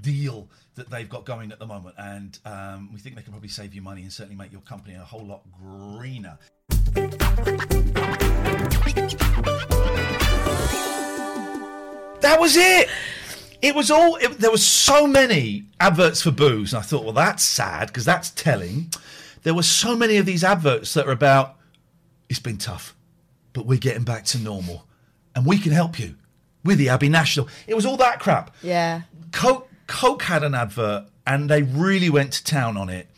deal 0.00 0.48
that 0.74 0.90
they've 0.90 1.08
got 1.08 1.24
going 1.24 1.52
at 1.52 1.58
the 1.58 1.66
moment, 1.66 1.94
and 1.98 2.38
um, 2.44 2.90
we 2.92 2.98
think 2.98 3.16
they 3.16 3.22
can 3.22 3.32
probably 3.32 3.48
save 3.48 3.74
you 3.74 3.82
money 3.82 4.02
and 4.02 4.12
certainly 4.12 4.36
make 4.36 4.52
your 4.52 4.60
company 4.62 4.94
a 4.94 5.00
whole 5.00 5.24
lot 5.24 5.42
greener. 5.52 6.38
That 12.20 12.40
was 12.40 12.56
it. 12.56 12.88
It 13.62 13.74
was 13.74 13.90
all. 13.90 14.16
It, 14.16 14.38
there 14.38 14.50
were 14.50 14.56
so 14.56 15.06
many 15.06 15.66
adverts 15.78 16.22
for 16.22 16.30
booze, 16.30 16.72
and 16.72 16.80
I 16.80 16.82
thought, 16.82 17.04
well, 17.04 17.12
that's 17.12 17.42
sad 17.42 17.88
because 17.88 18.04
that's 18.04 18.30
telling. 18.30 18.90
There 19.42 19.54
were 19.54 19.62
so 19.62 19.94
many 19.94 20.16
of 20.16 20.26
these 20.26 20.42
adverts 20.42 20.94
that 20.94 21.06
are 21.06 21.12
about. 21.12 21.56
It's 22.28 22.38
been 22.38 22.56
tough, 22.56 22.94
but 23.52 23.66
we're 23.66 23.78
getting 23.78 24.04
back 24.04 24.24
to 24.26 24.38
normal, 24.38 24.86
and 25.34 25.46
we 25.46 25.58
can 25.58 25.72
help 25.72 25.98
you 25.98 26.14
with 26.64 26.78
the 26.78 26.88
Abbey 26.88 27.08
National. 27.08 27.48
It 27.66 27.74
was 27.74 27.84
all 27.86 27.98
that 27.98 28.20
crap. 28.20 28.54
Yeah. 28.62 29.02
Coke, 29.32 29.68
Coke 29.86 30.22
had 30.22 30.42
an 30.42 30.54
advert, 30.54 31.06
and 31.26 31.48
they 31.48 31.62
really 31.62 32.10
went 32.10 32.32
to 32.34 32.44
town 32.44 32.76
on 32.76 32.88
it. 32.88 33.08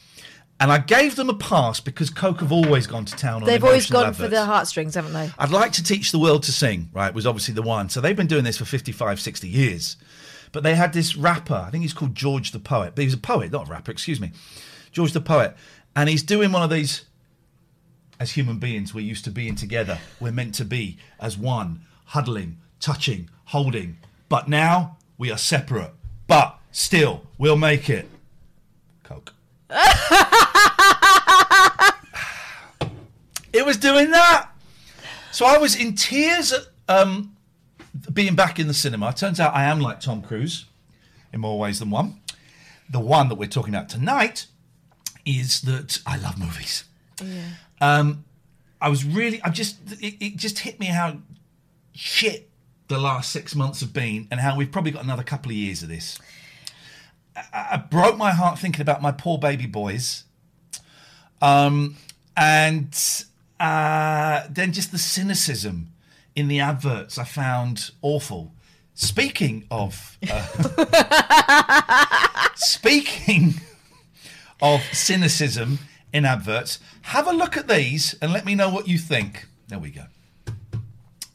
And 0.58 0.72
I 0.72 0.78
gave 0.78 1.16
them 1.16 1.28
a 1.28 1.34
pass 1.34 1.80
because 1.80 2.08
Coke 2.08 2.40
have 2.40 2.50
always 2.50 2.86
gone 2.86 3.04
to 3.04 3.14
town 3.14 3.36
on 3.36 3.42
it. 3.42 3.46
They've 3.46 3.64
always 3.64 3.90
gone 3.90 4.14
for 4.14 4.24
adverts. 4.24 4.30
the 4.30 4.44
heartstrings, 4.46 4.94
haven't 4.94 5.12
they? 5.12 5.30
I'd 5.38 5.50
like 5.50 5.72
to 5.72 5.82
teach 5.82 6.12
the 6.12 6.18
world 6.18 6.44
to 6.44 6.52
sing, 6.52 6.88
right? 6.94 7.12
Was 7.12 7.26
obviously 7.26 7.52
the 7.52 7.62
one. 7.62 7.90
So 7.90 8.00
they've 8.00 8.16
been 8.16 8.26
doing 8.26 8.44
this 8.44 8.56
for 8.56 8.64
55, 8.64 9.20
60 9.20 9.48
years. 9.48 9.98
But 10.52 10.62
they 10.62 10.74
had 10.74 10.94
this 10.94 11.16
rapper, 11.16 11.64
I 11.66 11.70
think 11.70 11.82
he's 11.82 11.92
called 11.92 12.14
George 12.14 12.52
the 12.52 12.58
Poet, 12.58 12.94
but 12.94 13.02
he's 13.02 13.12
a 13.12 13.18
poet, 13.18 13.52
not 13.52 13.68
a 13.68 13.70
rapper, 13.70 13.92
excuse 13.92 14.20
me. 14.20 14.32
George 14.92 15.12
the 15.12 15.20
Poet. 15.20 15.54
And 15.94 16.08
he's 16.08 16.22
doing 16.22 16.52
one 16.52 16.62
of 16.62 16.70
these, 16.70 17.04
as 18.18 18.32
human 18.32 18.58
beings, 18.58 18.94
we're 18.94 19.04
used 19.04 19.24
to 19.24 19.30
being 19.30 19.56
together. 19.56 19.98
We're 20.20 20.32
meant 20.32 20.54
to 20.54 20.64
be 20.64 20.96
as 21.20 21.36
one, 21.36 21.82
huddling, 22.06 22.58
touching, 22.80 23.28
holding. 23.46 23.98
But 24.30 24.48
now 24.48 24.96
we 25.18 25.30
are 25.30 25.36
separate. 25.36 25.92
But 26.26 26.55
still, 26.76 27.22
we'll 27.38 27.56
make 27.56 27.88
it. 27.88 28.06
Coke. 29.02 29.32
it 33.52 33.64
was 33.64 33.78
doing 33.78 34.10
that. 34.10 34.50
So 35.32 35.46
I 35.46 35.58
was 35.58 35.74
in 35.74 35.94
tears 35.94 36.52
at 36.52 36.62
um, 36.88 37.34
being 38.12 38.34
back 38.34 38.58
in 38.58 38.68
the 38.68 38.74
cinema. 38.74 39.12
Turns 39.12 39.40
out 39.40 39.54
I 39.54 39.64
am 39.64 39.80
like 39.80 40.00
Tom 40.00 40.22
Cruise 40.22 40.66
in 41.32 41.40
more 41.40 41.58
ways 41.58 41.78
than 41.78 41.90
one. 41.90 42.20
The 42.88 43.00
one 43.00 43.28
that 43.30 43.36
we're 43.36 43.48
talking 43.48 43.74
about 43.74 43.88
tonight 43.88 44.46
is 45.24 45.62
that 45.62 46.00
I 46.06 46.18
love 46.18 46.38
movies. 46.38 46.84
Um, 47.80 48.24
I 48.80 48.90
was 48.90 49.04
really, 49.04 49.42
I 49.42 49.48
just, 49.48 49.78
it, 50.00 50.16
it 50.24 50.36
just 50.36 50.60
hit 50.60 50.78
me 50.78 50.86
how 50.86 51.18
shit 51.94 52.50
the 52.88 52.98
last 52.98 53.32
six 53.32 53.54
months 53.54 53.80
have 53.80 53.92
been 53.92 54.28
and 54.30 54.40
how 54.40 54.56
we've 54.56 54.70
probably 54.70 54.92
got 54.92 55.02
another 55.02 55.24
couple 55.24 55.50
of 55.50 55.56
years 55.56 55.82
of 55.82 55.88
this. 55.88 56.18
I, 57.52 57.76
broke 57.76 58.16
my 58.16 58.32
heart 58.32 58.58
thinking 58.58 58.80
about 58.80 59.02
my 59.02 59.12
poor 59.12 59.38
baby 59.38 59.66
boys. 59.66 60.24
Um, 61.42 61.96
and 62.36 62.96
uh, 63.60 64.42
then 64.50 64.72
just 64.72 64.92
the 64.92 64.98
cynicism 64.98 65.92
in 66.34 66.48
the 66.48 66.60
adverts 66.60 67.18
I 67.18 67.24
found 67.24 67.90
awful. 68.02 68.52
Speaking 68.94 69.66
of, 69.70 70.18
uh, 70.30 72.48
speaking 72.54 73.54
of 74.62 74.82
cynicism 74.92 75.80
in 76.12 76.24
adverts, 76.24 76.78
have 77.02 77.26
a 77.26 77.32
look 77.32 77.56
at 77.56 77.68
these 77.68 78.14
and 78.22 78.32
let 78.32 78.46
me 78.46 78.54
know 78.54 78.70
what 78.70 78.88
you 78.88 78.96
think. 78.96 79.46
There 79.68 79.78
we 79.78 79.90
go. 79.90 80.04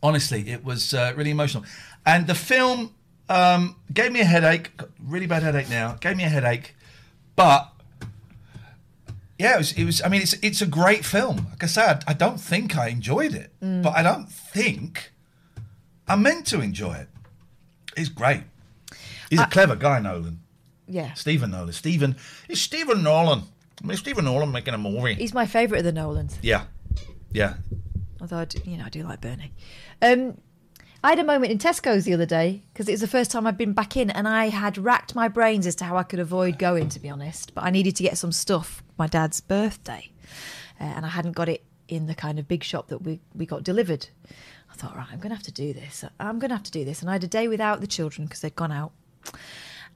Honestly, 0.01 0.49
it 0.49 0.63
was 0.63 0.95
uh, 0.95 1.13
really 1.15 1.29
emotional, 1.29 1.63
and 2.03 2.25
the 2.25 2.33
film 2.33 2.95
um, 3.31 3.75
gave 3.93 4.11
me 4.11 4.19
a 4.21 4.25
headache. 4.25 4.71
Really 5.03 5.27
bad 5.27 5.43
headache 5.43 5.69
now. 5.69 5.95
Gave 5.99 6.17
me 6.17 6.23
a 6.23 6.29
headache, 6.29 6.75
but 7.35 7.71
yeah, 9.39 9.55
it 9.55 9.57
was. 9.57 9.71
It 9.73 9.85
was. 9.85 10.01
I 10.03 10.09
mean, 10.09 10.21
it's 10.21 10.33
it's 10.41 10.61
a 10.61 10.65
great 10.67 11.03
film. 11.05 11.47
Like 11.49 11.63
I 11.63 11.67
said, 11.67 12.03
I 12.07 12.13
don't 12.13 12.39
think 12.39 12.77
I 12.77 12.87
enjoyed 12.89 13.33
it, 13.33 13.51
Mm. 13.61 13.81
but 13.83 13.95
I 13.95 14.03
don't 14.03 14.29
think 14.29 15.11
I 16.07 16.15
meant 16.15 16.45
to 16.47 16.61
enjoy 16.61 16.93
it. 16.93 17.07
It's 17.97 18.09
great. 18.09 18.43
He's 19.29 19.39
a 19.39 19.45
clever 19.47 19.75
guy, 19.75 19.99
Nolan. 19.99 20.41
Yeah. 20.87 21.13
Stephen 21.13 21.51
Nolan. 21.51 21.71
Stephen 21.73 22.15
is 22.49 22.59
Stephen 22.61 23.01
Nolan. 23.01 23.43
I 23.81 23.87
mean, 23.87 23.97
Stephen 23.97 24.25
Nolan 24.25 24.51
making 24.51 24.73
a 24.73 24.77
movie. 24.77 25.13
He's 25.15 25.33
my 25.33 25.45
favourite 25.45 25.79
of 25.79 25.85
the 25.85 25.91
Nolans. 25.93 26.37
yeah, 26.41 26.65
yeah. 27.31 27.53
Although, 28.19 28.37
I 28.39 28.45
do, 28.45 28.59
you 28.65 28.77
know, 28.77 28.85
I 28.85 28.89
do 28.89 29.03
like 29.03 29.21
Bernie. 29.21 29.51
Um, 30.01 30.37
I 31.03 31.09
had 31.09 31.19
a 31.19 31.23
moment 31.23 31.51
in 31.51 31.57
Tesco's 31.57 32.05
the 32.05 32.13
other 32.13 32.27
day 32.27 32.61
because 32.71 32.87
it 32.87 32.91
was 32.91 33.01
the 33.01 33.07
first 33.07 33.31
time 33.31 33.47
I'd 33.47 33.57
been 33.57 33.73
back 33.73 33.97
in, 33.97 34.11
and 34.11 34.27
I 34.27 34.49
had 34.49 34.77
racked 34.77 35.15
my 35.15 35.27
brains 35.27 35.65
as 35.65 35.75
to 35.77 35.85
how 35.85 35.97
I 35.97 36.03
could 36.03 36.19
avoid 36.19 36.59
going. 36.59 36.89
To 36.89 36.99
be 36.99 37.09
honest, 37.09 37.55
but 37.55 37.63
I 37.63 37.71
needed 37.71 37.95
to 37.95 38.03
get 38.03 38.17
some 38.17 38.31
stuff 38.31 38.83
my 38.97 39.07
dad's 39.07 39.41
birthday, 39.41 40.11
uh, 40.79 40.83
and 40.83 41.05
I 41.05 41.09
hadn't 41.09 41.31
got 41.31 41.49
it 41.49 41.63
in 41.87 42.05
the 42.05 42.13
kind 42.13 42.37
of 42.37 42.47
big 42.47 42.63
shop 42.63 42.89
that 42.89 42.99
we 42.99 43.19
we 43.33 43.47
got 43.47 43.63
delivered. 43.63 44.09
I 44.71 44.75
thought, 44.75 44.95
right, 44.95 45.07
I'm 45.11 45.17
going 45.17 45.29
to 45.29 45.35
have 45.35 45.45
to 45.45 45.51
do 45.51 45.73
this. 45.73 46.05
I'm 46.19 46.39
going 46.39 46.49
to 46.49 46.55
have 46.55 46.63
to 46.63 46.71
do 46.71 46.85
this, 46.85 47.01
and 47.01 47.09
I 47.09 47.13
had 47.13 47.23
a 47.23 47.27
day 47.27 47.47
without 47.47 47.81
the 47.81 47.87
children 47.87 48.27
because 48.27 48.41
they'd 48.41 48.55
gone 48.55 48.71
out, 48.71 48.91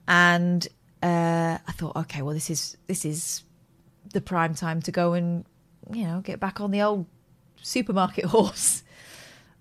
and 0.08 0.66
uh, 1.04 1.58
I 1.66 1.72
thought, 1.72 1.94
okay, 1.96 2.22
well, 2.22 2.34
this 2.34 2.50
is 2.50 2.76
this 2.88 3.04
is 3.04 3.44
the 4.12 4.20
prime 4.20 4.54
time 4.54 4.82
to 4.82 4.90
go 4.90 5.12
and 5.12 5.44
you 5.92 6.04
know 6.04 6.20
get 6.20 6.40
back 6.40 6.60
on 6.60 6.72
the 6.72 6.82
old 6.82 7.06
supermarket 7.62 8.24
horse. 8.36 8.82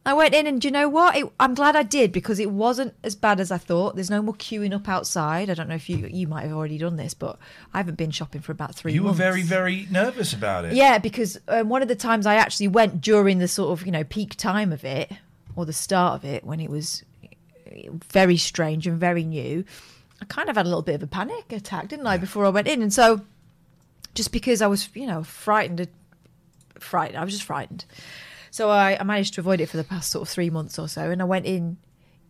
I 0.07 0.13
went 0.13 0.35
in, 0.35 0.45
and 0.45 0.61
do 0.61 0.67
you 0.67 0.71
know 0.71 0.87
what? 0.87 1.15
It, 1.15 1.27
I'm 1.39 1.55
glad 1.55 1.75
I 1.75 1.81
did 1.81 2.11
because 2.11 2.39
it 2.39 2.51
wasn't 2.51 2.93
as 3.03 3.15
bad 3.15 3.39
as 3.39 3.49
I 3.49 3.57
thought. 3.57 3.95
There's 3.95 4.11
no 4.11 4.21
more 4.21 4.35
queuing 4.35 4.73
up 4.73 4.87
outside. 4.87 5.49
I 5.49 5.55
don't 5.55 5.67
know 5.67 5.75
if 5.75 5.89
you 5.89 6.07
you 6.11 6.27
might 6.27 6.43
have 6.43 6.51
already 6.51 6.77
done 6.77 6.95
this, 6.95 7.15
but 7.15 7.39
I 7.73 7.77
haven't 7.77 7.95
been 7.95 8.11
shopping 8.11 8.41
for 8.41 8.51
about 8.51 8.75
three. 8.75 8.93
You 8.93 9.03
were 9.03 9.13
very, 9.13 9.41
very 9.41 9.87
nervous 9.89 10.31
about 10.31 10.65
it. 10.65 10.73
Yeah, 10.73 10.99
because 10.99 11.39
um, 11.47 11.69
one 11.69 11.81
of 11.81 11.87
the 11.87 11.95
times 11.95 12.27
I 12.27 12.35
actually 12.35 12.67
went 12.67 13.01
during 13.01 13.39
the 13.39 13.47
sort 13.47 13.71
of 13.71 13.85
you 13.85 13.91
know 13.91 14.03
peak 14.03 14.35
time 14.35 14.71
of 14.71 14.85
it 14.85 15.11
or 15.55 15.65
the 15.65 15.73
start 15.73 16.15
of 16.15 16.25
it 16.25 16.43
when 16.43 16.59
it 16.59 16.69
was 16.69 17.03
very 18.09 18.37
strange 18.37 18.85
and 18.85 18.99
very 18.99 19.23
new, 19.23 19.65
I 20.21 20.25
kind 20.25 20.49
of 20.49 20.55
had 20.55 20.67
a 20.67 20.69
little 20.69 20.83
bit 20.83 20.95
of 20.95 21.03
a 21.03 21.07
panic 21.07 21.51
attack, 21.51 21.87
didn't 21.87 22.05
I, 22.05 22.17
before 22.17 22.45
I 22.45 22.49
went 22.49 22.67
in, 22.67 22.83
and 22.83 22.93
so 22.93 23.21
just 24.13 24.31
because 24.31 24.61
I 24.61 24.67
was 24.67 24.87
you 24.93 25.07
know 25.07 25.23
frightened, 25.23 25.87
frightened, 26.79 27.17
I 27.17 27.23
was 27.23 27.33
just 27.33 27.45
frightened. 27.45 27.85
So 28.55 28.69
I, 28.69 28.95
I 28.97 29.03
managed 29.03 29.33
to 29.33 29.41
avoid 29.41 29.59
it 29.59 29.65
for 29.67 29.75
the 29.75 29.83
past 29.83 30.09
sort 30.09 30.21
of 30.21 30.29
three 30.29 30.49
months 30.49 30.79
or 30.79 30.87
so, 30.87 31.11
and 31.11 31.21
I 31.21 31.25
went 31.25 31.45
in 31.45 31.75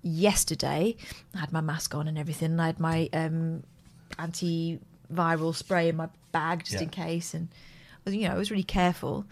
yesterday. 0.01 0.95
I 1.35 1.37
had 1.37 1.53
my 1.53 1.61
mask 1.61 1.93
on 1.93 2.07
and 2.07 2.17
everything, 2.17 2.53
and 2.53 2.59
I 2.59 2.65
had 2.65 2.79
my 2.79 3.07
um, 3.13 3.61
antiviral 4.17 5.53
spray 5.53 5.87
in 5.87 5.97
my 5.97 6.09
bag 6.31 6.61
just 6.63 6.77
Yeah. 6.77 6.81
in 6.81 6.89
case, 6.89 7.35
and 7.35 7.49
you 8.07 8.27
know 8.27 8.33
I 8.33 8.37
was 8.39 8.49
really 8.49 8.63
careful. 8.63 9.27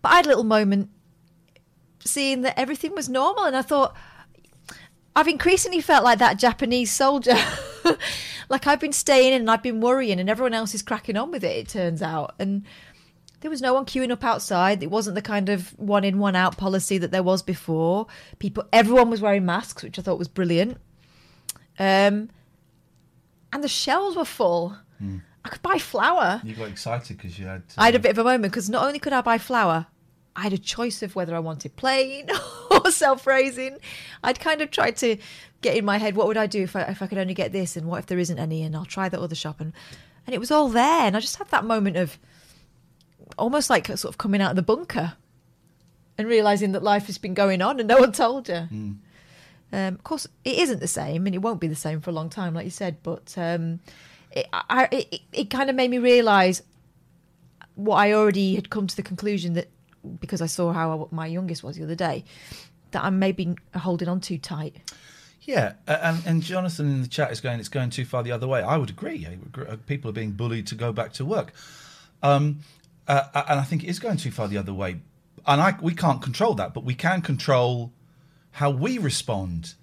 But 0.00 0.12
I 0.12 0.16
had 0.16 0.24
a 0.24 0.28
little 0.30 0.44
moment 0.44 0.88
seeing 2.06 2.40
that 2.40 2.58
everything 2.58 2.94
was 2.94 3.06
normal, 3.06 3.44
and 3.44 3.54
I 3.54 3.60
thought 3.60 3.94
I've 5.14 5.28
increasingly 5.28 5.82
felt 5.82 6.04
like 6.04 6.20
that 6.20 6.38
Japanese 6.38 6.90
soldier. 6.90 7.36
like 8.48 8.66
I've 8.66 8.80
been 8.80 8.94
staying 8.94 9.34
in 9.34 9.42
and 9.42 9.50
I've 9.50 9.62
been 9.62 9.82
worrying, 9.82 10.18
and 10.18 10.30
everyone 10.30 10.54
else 10.54 10.74
is 10.74 10.80
cracking 10.80 11.18
on 11.18 11.30
with 11.32 11.44
it. 11.44 11.54
It 11.58 11.68
turns 11.68 12.00
out, 12.00 12.34
and 12.38 12.64
there 13.40 13.50
was 13.50 13.62
no 13.62 13.74
one 13.74 13.84
queuing 13.86 14.10
up 14.10 14.24
outside. 14.24 14.82
It 14.82 14.90
wasn't 14.90 15.14
the 15.14 15.22
kind 15.22 15.48
of 15.48 15.70
one 15.78 16.04
in, 16.04 16.18
one 16.18 16.36
out 16.36 16.56
policy 16.56 16.98
that 16.98 17.10
there 17.10 17.22
was 17.22 17.42
before. 17.42 18.06
People, 18.38 18.64
everyone 18.72 19.10
was 19.10 19.20
wearing 19.20 19.46
masks, 19.46 19.82
which 19.82 19.98
I 19.98 20.02
thought 20.02 20.18
was 20.18 20.28
brilliant. 20.28 20.78
Um, 21.78 22.28
and 23.52 23.64
the 23.64 23.68
shelves 23.68 24.16
were 24.16 24.24
full. 24.24 24.76
I 25.44 25.48
could 25.48 25.62
buy 25.62 25.78
flour. 25.78 26.42
You 26.44 26.54
got 26.54 26.68
excited 26.68 27.16
because 27.16 27.38
you 27.38 27.46
had. 27.46 27.62
I 27.78 27.86
had 27.86 27.94
a 27.94 27.98
bit 27.98 28.10
of 28.10 28.18
a 28.18 28.24
moment 28.24 28.52
because 28.52 28.68
not 28.68 28.84
only 28.84 28.98
could 28.98 29.14
I 29.14 29.22
buy 29.22 29.38
flour, 29.38 29.86
I 30.36 30.42
had 30.42 30.52
a 30.52 30.58
choice 30.58 31.02
of 31.02 31.16
whether 31.16 31.34
I 31.34 31.38
wanted 31.38 31.76
plain 31.76 32.28
or 32.70 32.90
self-raising. 32.90 33.78
I'd 34.22 34.38
kind 34.38 34.60
of 34.60 34.70
tried 34.70 34.96
to 34.98 35.16
get 35.62 35.76
in 35.76 35.84
my 35.84 35.96
head 35.96 36.16
what 36.16 36.26
would 36.26 36.36
I 36.36 36.46
do 36.46 36.62
if 36.62 36.76
I, 36.76 36.82
if 36.82 37.00
I 37.00 37.06
could 37.06 37.18
only 37.18 37.34
get 37.34 37.52
this, 37.52 37.76
and 37.76 37.86
what 37.86 38.00
if 38.00 38.06
there 38.06 38.18
isn't 38.18 38.38
any, 38.38 38.62
and 38.62 38.76
I'll 38.76 38.84
try 38.84 39.08
that 39.08 39.18
other 39.18 39.34
shop, 39.34 39.60
and 39.60 39.72
and 40.26 40.34
it 40.34 40.38
was 40.38 40.50
all 40.50 40.68
there, 40.68 41.06
and 41.06 41.16
I 41.16 41.20
just 41.20 41.36
had 41.36 41.48
that 41.48 41.64
moment 41.64 41.96
of 41.96 42.18
almost 43.38 43.70
like 43.70 43.86
sort 43.86 44.04
of 44.04 44.18
coming 44.18 44.40
out 44.40 44.50
of 44.50 44.56
the 44.56 44.62
bunker 44.62 45.14
and 46.18 46.28
realizing 46.28 46.72
that 46.72 46.82
life 46.82 47.06
has 47.06 47.18
been 47.18 47.34
going 47.34 47.62
on 47.62 47.78
and 47.80 47.88
no 47.88 47.98
one 47.98 48.12
told 48.12 48.48
you. 48.48 48.68
Um, 49.72 49.94
of 49.94 50.02
course, 50.02 50.26
it 50.44 50.58
isn't 50.58 50.80
the 50.80 50.88
same, 50.88 51.26
and 51.26 51.34
it 51.34 51.38
won't 51.38 51.60
be 51.60 51.68
the 51.68 51.76
same 51.76 52.00
for 52.00 52.10
a 52.10 52.12
long 52.12 52.28
time, 52.28 52.54
like 52.54 52.64
you 52.64 52.70
said. 52.70 52.96
But 53.02 53.34
um, 53.38 53.80
it, 54.32 54.46
I, 54.52 54.88
it, 54.90 55.20
it 55.32 55.50
kind 55.50 55.70
of 55.70 55.76
made 55.76 55.90
me 55.90 55.98
realise 55.98 56.62
what 57.76 57.96
I 57.96 58.12
already 58.12 58.56
had 58.56 58.68
come 58.68 58.86
to 58.86 58.96
the 58.96 59.02
conclusion 59.02 59.54
that 59.54 59.68
because 60.20 60.40
I 60.42 60.46
saw 60.46 60.72
how 60.72 61.08
my 61.10 61.26
youngest 61.26 61.62
was 61.62 61.76
the 61.76 61.84
other 61.84 61.94
day, 61.94 62.24
that 62.90 63.04
I'm 63.04 63.18
maybe 63.18 63.54
holding 63.74 64.08
on 64.08 64.20
too 64.20 64.38
tight. 64.38 64.76
Yeah, 65.42 65.74
uh, 65.86 65.98
and, 66.02 66.22
and 66.26 66.42
Jonathan 66.42 66.86
in 66.86 67.02
the 67.02 67.08
chat 67.08 67.32
is 67.32 67.40
going, 67.40 67.60
it's 67.60 67.68
going 67.68 67.90
too 67.90 68.04
far 68.04 68.22
the 68.22 68.32
other 68.32 68.46
way. 68.46 68.62
I 68.62 68.76
would 68.76 68.90
agree. 68.90 69.26
I 69.26 69.76
People 69.86 70.10
are 70.10 70.12
being 70.12 70.32
bullied 70.32 70.66
to 70.68 70.74
go 70.74 70.92
back 70.92 71.12
to 71.14 71.24
work. 71.24 71.52
Um, 72.22 72.60
uh, 73.10 73.44
and 73.48 73.60
I 73.60 73.64
think 73.64 73.82
it 73.84 73.88
is 73.88 73.98
going 73.98 74.16
too 74.16 74.30
far 74.30 74.48
the 74.48 74.58
other 74.58 74.74
way. 74.74 75.00
And 75.46 75.60
I, 75.60 75.74
we 75.80 75.94
can't 75.94 76.22
control 76.22 76.54
that, 76.54 76.74
but 76.74 76.84
we 76.84 76.94
can 76.94 77.22
control 77.22 77.92
how 78.52 78.70
we 78.70 78.98
respond 78.98 79.74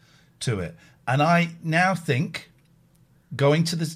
to 0.42 0.60
it. 0.60 0.76
And 1.08 1.22
I 1.22 1.50
now 1.64 1.96
think 1.96 2.52
going 3.36 3.64
to 3.66 3.76
the. 3.76 3.96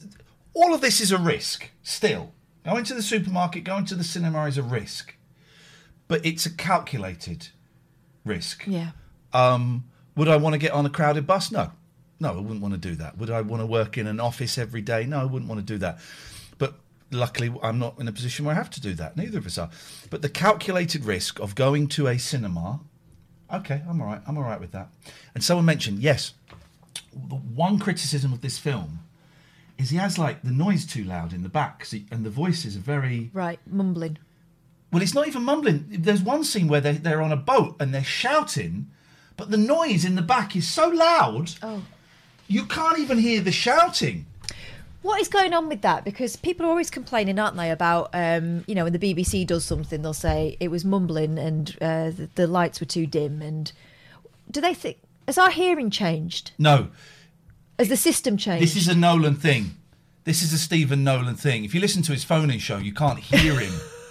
All 0.53 0.73
of 0.73 0.81
this 0.81 0.99
is 0.99 1.11
a 1.11 1.17
risk 1.17 1.69
still. 1.83 2.33
Going 2.65 2.83
to 2.85 2.93
the 2.93 3.01
supermarket, 3.01 3.63
going 3.63 3.85
to 3.85 3.95
the 3.95 4.03
cinema 4.03 4.45
is 4.45 4.57
a 4.57 4.63
risk. 4.63 5.15
But 6.07 6.25
it's 6.25 6.45
a 6.45 6.51
calculated 6.51 7.47
risk. 8.25 8.65
Yeah. 8.67 8.91
Um, 9.33 9.85
would 10.15 10.27
I 10.27 10.35
want 10.35 10.53
to 10.53 10.59
get 10.59 10.71
on 10.71 10.85
a 10.85 10.89
crowded 10.89 11.25
bus? 11.25 11.51
No. 11.51 11.71
No, 12.19 12.33
I 12.33 12.39
wouldn't 12.39 12.61
want 12.61 12.73
to 12.75 12.79
do 12.79 12.95
that. 12.97 13.17
Would 13.17 13.31
I 13.31 13.41
want 13.41 13.61
to 13.61 13.65
work 13.65 13.97
in 13.97 14.05
an 14.05 14.19
office 14.19 14.57
every 14.57 14.81
day? 14.81 15.05
No, 15.05 15.19
I 15.19 15.23
wouldn't 15.23 15.49
want 15.49 15.65
to 15.65 15.73
do 15.73 15.79
that. 15.79 15.99
Luckily, 17.11 17.53
I'm 17.61 17.77
not 17.79 17.99
in 17.99 18.07
a 18.07 18.11
position 18.11 18.45
where 18.45 18.55
I 18.55 18.57
have 18.57 18.69
to 18.71 18.81
do 18.81 18.93
that. 18.93 19.17
Neither 19.17 19.37
of 19.39 19.45
us 19.45 19.57
are. 19.57 19.69
But 20.09 20.21
the 20.21 20.29
calculated 20.29 21.03
risk 21.05 21.39
of 21.39 21.55
going 21.55 21.87
to 21.89 22.07
a 22.07 22.17
cinema, 22.17 22.79
okay, 23.53 23.81
I'm 23.87 24.01
all 24.01 24.07
right. 24.07 24.21
I'm 24.27 24.37
all 24.37 24.43
right 24.43 24.59
with 24.59 24.71
that. 24.71 24.89
And 25.35 25.43
someone 25.43 25.65
mentioned, 25.65 25.99
yes, 25.99 26.33
the 27.13 27.35
one 27.35 27.79
criticism 27.79 28.31
of 28.33 28.41
this 28.41 28.57
film 28.57 28.99
is 29.77 29.89
he 29.89 29.97
has 29.97 30.17
like 30.17 30.41
the 30.43 30.51
noise 30.51 30.85
too 30.85 31.03
loud 31.03 31.33
in 31.33 31.43
the 31.43 31.49
back, 31.49 31.85
he, 31.87 32.05
and 32.11 32.23
the 32.25 32.29
voices 32.29 32.77
are 32.77 32.81
very 32.81 33.29
Right, 33.33 33.59
mumbling. 33.65 34.17
well 34.91 35.01
it's 35.01 35.13
not 35.13 35.27
even 35.27 35.43
mumbling 35.43 35.85
there's 35.89 36.21
one 36.21 36.43
scene 36.43 36.67
where 36.67 36.81
they, 36.81 36.93
they're 36.93 37.21
on 37.21 37.31
a 37.31 37.37
boat 37.37 37.77
and 37.79 37.93
they're 37.93 38.03
shouting 38.03 38.87
but 39.37 39.49
the 39.49 39.57
noise 39.57 40.05
in 40.05 40.15
the 40.15 40.21
back 40.21 40.55
is 40.55 40.67
so 40.67 40.87
loud 40.89 41.51
Oh. 41.63 41.81
you 42.47 42.65
can't 42.65 42.99
even 42.99 43.17
hear 43.17 43.41
the 43.41 43.51
shouting 43.51 44.25
What 45.01 45.19
is 45.19 45.27
going 45.27 45.53
on 45.53 45.67
with 45.67 45.81
that? 45.81 46.05
Because 46.05 46.35
people 46.35 46.65
are 46.65 46.69
always 46.69 46.91
complaining, 46.91 47.39
aren't 47.39 47.57
they, 47.57 47.71
about 47.71 48.09
um, 48.13 48.63
you 48.67 48.75
know 48.75 48.83
when 48.83 48.93
the 48.93 48.99
BBC 48.99 49.47
does 49.47 49.65
something, 49.65 50.01
they'll 50.01 50.13
say 50.13 50.57
it 50.59 50.69
was 50.69 50.85
mumbling 50.85 51.39
and 51.39 51.75
uh, 51.81 52.11
the, 52.11 52.29
the 52.35 52.47
lights 52.47 52.79
were 52.79 52.85
too 52.85 53.07
dim. 53.07 53.41
And 53.41 53.71
do 54.49 54.61
they 54.61 54.73
think 54.73 54.97
has 55.27 55.37
our 55.37 55.51
hearing 55.51 55.89
changed? 55.89 56.51
no 56.57 56.89
Has 57.79 57.89
the 57.89 57.97
system 57.97 58.37
changed? 58.37 58.63
this 58.63 58.75
is 58.75 58.87
a 58.87 58.95
nolan 58.95 59.35
thing 59.35 59.77
this 60.23 60.41
is 60.41 60.51
a 60.51 60.57
stephen 60.57 61.03
nolan 61.03 61.35
thing 61.35 61.63
if 61.63 61.73
you 61.73 61.79
listen 61.79 62.01
to 62.01 62.11
his 62.11 62.23
phone-in 62.23 62.59
show 62.59 62.77
you 62.77 62.93
can't 62.93 63.19
hear 63.19 63.57
him 63.59 63.71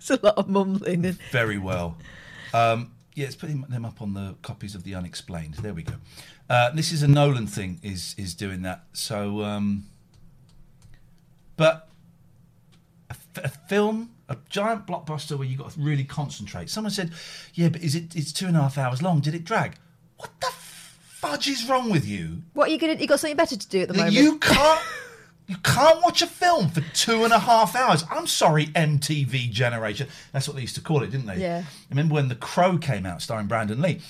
It's 0.00 0.08
a 0.10 0.18
lot 0.22 0.38
of 0.38 0.48
mumbling. 0.48 1.04
And... 1.04 1.18
very 1.30 1.58
well. 1.58 1.98
Um, 2.54 2.92
yeah, 3.14 3.26
let's 3.26 3.36
put 3.36 3.50
him- 3.50 3.66
them 3.68 3.84
up 3.84 4.00
on 4.00 4.14
the 4.14 4.34
copies 4.40 4.74
of 4.74 4.82
the 4.82 4.94
Unexplained. 4.94 5.54
There 5.54 5.74
we 5.74 5.82
go. 5.82 5.94
Uh, 6.48 6.70
this 6.70 6.90
is 6.90 7.02
a 7.02 7.08
Nolan 7.08 7.46
thing. 7.46 7.78
Is 7.82 8.14
is 8.16 8.34
doing 8.34 8.62
that? 8.62 8.84
So, 8.94 9.42
um, 9.42 9.84
but 11.60 11.90
a, 13.10 13.12
f- 13.12 13.44
a 13.44 13.48
film, 13.50 14.12
a 14.30 14.36
giant 14.48 14.86
blockbuster 14.86 15.36
where 15.36 15.46
you've 15.46 15.58
got 15.58 15.72
to 15.72 15.78
really 15.80 16.04
concentrate. 16.04 16.70
Someone 16.70 16.90
said, 16.90 17.12
"Yeah, 17.52 17.68
but 17.68 17.82
is 17.82 17.94
it? 17.94 18.16
It's 18.16 18.32
two 18.32 18.46
and 18.46 18.56
a 18.56 18.62
half 18.62 18.78
hours 18.78 19.02
long. 19.02 19.20
Did 19.20 19.34
it 19.34 19.44
drag? 19.44 19.74
What 20.16 20.30
the 20.40 20.46
fudge 20.46 21.48
is 21.48 21.68
wrong 21.68 21.90
with 21.90 22.06
you? 22.08 22.44
What 22.54 22.68
are 22.70 22.72
you 22.72 22.78
gonna? 22.78 22.94
You 22.94 23.06
got 23.06 23.20
something 23.20 23.36
better 23.36 23.58
to 23.58 23.68
do 23.68 23.82
at 23.82 23.88
the 23.88 23.94
moment? 23.94 24.14
you 24.14 24.38
can't." 24.38 24.80
You 25.48 25.56
can't 25.64 26.00
watch 26.00 26.22
a 26.22 26.28
film 26.28 26.68
for 26.70 26.80
two 26.94 27.24
and 27.24 27.32
a 27.32 27.38
half 27.40 27.74
hours. 27.74 28.04
I'm 28.08 28.28
sorry, 28.28 28.66
MTV 28.66 29.50
generation. 29.50 30.06
That's 30.30 30.46
what 30.46 30.54
they 30.54 30.60
used 30.62 30.76
to 30.76 30.80
call 30.80 31.02
it, 31.02 31.10
didn't 31.10 31.26
they? 31.26 31.38
Yeah. 31.38 31.64
I 31.66 31.90
remember 31.90 32.14
when 32.14 32.28
The 32.28 32.36
Crow 32.36 32.78
came 32.78 33.04
out, 33.04 33.20
starring 33.20 33.48
Brandon 33.48 33.82
Lee, 33.82 34.00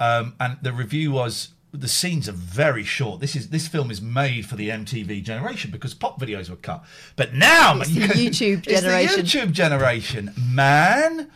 um, 0.00 0.34
and 0.40 0.56
the 0.62 0.72
review 0.72 1.10
was 1.12 1.48
the 1.72 1.88
scenes 1.88 2.28
are 2.28 2.32
very 2.32 2.82
short. 2.84 3.20
This 3.20 3.36
is 3.36 3.50
this 3.50 3.68
film 3.68 3.90
is 3.90 4.00
made 4.00 4.46
for 4.46 4.56
the 4.56 4.70
MTV 4.70 5.22
generation 5.22 5.70
because 5.70 5.92
pop 5.94 6.18
videos 6.20 6.48
were 6.48 6.56
cut. 6.56 6.84
But 7.16 7.34
now, 7.34 7.78
It's 7.80 7.90
man, 7.90 8.08
the 8.08 8.16
you 8.18 8.30
can- 8.30 8.56
YouTube 8.56 8.66
it's 8.66 8.80
the 8.82 8.88
generation. 8.88 9.24
YouTube 9.24 9.52
generation, 9.52 10.32
man. 10.38 11.30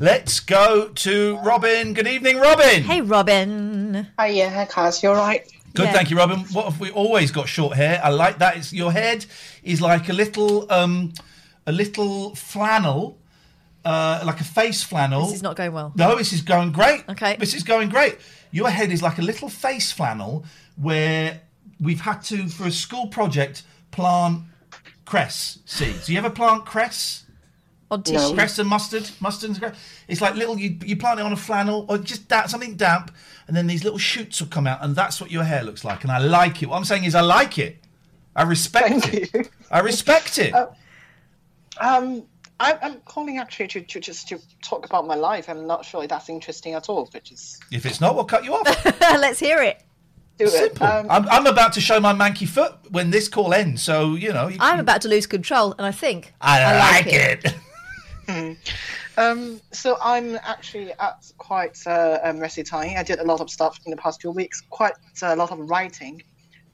Let's 0.00 0.40
go 0.40 0.88
to 0.88 1.38
Robin. 1.38 1.92
Good 1.94 2.08
evening, 2.08 2.38
Robin. 2.38 2.82
Hey, 2.82 3.00
Robin. 3.00 4.08
Hi, 4.18 4.26
yeah, 4.28 4.50
hi, 4.50 4.64
Kaz. 4.66 5.02
You 5.02 5.10
all 5.10 5.14
right? 5.16 5.46
Good, 5.74 5.86
Yeah. 5.86 5.92
thank 5.92 6.10
you, 6.10 6.16
Robin. 6.16 6.40
What 6.52 6.64
have 6.66 6.80
we 6.80 6.90
always 6.90 7.30
got 7.30 7.48
short 7.48 7.76
hair? 7.76 8.00
I 8.02 8.10
like 8.10 8.38
that. 8.38 8.56
It's 8.56 8.72
your 8.72 8.92
head 8.92 9.26
is 9.62 9.80
like 9.80 10.08
a 10.08 10.12
little, 10.12 10.70
um, 10.72 11.12
a 11.66 11.72
little 11.72 12.34
flannel, 12.34 13.18
uh, 13.84 14.22
like 14.24 14.40
a 14.40 14.44
face 14.44 14.82
flannel. 14.82 15.26
This 15.26 15.36
is 15.36 15.42
not 15.42 15.56
going 15.56 15.72
well. 15.72 15.92
No, 15.94 16.16
this 16.16 16.32
is 16.32 16.42
going 16.42 16.72
great. 16.72 17.04
Okay. 17.08 17.36
This 17.36 17.54
is 17.54 17.62
going 17.62 17.88
great. 17.88 18.18
Your 18.54 18.70
head 18.70 18.92
is 18.92 19.02
like 19.02 19.18
a 19.18 19.22
little 19.22 19.48
face 19.48 19.90
flannel 19.90 20.44
where 20.76 21.40
we've 21.80 22.00
had 22.00 22.22
to, 22.22 22.46
for 22.46 22.68
a 22.68 22.70
school 22.70 23.08
project, 23.08 23.64
plant 23.90 24.44
cress 25.04 25.58
seeds. 25.64 26.06
Do 26.06 26.12
you 26.12 26.18
ever 26.18 26.30
plant 26.30 26.64
cress? 26.64 27.24
On 27.90 28.00
tissue. 28.00 28.32
Cress 28.32 28.60
and 28.60 28.68
mustard, 28.68 29.10
mustard 29.18 29.50
and 29.50 29.58
cress. 29.58 29.76
It's 30.06 30.20
like 30.20 30.36
little. 30.36 30.56
You, 30.56 30.78
you 30.84 30.96
plant 30.96 31.18
it 31.18 31.26
on 31.26 31.32
a 31.32 31.36
flannel 31.36 31.84
or 31.88 31.98
just 31.98 32.28
da- 32.28 32.46
something 32.46 32.76
damp, 32.76 33.10
and 33.48 33.56
then 33.56 33.66
these 33.66 33.82
little 33.82 33.98
shoots 33.98 34.40
will 34.40 34.48
come 34.48 34.68
out, 34.68 34.84
and 34.84 34.94
that's 34.94 35.20
what 35.20 35.32
your 35.32 35.42
hair 35.42 35.64
looks 35.64 35.84
like. 35.84 36.04
And 36.04 36.12
I 36.12 36.18
like 36.18 36.62
it. 36.62 36.68
What 36.68 36.76
I'm 36.76 36.84
saying 36.84 37.02
is, 37.02 37.16
I 37.16 37.22
like 37.22 37.58
it. 37.58 37.78
I 38.36 38.44
respect 38.44 39.04
Thank 39.06 39.34
it. 39.34 39.50
I 39.68 39.80
respect 39.80 40.38
it. 40.38 40.54
Um, 41.80 42.22
I, 42.64 42.78
I'm 42.82 43.00
calling 43.00 43.38
actually 43.38 43.68
to, 43.68 43.80
to 43.80 44.00
just 44.00 44.28
to 44.28 44.38
talk 44.62 44.86
about 44.86 45.06
my 45.06 45.14
life. 45.14 45.48
I'm 45.48 45.66
not 45.66 45.84
sure 45.84 46.02
if 46.02 46.08
that's 46.10 46.28
interesting 46.28 46.74
at 46.74 46.88
all, 46.88 47.08
but 47.12 47.24
just 47.24 47.62
if 47.70 47.86
it's 47.86 48.00
not, 48.00 48.14
we'll 48.14 48.24
cut 48.24 48.44
you 48.44 48.54
off. 48.54 49.00
Let's 49.00 49.40
hear 49.40 49.62
it. 49.62 49.82
do 50.38 50.48
Simple. 50.48 50.86
it. 50.86 50.90
Um, 50.90 51.06
I'm, 51.10 51.28
I'm 51.28 51.46
about 51.46 51.72
to 51.74 51.80
show 51.80 52.00
my 52.00 52.12
manky 52.12 52.48
foot 52.48 52.74
when 52.90 53.10
this 53.10 53.28
call 53.28 53.54
ends, 53.54 53.82
so 53.82 54.14
you 54.14 54.32
know. 54.32 54.48
You, 54.48 54.58
I'm 54.60 54.80
about 54.80 55.02
to 55.02 55.08
lose 55.08 55.26
control, 55.26 55.74
and 55.78 55.86
I 55.86 55.92
think 55.92 56.34
I, 56.40 56.78
like, 56.78 57.06
it. 57.06 57.54
Um, 59.16 59.60
so 59.70 59.96
I'm 60.02 60.36
actually 60.42 60.92
at 60.92 61.30
quite 61.38 61.78
uh, 61.86 62.18
um, 62.22 62.40
resty 62.40 62.64
time. 62.64 62.94
I 62.96 63.02
did 63.02 63.20
a 63.20 63.24
lot 63.24 63.40
of 63.40 63.48
stuff 63.48 63.78
in 63.86 63.90
the 63.90 63.96
past 63.96 64.20
few 64.20 64.32
weeks. 64.32 64.60
Quite 64.70 64.94
a 65.22 65.36
lot 65.36 65.52
of 65.52 65.58
writing, 65.70 66.22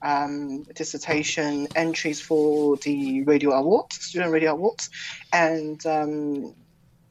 um, 0.03 0.63
dissertation 0.75 1.69
entries 1.75 2.21
for 2.21 2.77
the 2.79 3.23
radio 3.25 3.51
awards, 3.53 3.97
student 3.97 4.33
radio 4.33 4.53
awards, 4.53 4.91
and 5.33 5.85
um, 5.87 6.55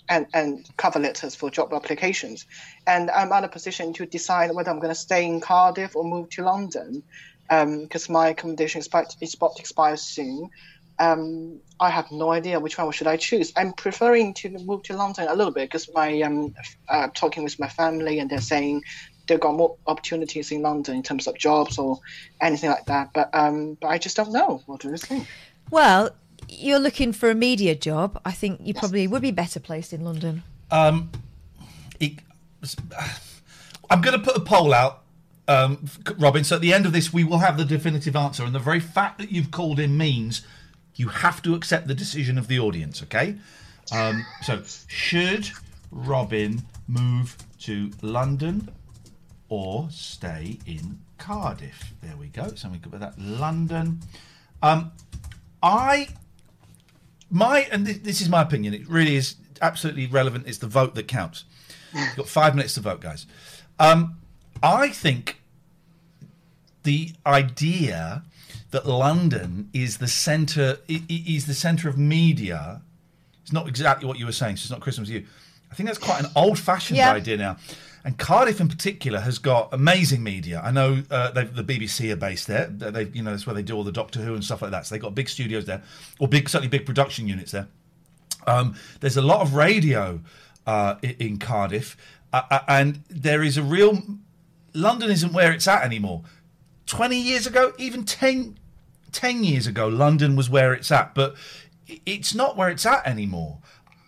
and 0.09 0.25
and 0.33 0.67
cover 0.77 0.99
letters 0.99 1.35
for 1.35 1.49
job 1.49 1.73
applications. 1.73 2.45
And 2.87 3.11
I'm 3.11 3.31
at 3.31 3.43
a 3.43 3.47
position 3.47 3.93
to 3.93 4.05
decide 4.05 4.53
whether 4.53 4.71
I'm 4.71 4.79
going 4.79 4.93
to 4.93 4.99
stay 4.99 5.25
in 5.25 5.39
Cardiff 5.39 5.95
or 5.95 6.03
move 6.03 6.29
to 6.31 6.43
London, 6.43 7.03
because 7.47 8.09
my 8.09 8.29
accommodation 8.29 8.81
expi- 8.81 9.15
is 9.21 9.35
about 9.35 9.55
to 9.55 9.61
expire 9.61 9.97
soon. 9.97 10.49
Um, 10.97 11.61
I 11.79 11.89
have 11.91 12.11
no 12.11 12.29
idea 12.31 12.59
which 12.59 12.77
one 12.77 12.91
should 12.91 13.07
I 13.07 13.15
choose. 13.15 13.53
I'm 13.55 13.71
preferring 13.71 14.33
to 14.35 14.49
move 14.49 14.83
to 14.83 14.97
London 14.97 15.27
a 15.29 15.33
little 15.33 15.53
bit 15.53 15.69
because 15.69 15.89
my 15.93 16.21
um, 16.23 16.53
uh, 16.89 17.07
talking 17.15 17.45
with 17.45 17.57
my 17.57 17.69
family 17.69 18.19
and 18.19 18.29
they're 18.29 18.41
saying 18.41 18.83
they've 19.29 19.39
got 19.39 19.55
more 19.55 19.77
opportunities 19.87 20.51
in 20.51 20.61
London 20.61 20.95
in 20.95 21.03
terms 21.03 21.27
of 21.27 21.37
jobs 21.37 21.77
or 21.77 21.99
anything 22.41 22.69
like 22.69 22.85
that. 22.87 23.13
But 23.13 23.29
um, 23.33 23.77
but 23.79 23.87
I 23.87 23.97
just 23.97 24.17
don't 24.17 24.33
know. 24.33 24.61
What 24.65 24.81
do 24.81 24.89
you 24.89 24.97
think? 24.97 25.27
Well, 25.71 26.09
you're 26.49 26.79
looking 26.79 27.13
for 27.13 27.29
a 27.29 27.35
media 27.35 27.75
job. 27.75 28.19
I 28.25 28.31
think 28.31 28.59
you 28.63 28.73
probably 28.73 29.07
would 29.07 29.21
be 29.21 29.31
better 29.31 29.59
placed 29.59 29.93
in 29.93 30.03
London. 30.03 30.43
Um, 30.71 31.11
it, 31.99 32.13
I'm 33.89 34.01
going 34.01 34.19
to 34.19 34.23
put 34.23 34.35
a 34.35 34.41
poll 34.41 34.73
out, 34.73 35.03
um, 35.47 35.85
Robin. 36.17 36.43
So 36.43 36.55
at 36.55 36.61
the 36.61 36.73
end 36.73 36.85
of 36.85 36.93
this, 36.93 37.13
we 37.13 37.23
will 37.23 37.39
have 37.39 37.57
the 37.57 37.65
definitive 37.65 38.15
answer. 38.15 38.43
And 38.43 38.53
the 38.53 38.59
very 38.59 38.79
fact 38.79 39.19
that 39.19 39.31
you've 39.31 39.51
called 39.51 39.79
in 39.79 39.97
means 39.97 40.41
you 40.95 41.07
have 41.07 41.41
to 41.43 41.55
accept 41.55 41.87
the 41.87 41.95
decision 41.95 42.37
of 42.37 42.47
the 42.47 42.59
audience. 42.59 43.01
Okay. 43.03 43.35
Um, 43.91 44.25
so 44.43 44.61
should 44.87 45.49
Robin 45.91 46.63
move 46.87 47.37
to 47.61 47.91
London 48.01 48.69
or 49.49 49.89
stay 49.91 50.59
in 50.65 50.99
Cardiff? 51.17 51.93
There 52.01 52.15
we 52.15 52.27
go. 52.27 52.53
So 52.55 52.69
we 52.69 52.77
got 52.77 52.99
that 52.99 53.19
London. 53.19 53.99
Um, 54.61 54.91
I 55.61 56.09
my 57.29 57.67
and 57.71 57.85
this, 57.85 57.97
this 57.99 58.21
is 58.21 58.29
my 58.29 58.41
opinion. 58.41 58.73
It 58.73 58.87
really 58.87 59.15
is 59.15 59.35
absolutely 59.61 60.07
relevant. 60.07 60.47
It's 60.47 60.57
the 60.59 60.67
vote 60.67 60.95
that 60.95 61.07
counts. 61.07 61.45
You've 61.93 62.15
got 62.15 62.27
five 62.27 62.55
minutes 62.55 62.75
to 62.75 62.81
vote, 62.81 63.01
guys. 63.01 63.25
Um, 63.79 64.17
I 64.61 64.89
think 64.89 65.41
the 66.83 67.11
idea 67.25 68.23
that 68.71 68.85
London 68.85 69.69
is 69.73 69.97
the 69.97 70.07
centre 70.07 70.77
is 70.87 71.47
the 71.47 71.53
centre 71.53 71.89
of 71.89 71.97
media. 71.97 72.81
It's 73.41 73.51
not 73.51 73.67
exactly 73.67 74.07
what 74.07 74.19
you 74.19 74.25
were 74.25 74.31
saying. 74.31 74.57
So 74.57 74.61
it's 74.63 74.71
not 74.71 74.81
Christmas 74.81 75.09
you. 75.09 75.25
I 75.71 75.75
think 75.75 75.87
that's 75.87 75.99
quite 75.99 76.23
an 76.23 76.29
old-fashioned 76.35 76.97
Yeah. 76.97 77.11
idea 77.11 77.37
now. 77.37 77.57
And 78.05 78.17
Cardiff, 78.17 78.61
in 78.61 78.69
particular, 78.69 79.19
has 79.19 79.39
got 79.39 79.73
amazing 79.73 80.23
media. 80.23 80.61
I 80.63 80.71
know 80.71 81.03
uh, 81.11 81.31
the 81.31 81.63
BBC 81.63 82.11
are 82.11 82.15
based 82.15 82.47
there. 82.47 82.67
They, 82.67 83.05
you 83.07 83.21
know, 83.21 83.31
that's 83.31 83.45
where 83.45 83.53
they 83.53 83.61
do 83.61 83.75
all 83.75 83.83
the 83.83 83.91
Doctor 83.91 84.21
Who 84.21 84.33
and 84.35 84.43
stuff 84.43 84.61
like 84.61 84.71
that. 84.71 84.85
So 84.85 84.95
they've 84.95 85.01
got 85.01 85.15
big 85.15 85.27
studios 85.27 85.65
there, 85.65 85.83
or 86.19 86.27
big, 86.27 86.47
certainly 86.47 86.69
big 86.69 86.85
production 86.85 87.27
units 87.27 87.51
there. 87.51 87.67
Um, 88.47 88.75
there's 89.01 89.17
a 89.17 89.21
lot 89.21 89.41
of 89.41 89.53
radio 89.53 90.21
uh, 90.65 90.95
in 91.01 91.37
Cardiff, 91.39 91.97
uh, 92.31 92.43
uh, 92.49 92.59
and 92.67 93.03
there 93.09 93.43
is 93.43 93.57
a 93.57 93.63
real. 93.63 94.01
London 94.73 95.11
isn't 95.11 95.33
where 95.33 95.51
it's 95.51 95.67
at 95.67 95.83
anymore. 95.83 96.23
20 96.85 97.19
years 97.19 97.45
ago, 97.45 97.73
even 97.77 98.03
10, 98.03 98.57
10 99.11 99.43
years 99.43 99.67
ago, 99.67 99.87
London 99.87 100.35
was 100.35 100.49
where 100.49 100.73
it's 100.73 100.91
at, 100.91 101.13
but 101.13 101.35
it's 102.05 102.33
not 102.33 102.55
where 102.55 102.69
it's 102.69 102.85
at 102.85 103.05
anymore. 103.05 103.59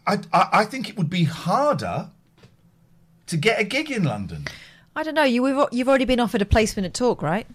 I, 0.07 0.19
I, 0.33 0.49
I 0.53 0.65
think 0.65 0.89
it 0.89 0.97
would 0.97 1.09
be 1.09 1.25
harder 1.25 2.09
to 3.27 3.37
get 3.37 3.59
a 3.59 3.63
gig 3.63 3.91
in 3.91 4.03
London. 4.03 4.47
I 4.95 5.03
don't 5.03 5.15
know. 5.15 5.23
You 5.23 5.43
we've, 5.43 5.57
you've 5.71 5.87
already 5.87 6.05
been 6.05 6.19
offered 6.19 6.41
a 6.41 6.45
placement 6.45 6.85
at 6.85 6.93
Talk, 6.93 7.21
right? 7.21 7.47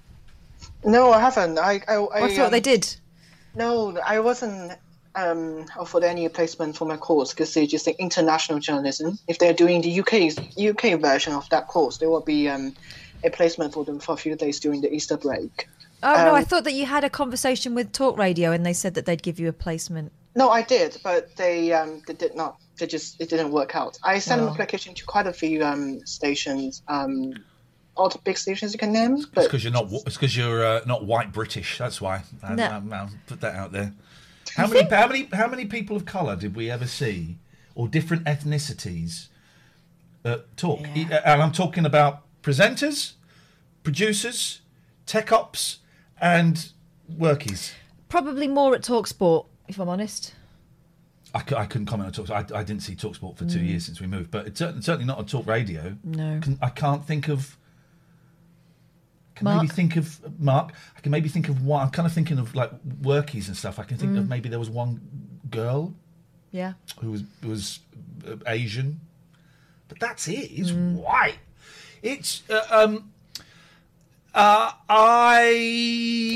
No, 0.84 1.12
I 1.12 1.20
haven't. 1.20 1.58
I 1.58 1.80
I, 1.86 1.94
I, 1.94 2.22
I, 2.24 2.34
thought 2.34 2.50
they 2.50 2.58
um, 2.58 2.62
did. 2.62 2.96
No, 3.54 3.98
I 4.04 4.20
wasn't 4.20 4.72
um, 5.14 5.66
offered 5.78 6.04
any 6.04 6.28
placement 6.28 6.76
for 6.76 6.84
my 6.84 6.96
course 6.96 7.32
because 7.32 7.52
they 7.54 7.66
just 7.66 7.84
think 7.84 7.98
international 7.98 8.58
journalism. 8.58 9.18
If 9.26 9.38
they're 9.38 9.54
doing 9.54 9.82
the 9.82 10.00
UK 10.00 10.38
UK 10.58 11.00
version 11.00 11.32
of 11.32 11.48
that 11.50 11.66
course, 11.68 11.98
there 11.98 12.08
will 12.08 12.20
be 12.20 12.48
um, 12.48 12.74
a 13.24 13.30
placement 13.30 13.74
for 13.74 13.84
them 13.84 13.98
for 13.98 14.12
a 14.12 14.16
few 14.16 14.36
days 14.36 14.60
during 14.60 14.82
the 14.82 14.92
Easter 14.92 15.16
break. 15.16 15.68
Oh 16.02 16.12
no, 16.12 16.34
I 16.34 16.40
um, 16.40 16.44
thought 16.44 16.64
that 16.64 16.74
you 16.74 16.86
had 16.86 17.04
a 17.04 17.10
conversation 17.10 17.74
with 17.74 17.92
Talk 17.92 18.18
Radio 18.18 18.52
and 18.52 18.64
they 18.64 18.74
said 18.74 18.94
that 18.94 19.06
they'd 19.06 19.22
give 19.22 19.40
you 19.40 19.48
a 19.48 19.52
placement. 19.52 20.12
No, 20.36 20.50
I 20.50 20.62
did, 20.62 20.98
but 21.02 21.34
they 21.36 21.72
um, 21.72 22.02
they 22.06 22.14
did 22.14 22.36
not. 22.36 22.58
They 22.78 22.86
just 22.86 23.20
it 23.20 23.30
didn't 23.30 23.50
work 23.50 23.74
out. 23.74 23.98
I 24.04 24.18
sent 24.18 24.40
an 24.42 24.48
Oh. 24.48 24.50
application 24.50 24.94
to 24.94 25.04
quite 25.04 25.26
a 25.26 25.32
few 25.32 25.64
um, 25.64 26.04
stations 26.06 26.82
um, 26.88 27.32
all 27.96 28.10
the 28.10 28.18
big 28.18 28.36
stations 28.36 28.74
you 28.74 28.78
can 28.78 28.92
name. 28.92 29.14
It's 29.14 29.24
But 29.26 29.44
because 29.44 29.64
you're 29.64 29.72
not. 29.72 29.90
It's 29.90 30.16
because 30.16 30.36
you're 30.36 30.64
uh, 30.64 30.80
not 30.86 31.06
white 31.06 31.32
British. 31.32 31.78
That's 31.78 32.00
why. 32.00 32.22
I, 32.42 32.54
No. 32.54 32.64
I, 32.66 32.78
will 33.04 33.10
put 33.26 33.40
that 33.40 33.54
out 33.54 33.72
there. 33.72 33.94
How 34.54 34.66
many? 34.66 34.86
How 34.88 35.06
many? 35.06 35.28
How 35.32 35.48
many 35.48 35.64
people 35.64 35.96
of 35.96 36.04
color 36.04 36.36
did 36.36 36.54
we 36.54 36.70
ever 36.70 36.86
see, 36.86 37.38
or 37.74 37.88
different 37.88 38.24
ethnicities, 38.24 39.28
uh, 40.26 40.38
talk? 40.56 40.80
E- 40.94 41.06
And 41.24 41.42
I'm 41.42 41.52
talking 41.52 41.86
about 41.86 42.24
presenters, 42.42 43.14
producers, 43.82 44.60
tech 45.06 45.32
ops, 45.32 45.78
and 46.20 46.68
workies. 47.10 47.72
Probably 48.10 48.46
more 48.48 48.74
at 48.74 48.82
Talksport, 48.82 49.46
if 49.68 49.78
I'm 49.78 49.88
honest. 49.88 50.34
I, 51.34 51.38
I 51.56 51.66
couldn't 51.66 51.86
comment 51.86 52.06
on 52.18 52.24
Talk. 52.26 52.30
I, 52.30 52.58
I 52.58 52.62
didn't 52.62 52.82
see 52.82 52.94
Talksport 52.94 53.36
for 53.36 53.44
two 53.44 53.58
Mm. 53.58 53.68
years 53.68 53.84
since 53.84 54.00
we 54.00 54.06
moved, 54.06 54.30
but 54.30 54.46
it's 54.46 54.58
cer- 54.58 54.74
certainly 54.80 55.04
not 55.04 55.18
on 55.18 55.26
Talk 55.26 55.46
Radio. 55.46 55.96
No. 56.04 56.38
Can, 56.40 56.58
I 56.62 56.68
can't 56.70 57.04
think 57.04 57.28
of. 57.28 57.56
Can 59.34 59.44
Mark? 59.44 59.56
maybe 59.62 59.68
think 59.74 59.96
of 59.96 60.40
Mark. 60.40 60.72
I 60.96 61.00
can 61.00 61.10
maybe 61.12 61.28
think 61.28 61.48
of 61.50 61.62
one. 61.64 61.82
I'm 61.82 61.90
kind 61.90 62.06
of 62.06 62.12
thinking 62.12 62.38
of 62.38 62.54
like 62.54 62.70
workies 63.02 63.48
and 63.48 63.56
stuff. 63.56 63.78
I 63.78 63.82
can 63.82 63.98
think 63.98 64.16
of 64.16 64.24
Mm. 64.24 64.28
maybe 64.28 64.48
there 64.48 64.58
was 64.58 64.70
one 64.70 65.00
girl 65.50 65.92
Yeah. 66.52 66.72
who 67.00 67.10
was 67.10 67.24
was 67.42 67.80
uh, 68.26 68.36
Asian, 68.46 69.00
but 69.88 69.98
that's 70.00 70.28
it. 70.28 70.50
It's 70.52 70.70
Mm. 70.70 70.94
white. 70.94 71.38
It's 72.02 72.42
uh, 72.48 72.62
um. 72.70 73.12
Uh, 74.32 74.70
I. 74.88 75.50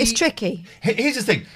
It's 0.00 0.12
tricky. 0.12 0.64
H- 0.84 0.96
Here's 0.96 1.16
the 1.16 1.22
thing. 1.22 1.46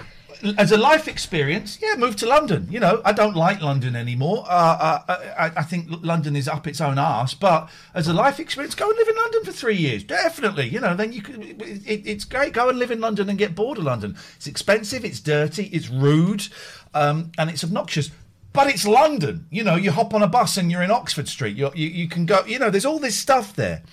As 0.57 0.71
a 0.71 0.77
life 0.77 1.07
experience, 1.07 1.79
yeah, 1.81 1.95
move 1.97 2.15
to 2.17 2.25
London. 2.25 2.67
You 2.69 2.79
know, 2.79 3.01
I 3.05 3.11
don't 3.13 3.35
like 3.35 3.61
London 3.61 3.95
anymore. 3.95 4.45
Uh, 4.47 5.01
uh, 5.07 5.33
I, 5.37 5.51
I 5.57 5.63
think 5.63 5.87
London 6.01 6.35
is 6.35 6.47
up 6.47 6.67
its 6.67 6.81
own 6.81 6.97
arse. 6.97 7.33
But 7.33 7.69
as 7.93 8.07
a 8.07 8.13
life 8.13 8.39
experience, 8.39 8.75
go 8.75 8.89
and 8.89 8.97
live 8.97 9.07
in 9.07 9.15
London 9.15 9.43
for 9.45 9.51
three 9.51 9.75
years. 9.75 10.03
Definitely. 10.03 10.67
You 10.69 10.79
know, 10.79 10.95
then 10.95 11.13
you 11.13 11.21
can. 11.21 11.41
It, 11.41 12.05
it's 12.05 12.25
great. 12.25 12.53
Go 12.53 12.69
and 12.69 12.79
live 12.79 12.91
in 12.91 12.99
London 12.99 13.29
and 13.29 13.37
get 13.37 13.55
bored 13.55 13.77
of 13.77 13.83
London. 13.83 14.17
It's 14.35 14.47
expensive. 14.47 15.05
It's 15.05 15.19
dirty. 15.19 15.65
It's 15.67 15.89
rude, 15.89 16.47
um, 16.93 17.31
and 17.37 17.49
it's 17.49 17.63
obnoxious. 17.63 18.11
But 18.53 18.67
it's 18.67 18.87
London. 18.87 19.47
You 19.49 19.63
know, 19.63 19.75
you 19.75 19.91
hop 19.91 20.13
on 20.13 20.23
a 20.23 20.27
bus 20.27 20.57
and 20.57 20.71
you're 20.71 20.83
in 20.83 20.91
Oxford 20.91 21.27
Street. 21.27 21.57
You're, 21.57 21.75
you 21.75 21.87
you 21.87 22.07
can 22.07 22.25
go. 22.25 22.45
You 22.45 22.59
know, 22.59 22.69
there's 22.69 22.85
all 22.85 22.99
this 22.99 23.17
stuff 23.17 23.55
there. 23.55 23.83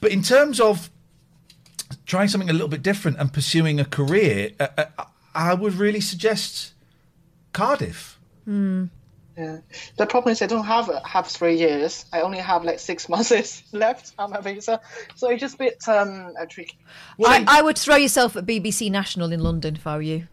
But 0.00 0.12
in 0.12 0.22
terms 0.22 0.60
of 0.60 0.90
trying 2.06 2.28
something 2.28 2.50
a 2.50 2.52
little 2.52 2.68
bit 2.68 2.82
different 2.82 3.18
and 3.18 3.32
pursuing 3.32 3.78
a 3.78 3.84
career, 3.84 4.52
uh, 4.58 4.68
uh, 4.76 5.04
I 5.34 5.54
would 5.54 5.74
really 5.74 6.00
suggest 6.00 6.72
Cardiff. 7.52 8.18
yeah, 9.36 9.58
the 9.96 10.06
problem 10.06 10.32
is 10.32 10.42
I 10.42 10.46
don't 10.46 10.64
have 10.64 10.90
have 11.04 11.26
three 11.26 11.56
years. 11.56 12.04
I 12.12 12.20
only 12.20 12.38
have 12.38 12.64
like 12.64 12.78
six 12.78 13.08
months 13.08 13.62
left 13.72 14.12
on 14.18 14.30
my 14.30 14.40
visa, 14.40 14.80
so 15.14 15.30
it's 15.30 15.40
just 15.40 15.54
a 15.54 15.58
bit 15.58 15.88
um 15.88 16.34
uh, 16.38 16.46
tricky. 16.46 16.78
I, 17.24 17.44
I 17.46 17.62
would 17.62 17.78
throw 17.78 17.96
yourself 17.96 18.36
at 18.36 18.44
BBC 18.46 18.90
National 18.90 19.32
in 19.32 19.40
London 19.40 19.76
if 19.76 19.86
I 19.86 19.96
were 19.96 20.02
you. 20.02 20.28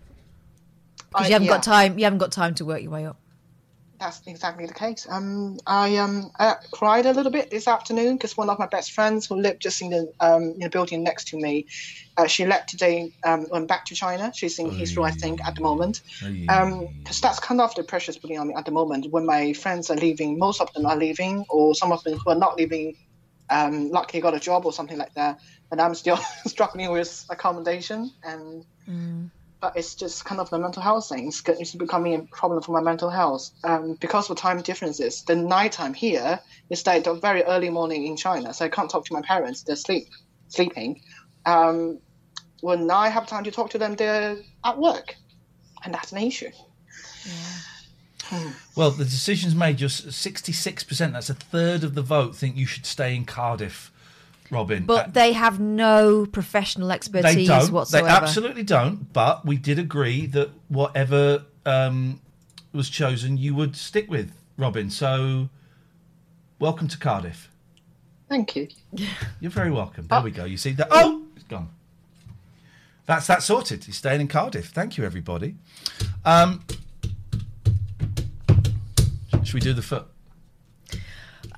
Because 1.10 1.28
you 1.28 1.34
haven't 1.34 1.47
yeah. 1.47 1.54
got 1.54 1.64
time. 1.64 1.97
You 1.97 2.04
haven't 2.04 2.20
got 2.20 2.32
time 2.32 2.54
to 2.56 2.66
work 2.66 2.82
your 2.82 2.91
way 2.91 3.06
up. 3.06 3.18
That's 4.00 4.22
exactly 4.28 4.66
the 4.66 4.74
case. 4.74 5.06
Um, 5.10 5.58
I 5.68 5.97
um 5.97 6.32
I 6.39 6.56
cried 6.72 7.06
a 7.06 7.12
little 7.12 7.34
bit 7.34 7.50
this 7.50 7.68
afternoon 7.68 8.16
because 8.16 8.38
one 8.38 8.50
of 8.50 8.58
my 8.58 8.68
best 8.68 8.93
friends 8.93 9.26
who 9.28 9.36
lived 9.36 9.62
just 9.62 9.82
in 9.82 9.89
the 9.89 10.08
um 10.22 10.43
in 10.43 10.60
the 10.60 10.70
building 10.70 11.04
next 11.04 11.28
to 11.30 11.38
me, 11.38 11.66
uh, 12.16 12.26
she 12.26 12.45
left 12.45 12.70
today. 12.70 13.12
Um, 13.26 13.47
went 13.52 13.68
back 13.68 13.86
to 13.88 13.95
China. 13.95 14.32
She's 14.34 14.58
in 14.58 14.72
Heathrow, 14.72 15.06
I 15.06 15.12
think, 15.12 15.39
at 15.45 15.56
the 15.56 15.62
moment. 15.62 16.00
Um, 16.47 16.88
because 17.04 17.20
that's 17.20 17.39
kind 17.39 17.60
of 17.60 17.76
the 17.76 17.84
pressures 17.84 18.18
putting 18.18 18.39
on 18.39 18.47
me 18.47 18.54
at 18.58 18.66
the 18.66 18.72
moment. 18.72 19.08
When 19.12 19.26
my 19.26 19.52
friends 19.52 19.89
are 19.89 19.97
leaving, 19.97 20.39
most 20.39 20.62
of 20.62 20.72
them 20.74 20.86
are 20.86 20.97
leaving, 20.97 21.43
or 21.50 21.76
some 21.76 21.91
of 21.91 22.02
them 22.04 22.18
who 22.24 22.32
are 22.32 22.39
not 22.39 22.58
leaving, 22.58 22.95
um, 23.50 23.89
luckily 23.89 24.22
got 24.22 24.34
a 24.34 24.39
job 24.39 24.66
or 24.66 24.72
something 24.72 24.97
like 24.97 25.14
that. 25.16 25.38
And 25.72 25.82
I'm 25.82 25.93
still 25.93 26.18
struggling 26.47 26.91
with 26.91 27.26
accommodation 27.30 28.10
and 28.24 28.64
but 29.62 29.76
it's 29.76 29.95
just 29.95 30.26
kind 30.26 30.39
of 30.39 30.49
the 30.49 30.60
mental 30.60 30.82
health 30.82 31.10
thing. 31.10 31.28
It's, 31.28 31.76
becoming 31.76 32.16
a 32.16 32.22
problem 32.36 32.62
for 32.62 32.72
my 32.72 32.82
mental 32.82 33.10
health 33.10 33.49
um, 33.64 33.97
because 33.99 34.30
of 34.30 34.38
time 34.38 34.62
differences. 34.62 35.24
The 35.24 35.36
nighttime 35.36 35.93
here 35.93 36.39
is 36.70 36.86
like 36.86 37.03
the 37.03 37.14
very 37.14 37.43
early 37.43 37.70
morning 37.70 38.05
in 38.05 38.16
China, 38.16 38.53
so 38.53 38.66
I 38.66 38.70
can't 38.70 38.89
talk 38.89 39.05
to 39.05 39.14
my 39.14 39.22
parents. 39.22 39.64
They're 39.64 39.76
sleep, 39.76 40.07
sleeping. 40.47 41.01
Um, 41.45 41.99
when 42.62 42.89
I 42.89 43.10
have 43.10 43.28
time 43.28 43.43
to 43.45 43.51
talk 43.51 43.72
to 43.72 43.78
them, 43.78 43.95
they're 43.95 44.38
at 44.64 44.78
work, 44.78 45.16
and 45.84 45.93
that's 45.93 46.12
an 46.12 46.20
issue. 46.20 46.51
Well, 48.76 48.91
the 48.91 49.05
decision's 49.05 49.55
made. 49.55 49.78
Just 49.78 50.07
66%, 50.07 51.14
that's 51.14 51.30
a 51.30 51.34
third 51.34 51.84
of 51.84 51.95
the 51.95 52.01
vote, 52.01 52.36
think 52.36 52.55
you 52.55 52.66
should 52.66 52.86
stay 52.86 53.16
in 53.16 53.26
Cardiff, 53.26 53.91
Robin. 54.52 54.86
But 54.86 55.14
they 55.14 55.34
have 55.34 55.60
no 55.60 56.26
professional 56.26 56.91
expertise 56.91 57.36
they 57.36 57.45
don't. 57.45 57.72
whatsoever. 57.72 58.08
They 58.08 58.12
absolutely 58.12 58.64
don't. 58.64 59.12
But 59.14 59.45
we 59.45 59.58
did 59.58 59.80
agree 59.80 60.26
that 60.28 60.50
whatever 60.68 61.45
um, 61.66 62.20
was 62.74 62.89
chosen, 62.89 63.38
you 63.38 63.54
would 63.56 63.76
stick 63.76 64.10
with, 64.10 64.32
Robin. 64.58 64.89
So, 64.89 65.50
welcome 66.60 66.88
to 66.88 66.97
Cardiff. 66.97 67.50
Thank 68.28 68.56
you. 68.56 68.68
You're 69.39 69.52
very 69.52 69.72
welcome. 69.72 70.08
There 70.08 70.22
we 70.22 70.32
go. 70.32 70.45
You 70.45 70.58
see 70.58 70.72
that? 70.74 70.88
Oh, 70.91 71.24
it's 71.36 71.45
gone. 71.45 71.70
That's 73.06 73.26
that 73.28 73.41
sorted. 73.41 73.86
He's 73.86 73.97
staying 73.97 74.22
in 74.22 74.28
Cardiff. 74.28 74.68
Thank 74.68 74.97
you, 74.97 75.04
everybody. 75.04 75.56
Um, 76.26 76.64
should 79.43 79.54
we 79.56 79.60
do 79.60 79.74
the 79.74 79.82
foot? 79.82 80.06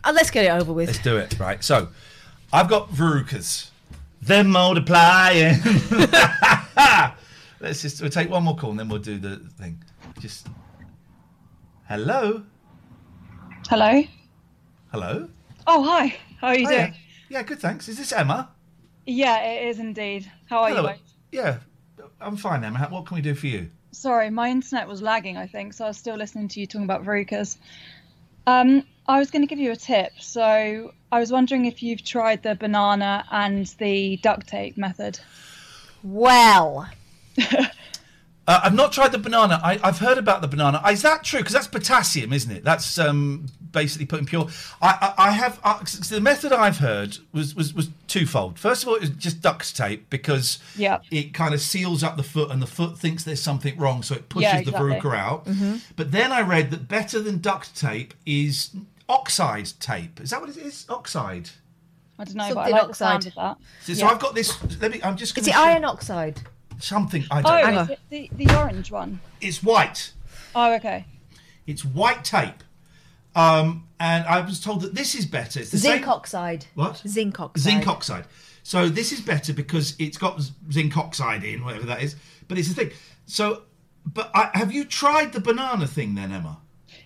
Uh, 0.04 0.14
let's 0.14 0.32
get 0.32 0.46
it 0.46 0.52
over 0.52 0.72
with. 0.72 0.88
Let's 0.88 1.00
do 1.00 1.18
it. 1.18 1.38
Right. 1.38 1.62
So, 1.62 1.90
I've 2.54 2.68
got 2.70 2.90
verrucas. 2.90 3.70
They're 4.22 4.44
multiplying. 4.44 5.58
Let's 7.60 7.82
just 7.82 8.02
we'll 8.02 8.10
take 8.10 8.30
one 8.30 8.44
more 8.44 8.56
call 8.56 8.72
and 8.72 8.80
then 8.80 8.90
we'll 8.90 9.00
do 9.00 9.18
the 9.20 9.38
thing. 9.38 9.84
Just 10.20 10.48
hello, 11.88 12.44
Hello. 13.70 14.04
hello. 14.92 15.30
Oh, 15.68 15.84
hi. 15.84 16.18
How 16.40 16.48
are 16.48 16.58
you 16.58 16.68
Hiya. 16.68 16.78
doing? 16.80 16.94
Yeah, 17.30 17.44
good. 17.44 17.60
Thanks. 17.60 17.88
Is 17.88 17.98
this 17.98 18.12
Emma? 18.12 18.50
Yeah, 19.06 19.42
it 19.44 19.68
is 19.70 19.80
indeed. 19.80 20.30
How 20.50 20.64
are 20.64 20.70
hello. 20.70 20.82
you? 20.82 20.88
both? 20.90 21.00
Yeah, 21.32 21.58
I'm 22.20 22.36
fine, 22.38 22.64
Emma. 22.64 22.88
What 22.90 23.06
can 23.06 23.16
we 23.16 23.22
do 23.22 23.34
for 23.36 23.48
you? 23.48 23.70
Sorry, 23.92 24.30
my 24.30 24.50
internet 24.50 24.88
was 24.88 25.02
lagging, 25.02 25.38
I 25.38 25.48
think, 25.48 25.74
so 25.74 25.86
I 25.86 25.90
was 25.90 25.98
still 25.98 26.16
listening 26.16 26.48
to 26.50 26.60
you 26.60 26.66
talking 26.66 26.84
about 26.86 27.04
verrucas. 27.04 27.58
Um, 28.48 28.84
I 29.08 29.20
was 29.20 29.32
going 29.32 29.42
to 29.42 29.48
give 29.48 29.60
you 29.60 29.72
a 29.72 29.76
tip. 29.76 30.14
So 30.20 30.94
I 31.12 31.20
was 31.20 31.32
wondering 31.32 31.66
if 31.66 31.84
you've 31.84 32.04
tried 32.04 32.44
the 32.44 32.56
banana 32.56 33.26
and 33.32 33.66
the 33.80 34.18
duct 34.18 34.48
tape 34.48 34.78
method. 34.78 35.20
Well, 36.04 36.90
Uh, 38.48 38.60
I've 38.64 38.74
not 38.74 38.92
tried 38.92 39.12
the 39.12 39.20
banana. 39.20 39.60
I, 39.64 39.80
I've 39.84 40.00
heard 40.00 40.18
about 40.18 40.42
the 40.42 40.48
banana. 40.48 40.82
Is 40.90 41.04
that 41.04 41.24
true? 41.24 41.40
Because 41.42 41.54
that's 41.54 41.68
potassium, 41.68 42.34
isn't 42.34 42.52
it? 42.52 42.64
That's 42.64 42.98
um, 42.98 43.46
basically 43.72 44.08
putting 44.08 44.26
pure. 44.26 44.48
I, 44.82 45.14
I, 45.18 45.28
I 45.28 45.32
have 45.32 45.60
uh, 45.64 45.86
so 45.86 46.16
the 46.16 46.22
method 46.22 46.52
I've 46.52 46.78
heard 46.80 47.20
was, 47.34 47.54
was 47.56 47.74
was 47.76 47.90
twofold. 48.08 48.58
First 48.58 48.82
of 48.82 48.90
all, 48.90 48.96
it 48.96 49.02
was 49.02 49.10
just 49.12 49.42
duct 49.42 49.76
tape 49.78 50.10
because 50.10 50.58
Yeah. 50.76 51.00
it 51.12 51.36
kind 51.36 51.54
of 51.54 51.62
seals 51.62 52.04
up 52.04 52.18
the 52.18 52.24
foot, 52.24 52.50
and 52.50 52.62
the 52.62 52.68
foot 52.68 52.98
thinks 52.98 53.24
there's 53.24 53.42
something 53.44 53.78
wrong, 53.78 54.02
so 54.02 54.16
it 54.16 54.28
pushes 54.28 54.44
Yeah, 54.44 54.56
the 54.64 54.70
exactly. 54.72 54.92
verruca 54.96 55.16
out. 55.16 55.46
Mhm. 55.46 55.82
But 55.96 56.12
then 56.12 56.32
I 56.32 56.42
read 56.42 56.72
that 56.72 56.88
better 56.88 57.20
than 57.22 57.38
duct 57.40 57.80
tape 57.80 58.16
is 58.26 58.72
oxide 59.08 59.70
tape. 59.80 60.20
Is 60.20 60.32
that 60.32 60.42
what 60.42 60.50
it 60.50 60.58
is? 60.58 60.88
Oxide. 60.90 61.52
I 62.18 62.24
don't 62.24 62.36
know, 62.36 62.56
but 62.56 62.62
I 62.68 62.70
like 62.70 62.84
oxide. 62.84 62.90
the 62.90 62.96
sound 62.96 63.28
of 63.28 63.36
that. 63.36 63.58
So, 63.84 63.94
so 63.94 64.08
I've 64.08 64.20
got 64.20 64.34
this. 64.36 64.58
Let 64.82 64.92
me. 64.92 65.00
I'm 65.04 65.16
just. 65.16 65.38
is 65.38 65.46
gonna 65.46 65.56
it 65.56 65.60
show- 65.60 65.70
iron 65.72 65.86
oxide? 65.86 66.42
Something. 66.82 67.26
I 67.32 67.40
Oh, 67.40 67.42
don't. 67.72 67.84
is 67.84 67.90
it 67.92 68.00
the, 68.10 68.30
the 68.46 68.58
orange 68.58 68.92
one? 68.92 69.20
It's 69.40 69.62
white. 69.64 70.14
Oh, 70.56 70.74
okay. 70.76 71.06
It's 71.68 71.86
white 71.86 72.24
tape. 72.26 72.64
Um, 73.36 73.88
and 74.00 74.26
I 74.26 74.42
was 74.42 74.60
told 74.60 74.82
that 74.82 74.94
this 74.96 75.16
is 75.16 75.26
better. 75.26 75.60
It's 75.60 75.70
the 75.72 75.78
Zinc 75.78 76.02
same. 76.04 76.10
oxide. 76.10 76.66
What? 76.76 77.02
Zinc 77.08 77.40
oxide. 77.40 77.62
Zinc 77.62 77.88
oxide. 77.88 78.26
So 78.64 78.90
this 78.90 79.12
is 79.12 79.22
better 79.22 79.54
because 79.54 79.96
it's 80.00 80.18
got 80.18 80.42
zinc 80.72 80.98
oxide 80.98 81.44
in, 81.44 81.64
whatever 81.64 81.86
that 81.88 82.02
is. 82.04 82.16
But 82.48 82.58
it's 82.60 82.68
the 82.68 82.74
thing. 82.76 82.92
So, 83.26 83.64
but 84.06 84.30
I, 84.36 84.50
have 84.54 84.72
you 84.72 84.84
tried 84.86 85.34
the 85.34 85.40
banana 85.40 85.88
thing 85.88 86.16
then, 86.16 86.32
Emma? 86.32 86.58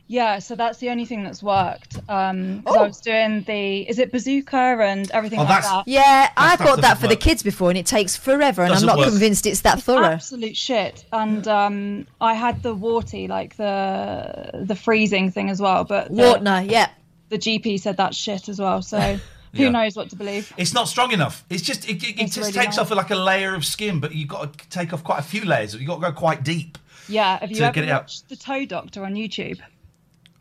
Yeah, 0.07 0.37
so 0.37 0.55
that's 0.55 0.77
the 0.77 0.89
only 0.91 1.05
thing 1.05 1.23
that's 1.23 1.41
worked. 1.41 1.97
Um, 2.07 2.61
'cause 2.63 2.75
Oh. 2.75 2.79
I 2.83 2.87
was 2.87 3.01
doing 3.01 3.41
the, 3.41 3.89
is 3.89 3.97
it 3.97 4.11
Bazuka 4.11 4.79
and 4.85 5.09
everything 5.09 5.39
Oh, 5.39 5.43
like 5.45 5.63
that? 5.63 5.83
Yeah, 5.87 6.29
I 6.37 6.55
bought 6.57 6.75
that 6.81 6.81
doesn't 6.81 6.97
for 7.01 7.07
the 7.07 7.15
kids 7.15 7.41
before, 7.41 7.69
and 7.69 7.77
it 7.77 7.87
takes 7.87 8.15
forever, 8.15 8.61
and 8.61 8.71
Doesn't 8.71 8.87
I'm 8.87 8.95
not 8.97 9.01
work. 9.01 9.09
convinced 9.09 9.47
it's 9.47 9.61
that 9.61 9.81
thorough. 9.81 10.05
absolute 10.05 10.55
shit 10.55 11.05
and 11.11 11.47
um 11.47 12.05
i 12.21 12.33
had 12.35 12.61
the 12.61 12.73
warty 12.75 13.27
like 13.27 13.55
the 13.57 14.51
the 14.53 14.75
freezing 14.75 15.31
thing 15.31 15.49
as 15.49 15.59
well 15.61 15.83
but 15.83 16.07
the, 16.09 16.21
Wartner, 16.23 16.61
yeah. 16.69 16.89
the 17.29 17.37
gp 17.37 17.79
said 17.79 17.97
that's 17.97 18.15
shit 18.17 18.47
as 18.49 18.59
well 18.59 18.81
so 18.81 18.99
who 19.53 19.63
Yeah. 19.63 19.69
knows 19.69 19.95
what 19.95 20.09
to 20.11 20.15
believe 20.15 20.53
It's 20.57 20.73
not 20.73 20.87
strong 20.87 21.11
enough. 21.13 21.43
It's 21.49 21.63
just 21.63 21.87
it, 21.89 22.03
it, 22.03 22.19
it 22.19 22.25
just 22.25 22.37
really 22.37 22.51
takes 22.51 22.77
not. 22.77 22.91
off 22.91 22.95
like 22.95 23.09
a 23.11 23.15
layer 23.15 23.55
of 23.55 23.65
skin, 23.65 23.99
but 24.01 24.13
you've 24.13 24.27
got 24.27 24.57
to 24.57 24.69
take 24.69 24.91
off 24.93 25.03
quite 25.03 25.19
a 25.19 25.23
few 25.23 25.45
layers. 25.45 25.73
You've 25.73 25.87
got 25.87 25.95
to 25.95 26.01
go 26.01 26.11
quite 26.11 26.43
deep. 26.43 26.77
yeah 27.07 27.39
have 27.39 27.49
you 27.49 27.57
To 27.57 27.63
ever 27.65 27.73
get 27.73 27.83
it 27.85 27.89
out. 27.89 28.03
watched 28.03 28.29
the 28.29 28.35
toe 28.35 28.65
doctor 28.65 29.03
on 29.05 29.13
youtube 29.15 29.59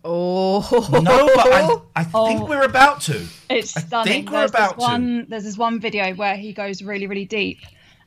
Oh 0.07 0.61
No, 1.03 1.27
but 1.35 1.53
I, 1.53 1.77
I 1.97 2.05
think 2.29 2.43
Oh. 2.43 2.47
we're 2.47 2.63
about 2.65 3.01
to. 3.03 3.27
It's 3.49 3.77
I 3.77 3.81
stunning. 3.81 4.13
think 4.13 4.31
we're 4.31 4.39
there's 4.41 4.51
about 4.51 4.77
this 4.77 4.85
to. 4.85 4.91
one. 4.91 5.27
There's 5.29 5.45
this 5.45 5.57
one 5.59 5.81
video 5.81 6.13
where 6.15 6.37
he 6.37 6.53
goes 6.53 6.83
really, 6.83 7.07
really 7.07 7.25
deep, 7.25 7.61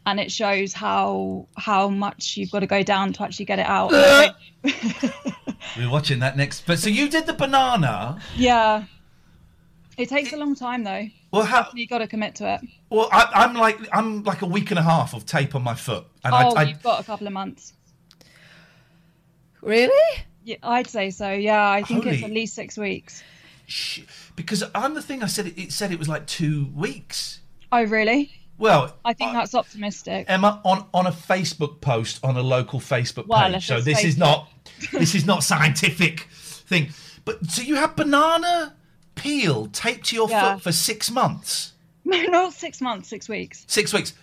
and 0.06 0.20
it 0.20 0.32
shows 0.32 0.74
how 0.74 1.48
how 1.58 1.90
much 1.90 2.38
you've 2.38 2.52
got 2.52 2.60
to 2.60 2.68
go 2.68 2.84
down 2.84 3.14
to 3.14 3.24
actually 3.24 3.46
get 3.46 3.60
it 3.60 3.66
out. 3.66 3.92
Uh. 3.94 4.32
We're 5.78 5.90
watching 5.90 6.20
that 6.20 6.38
next. 6.38 6.66
But 6.68 6.78
so 6.80 6.90
you 6.90 7.10
did 7.10 7.26
the 7.26 7.34
banana. 7.34 8.20
yeah, 8.36 8.84
it 9.98 10.08
takes 10.10 10.34
a 10.34 10.38
long 10.38 10.54
time 10.56 10.84
though. 10.84 11.08
Well, 11.32 11.44
how? 11.46 11.68
You 11.74 11.88
got 11.88 11.98
to 12.00 12.08
commit 12.08 12.36
to 12.36 12.54
it. 12.56 12.62
Well, 12.90 13.10
I, 13.12 13.30
I'm 13.34 13.54
like 13.56 13.80
I'm 13.92 14.24
like 14.24 14.44
a 14.44 14.46
week 14.46 14.70
and 14.70 14.80
a 14.80 14.84
half 14.84 15.14
of 15.16 15.26
tape 15.26 15.56
on 15.56 15.64
my 15.64 15.74
foot, 15.74 16.06
and 16.24 16.34
oh, 16.34 16.38
I, 16.38 16.62
I 16.62 16.64
you've 16.66 16.84
got 16.84 17.02
a 17.02 17.04
couple 17.04 17.26
of 17.26 17.34
months. 17.34 17.74
Really? 19.62 20.24
Yeah, 20.48 20.56
I'd 20.64 20.88
say 20.88 21.10
so. 21.10 21.30
Yeah, 21.34 21.70
I 21.70 21.84
think 21.84 22.06
it's 22.06 22.24
at 22.24 22.32
least 22.32 22.56
six 22.56 22.78
weeks. 22.78 23.22
because 24.38 24.64
on 24.74 24.94
the 24.94 25.02
thing 25.02 25.22
I 25.22 25.26
said 25.28 25.48
it, 25.48 25.58
it 25.58 25.72
said 25.74 25.92
it 25.92 26.00
was 26.00 26.08
like 26.08 26.26
two 26.26 26.68
weeks. 26.74 27.42
Oh, 27.70 27.84
really? 27.84 28.32
Well, 28.58 28.96
I 29.04 29.12
think 29.12 29.34
that's 29.34 29.54
optimistic. 29.54 30.26
Emma, 30.30 30.62
on 30.64 30.86
on 30.94 31.06
a 31.06 31.12
Facebook 31.12 31.82
post 31.82 32.20
on 32.24 32.38
a 32.38 32.42
local 32.42 32.80
Facebook 32.80 33.28
Well, 33.28 33.52
page. 33.52 33.68
So 33.68 33.82
this 33.82 34.06
is 34.06 34.18
not 34.18 34.50
this 34.94 35.16
is 35.16 35.26
not 35.26 35.44
scientific 35.44 36.22
thing. 36.32 36.92
But 37.26 37.46
so 37.48 37.62
you 37.62 37.76
have 37.76 37.98
banana 37.98 38.74
peel 39.16 39.66
taped 39.68 40.06
to 40.08 40.16
your 40.16 40.30
Yeah. 40.30 40.54
foot 40.54 40.64
for 40.64 40.72
six 40.72 41.12
months, 41.12 41.74
No, 42.06 42.22
not 42.24 42.54
six 42.54 42.80
months, 42.80 43.10
six 43.10 43.28
weeks, 43.28 43.66
six 43.68 43.92
weeks. 43.94 44.14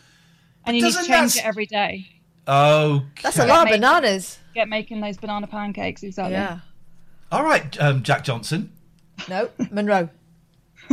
and 0.65 0.75
you 0.75 0.83
need 0.85 0.95
to 0.95 1.05
change 1.05 1.35
that- 1.35 1.41
it 1.41 1.47
every 1.47 1.67
day. 1.67 2.09
Oh, 2.47 3.05
That's 3.23 3.39
a 3.39 3.47
lot 3.47 3.61
of 3.61 3.65
Make- 3.65 3.75
bananas. 3.81 4.39
Get 4.55 4.69
making 4.69 5.01
those 5.01 5.17
banana 5.17 5.47
pancakes 5.47 6.03
exactly. 6.03 6.35
Yeah. 6.35 6.61
All 7.33 7.43
right, 7.43 7.81
um, 7.81 8.03
Jack 8.03 8.23
Johnson. 8.25 8.73
No, 9.29 9.49
Monroe. 9.71 10.09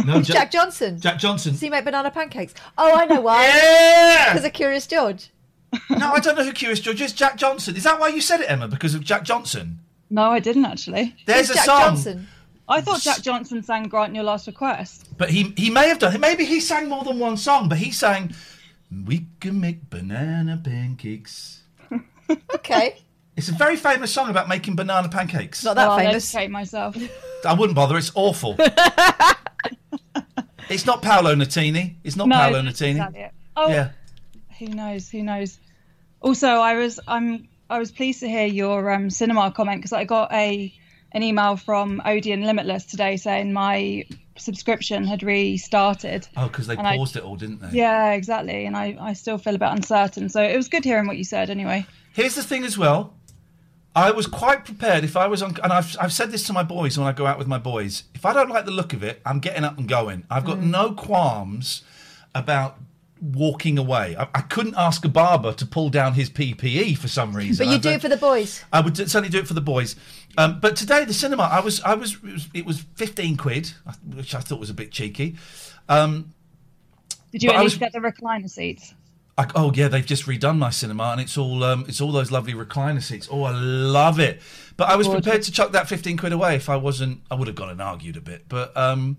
No, 0.05 0.19
It's 0.19 0.29
Jack 0.29 0.51
Johnson. 0.51 1.01
Jack 1.01 1.19
Johnson. 1.19 1.51
Does 1.51 1.59
he 1.59 1.69
make 1.69 1.83
banana 1.83 2.09
pancakes? 2.11 2.53
Oh, 2.77 2.95
I 2.95 3.05
know 3.07 3.19
why. 3.19 3.45
Yeah! 3.45 4.29
Because 4.33 4.45
of 4.45 4.53
Curious 4.53 4.87
George. 4.87 5.29
no, 5.89 6.11
I 6.13 6.19
don't 6.21 6.37
know 6.37 6.45
who 6.45 6.53
Curious 6.53 6.79
George 6.79 7.01
is. 7.01 7.11
Jack 7.11 7.35
Johnson. 7.35 7.75
Is 7.75 7.83
that 7.83 7.99
why 7.99 8.07
you 8.07 8.21
said 8.21 8.39
it, 8.39 8.49
Emma? 8.49 8.69
Because 8.69 8.95
of 8.95 9.03
Jack 9.03 9.23
Johnson? 9.25 9.79
No, 10.09 10.23
I 10.23 10.39
didn't 10.39 10.63
actually. 10.65 11.13
There's 11.25 11.47
Who's 11.49 11.51
a 11.51 11.53
Jack 11.55 11.65
song. 11.65 11.79
Johnson. 11.81 12.27
I 12.69 12.79
thought 12.79 13.01
Jack 13.01 13.21
Johnson 13.21 13.61
sang 13.63 13.83
"Grant 13.89 14.09
in 14.09 14.15
Your 14.15 14.23
Last 14.23 14.47
Request." 14.47 15.09
But 15.17 15.29
he 15.29 15.53
he 15.57 15.69
may 15.69 15.89
have 15.89 15.99
done. 15.99 16.17
Maybe 16.21 16.45
he 16.45 16.61
sang 16.61 16.87
more 16.87 17.03
than 17.03 17.19
one 17.19 17.35
song. 17.35 17.67
But 17.67 17.79
he 17.79 17.91
sang, 17.91 18.33
"We 18.91 19.27
can 19.39 19.59
make 19.59 19.89
banana 19.89 20.59
pancakes." 20.63 21.63
Okay. 22.55 22.97
It's 23.35 23.49
a 23.49 23.53
very 23.53 23.75
famous 23.75 24.13
song 24.13 24.29
about 24.29 24.47
making 24.47 24.75
banana 24.77 25.09
pancakes. 25.09 25.63
Not 25.65 25.75
that 25.75 25.83
Well, 25.87 25.91
I'll 25.99 26.05
famous. 26.05 26.33
educate 26.33 26.49
myself. 26.51 26.95
I 27.45 27.53
wouldn't 27.53 27.75
bother. 27.75 27.97
It's 27.97 28.11
awful. 28.15 28.55
it's 30.69 30.85
not 30.85 31.01
Paolo 31.01 31.35
Nutini. 31.35 31.95
It's 32.03 32.15
not 32.15 32.27
no, 32.27 32.35
Paolo 32.35 32.61
that's 32.61 32.79
Nutini. 32.79 32.91
exactly 32.91 33.19
it. 33.21 33.31
Oh, 33.57 33.69
Yeah. 33.69 33.89
who 34.59 34.67
knows? 34.67 35.09
Who 35.09 35.23
knows? 35.23 35.59
Also, 36.21 36.47
I 36.47 36.75
was 36.75 36.99
I'm 37.07 37.47
I 37.69 37.79
was 37.79 37.91
pleased 37.91 38.19
to 38.21 38.29
hear 38.29 38.45
your 38.45 38.91
um, 38.91 39.09
cinema 39.09 39.51
comment 39.51 39.79
because 39.79 39.93
I 39.93 40.03
got 40.05 40.31
a 40.31 40.73
an 41.13 41.23
email 41.23 41.57
from 41.57 42.01
Odeon 42.05 42.43
Limitless 42.43 42.85
today 42.85 43.17
saying 43.17 43.51
my 43.53 44.05
subscription 44.37 45.05
had 45.05 45.23
restarted. 45.23 46.27
Oh, 46.37 46.47
because 46.47 46.67
they 46.67 46.75
And 46.77 46.87
I- 46.87 46.97
paused 46.97 47.15
it 47.15 47.23
all, 47.23 47.35
didn't 47.35 47.61
they? 47.61 47.69
Yeah, 47.77 48.11
exactly. 48.13 48.65
And 48.65 48.75
I, 48.77 48.97
I 48.99 49.13
still 49.13 49.37
feel 49.37 49.55
a 49.55 49.59
bit 49.59 49.69
uncertain. 49.69 50.29
So 50.29 50.41
it 50.41 50.55
was 50.57 50.67
good 50.67 50.83
hearing 50.83 51.07
what 51.07 51.17
you 51.17 51.23
said 51.23 51.49
anyway. 51.49 51.85
Here's 52.13 52.35
the 52.35 52.43
thing 52.43 52.63
as 52.63 52.77
well. 52.77 53.13
I 53.93 54.11
was 54.11 54.25
quite 54.25 54.63
prepared 54.63 55.03
if 55.03 55.17
I 55.17 55.27
was 55.27 55.41
on, 55.43 55.57
and 55.61 55.73
I've, 55.73 55.97
I've 55.99 56.13
said 56.13 56.31
this 56.31 56.43
to 56.47 56.53
my 56.53 56.63
boys 56.63 56.97
when 56.97 57.05
I 57.07 57.11
go 57.11 57.25
out 57.27 57.37
with 57.37 57.47
my 57.47 57.57
boys. 57.57 58.03
If 58.15 58.25
I 58.25 58.31
don't 58.33 58.49
like 58.49 58.63
the 58.63 58.71
look 58.71 58.93
of 58.93 59.03
it, 59.03 59.21
I'm 59.25 59.39
getting 59.39 59.65
up 59.65 59.77
and 59.77 59.87
going. 59.87 60.23
I've 60.29 60.45
got 60.45 60.59
Mm. 60.59 60.71
no 60.71 60.93
qualms 60.93 61.83
about 62.33 62.77
walking 63.21 63.77
away. 63.77 64.15
I, 64.17 64.23
I 64.33 64.41
couldn't 64.41 64.73
ask 64.75 65.05
a 65.05 65.09
barber 65.09 65.53
to 65.53 65.65
pull 65.65 65.89
down 65.89 66.13
his 66.15 66.29
PPE 66.29 66.97
for 66.97 67.07
some 67.07 67.35
reason. 67.35 67.65
But 67.65 67.71
you 67.71 67.79
do 67.79 67.89
it 67.89 68.01
for 68.01 68.09
the 68.09 68.17
boys. 68.17 68.63
I 68.73 68.81
would 68.81 68.97
certainly 68.97 69.29
do 69.29 69.39
it 69.39 69.47
for 69.47 69.53
the 69.53 69.61
boys. 69.61 69.95
Um, 70.37 70.59
but 70.59 70.75
today, 70.75 71.05
the 71.05 71.13
cinema, 71.13 71.43
I 71.43 71.59
was, 71.59 71.81
I 71.81 71.93
was, 71.93 72.15
it 72.15 72.23
was, 72.23 72.49
it 72.53 72.65
was 72.65 72.81
fifteen 72.95 73.37
quid, 73.37 73.71
which 74.15 74.33
I 74.33 74.39
thought 74.39 74.59
was 74.59 74.69
a 74.69 74.73
bit 74.73 74.91
cheeky. 74.91 75.35
Um, 75.87 76.33
Did 77.31 77.43
you 77.43 77.51
at 77.51 77.59
least 77.61 77.75
was- 77.75 77.77
get 77.79 77.93
the 77.93 77.99
recliner 77.99 78.49
seats? 78.49 78.93
I, 79.37 79.49
oh 79.55 79.71
yeah, 79.73 79.87
they've 79.87 80.05
just 80.05 80.25
redone 80.25 80.57
my 80.57 80.69
cinema, 80.71 81.05
and 81.05 81.21
it's 81.21 81.37
all 81.37 81.63
um, 81.63 81.85
it's 81.87 82.01
all 82.01 82.11
those 82.11 82.31
lovely 82.31 82.53
recliner 82.53 83.01
seats. 83.01 83.29
Oh, 83.31 83.43
I 83.43 83.51
love 83.51 84.19
it. 84.19 84.41
But 84.77 84.89
I 84.89 84.95
was 84.97 85.07
Gorgeous. 85.07 85.23
prepared 85.23 85.43
to 85.43 85.51
chuck 85.51 85.71
that 85.71 85.87
fifteen 85.87 86.17
quid 86.17 86.33
away 86.33 86.55
if 86.55 86.69
I 86.69 86.75
wasn't. 86.75 87.21
I 87.31 87.35
would 87.35 87.47
have 87.47 87.55
gone 87.55 87.69
and 87.69 87.81
argued 87.81 88.17
a 88.17 88.21
bit, 88.21 88.45
but 88.49 88.75
um, 88.75 89.17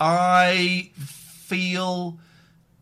I 0.00 0.90
feel. 0.96 2.18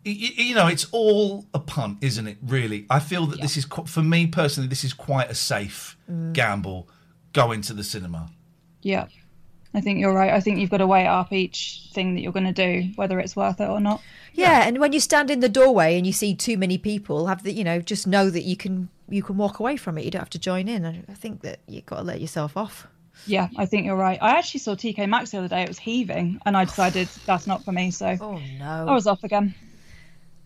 Y- 0.06 0.16
y- 0.38 0.42
You 0.44 0.54
know, 0.54 0.66
it's 0.68 0.86
all 0.92 1.46
a 1.52 1.58
punt, 1.58 1.98
isn't 2.00 2.26
it? 2.26 2.38
Really, 2.42 2.86
I 2.88 3.00
feel 3.00 3.26
that 3.26 3.40
this 3.40 3.56
is 3.56 3.64
qu- 3.64 3.86
for 3.86 4.02
me 4.02 4.26
personally. 4.26 4.68
This 4.68 4.84
is 4.84 4.92
quite 4.94 5.30
a 5.30 5.34
safe 5.34 5.96
Mm. 6.10 6.32
gamble. 6.32 6.88
Going 7.32 7.60
to 7.62 7.74
the 7.74 7.84
cinema. 7.84 8.30
Yeah. 8.82 9.06
I 9.74 9.82
think 9.82 9.98
you're 9.98 10.14
right. 10.14 10.32
I 10.32 10.40
think 10.40 10.58
you've 10.58 10.70
got 10.70 10.78
to 10.78 10.86
weigh 10.86 11.06
up 11.06 11.34
each 11.34 11.88
thing 11.92 12.14
that 12.14 12.22
you're 12.22 12.32
going 12.32 12.46
to 12.46 12.52
do, 12.52 12.92
whether 12.96 13.20
it's 13.20 13.36
worth 13.36 13.60
it 13.60 13.68
or 13.68 13.78
not. 13.80 14.00
Yeah, 14.32 14.66
and 14.66 14.78
when 14.78 14.94
you 14.94 15.00
stand 15.00 15.30
in 15.30 15.40
the 15.40 15.50
doorway 15.50 15.98
and 15.98 16.06
you 16.06 16.14
see 16.14 16.34
too 16.34 16.56
many 16.56 16.78
people, 16.78 17.26
have 17.26 17.42
the 17.42 17.52
you 17.52 17.62
know 17.64 17.80
just 17.80 18.06
know 18.06 18.30
that 18.30 18.44
you 18.44 18.56
can 18.56 18.88
you 19.08 19.22
can 19.22 19.36
walk 19.36 19.58
away 19.58 19.76
from 19.76 19.98
it. 19.98 20.04
You 20.06 20.10
don't 20.10 20.20
have 20.22 20.30
to 20.30 20.38
join 20.38 20.66
in. 20.68 20.86
I 20.86 21.02
I 21.10 21.14
think 21.14 21.42
that 21.42 21.58
you've 21.68 21.84
got 21.84 21.96
to 21.96 22.02
let 22.04 22.20
yourself 22.22 22.56
off. 22.56 22.86
Yeah, 23.26 23.48
I 23.58 23.66
think 23.66 23.84
you're 23.86 23.96
right. 23.96 24.18
I 24.22 24.38
actually 24.38 24.60
saw 24.60 24.74
TK 24.76 25.06
Maxx 25.08 25.30
the 25.32 25.38
other 25.38 25.48
day. 25.48 25.62
It 25.62 25.68
was 25.68 25.78
heaving, 25.78 26.40
and 26.46 26.56
I 26.56 26.64
decided 26.64 27.08
that's 27.26 27.46
not 27.46 27.62
for 27.64 27.72
me. 27.72 27.90
So 27.90 28.16
Oh 28.18 28.40
no, 28.58 28.86
I 28.88 28.94
was 28.94 29.06
off 29.06 29.24
again. 29.24 29.54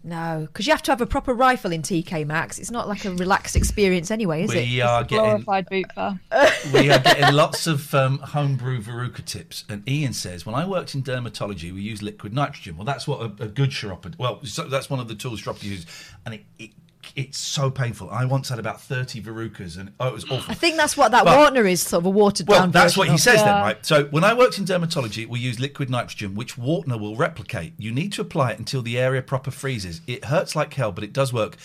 No, 0.02 0.46
because 0.46 0.66
you 0.66 0.72
have 0.72 0.82
to 0.82 0.92
have 0.92 1.02
a 1.02 1.06
proper 1.06 1.34
rifle 1.34 1.72
in 1.72 1.82
TK 1.82 2.26
Maxx. 2.26 2.58
It's 2.58 2.70
not 2.70 2.88
like 2.88 3.04
a 3.04 3.10
relaxed 3.10 3.54
experience 3.54 4.10
anyway, 4.10 4.44
is 4.44 4.54
it? 4.54 4.66
We 4.66 4.80
are 4.80 5.04
getting 5.04 5.24
Glorified 5.24 5.68
boot 5.68 5.92
fair. 5.92 6.18
we 6.72 6.90
are 6.90 6.98
getting 6.98 7.34
lots 7.34 7.66
of 7.66 7.94
um, 7.94 8.18
homebrew 8.18 8.80
Verruca 8.80 9.22
tips. 9.22 9.64
And 9.68 9.86
Ian 9.86 10.14
says, 10.14 10.46
when 10.46 10.54
I 10.54 10.66
worked 10.66 10.94
in 10.94 11.02
dermatology, 11.02 11.72
we 11.72 11.82
used 11.82 12.02
liquid 12.02 12.32
nitrogen. 12.32 12.78
Well, 12.78 12.86
that's 12.86 13.06
what 13.06 13.20
a, 13.20 13.44
a 13.44 13.48
good 13.48 13.70
chiropod. 13.70 14.18
Well, 14.18 14.42
so 14.44 14.64
that's 14.64 14.88
one 14.88 15.00
of 15.00 15.08
the 15.08 15.14
tools 15.14 15.42
chiropod 15.42 15.64
use, 15.64 15.84
and 16.24 16.34
it, 16.34 16.44
it 16.58 16.70
it's 17.16 17.38
so 17.38 17.70
painful. 17.70 18.10
I 18.10 18.24
once 18.24 18.48
had 18.48 18.58
about 18.58 18.80
thirty 18.80 19.20
Verrucas, 19.20 19.78
and 19.78 19.92
oh, 20.00 20.08
it 20.08 20.12
was 20.14 20.24
awful. 20.24 20.50
I 20.50 20.54
think 20.54 20.76
that's 20.76 20.96
what 20.96 21.10
that 21.12 21.24
But- 21.24 21.36
Wartner 21.38 21.66
is, 21.66 21.82
sort 21.82 22.02
of 22.02 22.06
a 22.06 22.10
watered 22.10 22.48
Well, 22.48 22.60
down. 22.60 22.70
that's 22.70 22.96
what 22.96 23.08
he 23.08 23.12
version 23.14 23.32
says 23.32 23.40
of. 23.40 23.46
then, 23.46 23.54
right? 23.62 23.84
So 23.86 24.04
when 24.06 24.24
I 24.24 24.34
worked 24.34 24.58
in 24.58 24.64
dermatology, 24.64 25.26
we 25.28 25.40
use 25.40 25.58
liquid 25.60 25.90
nitrogen, 25.90 26.34
which 26.34 26.56
Wartner 26.58 26.98
will 26.98 27.16
replicate. 27.16 27.72
You 27.78 27.92
need 27.92 28.12
to 28.14 28.20
apply 28.20 28.52
it 28.52 28.58
until 28.58 28.82
the 28.82 28.98
area 28.98 29.22
proper 29.22 29.50
freezes. 29.50 30.00
It 30.06 30.26
hurts 30.26 30.54
like 30.56 30.74
hell, 30.74 30.92
but 30.92 31.04
it 31.04 31.12
does 31.12 31.32
work. 31.32 31.56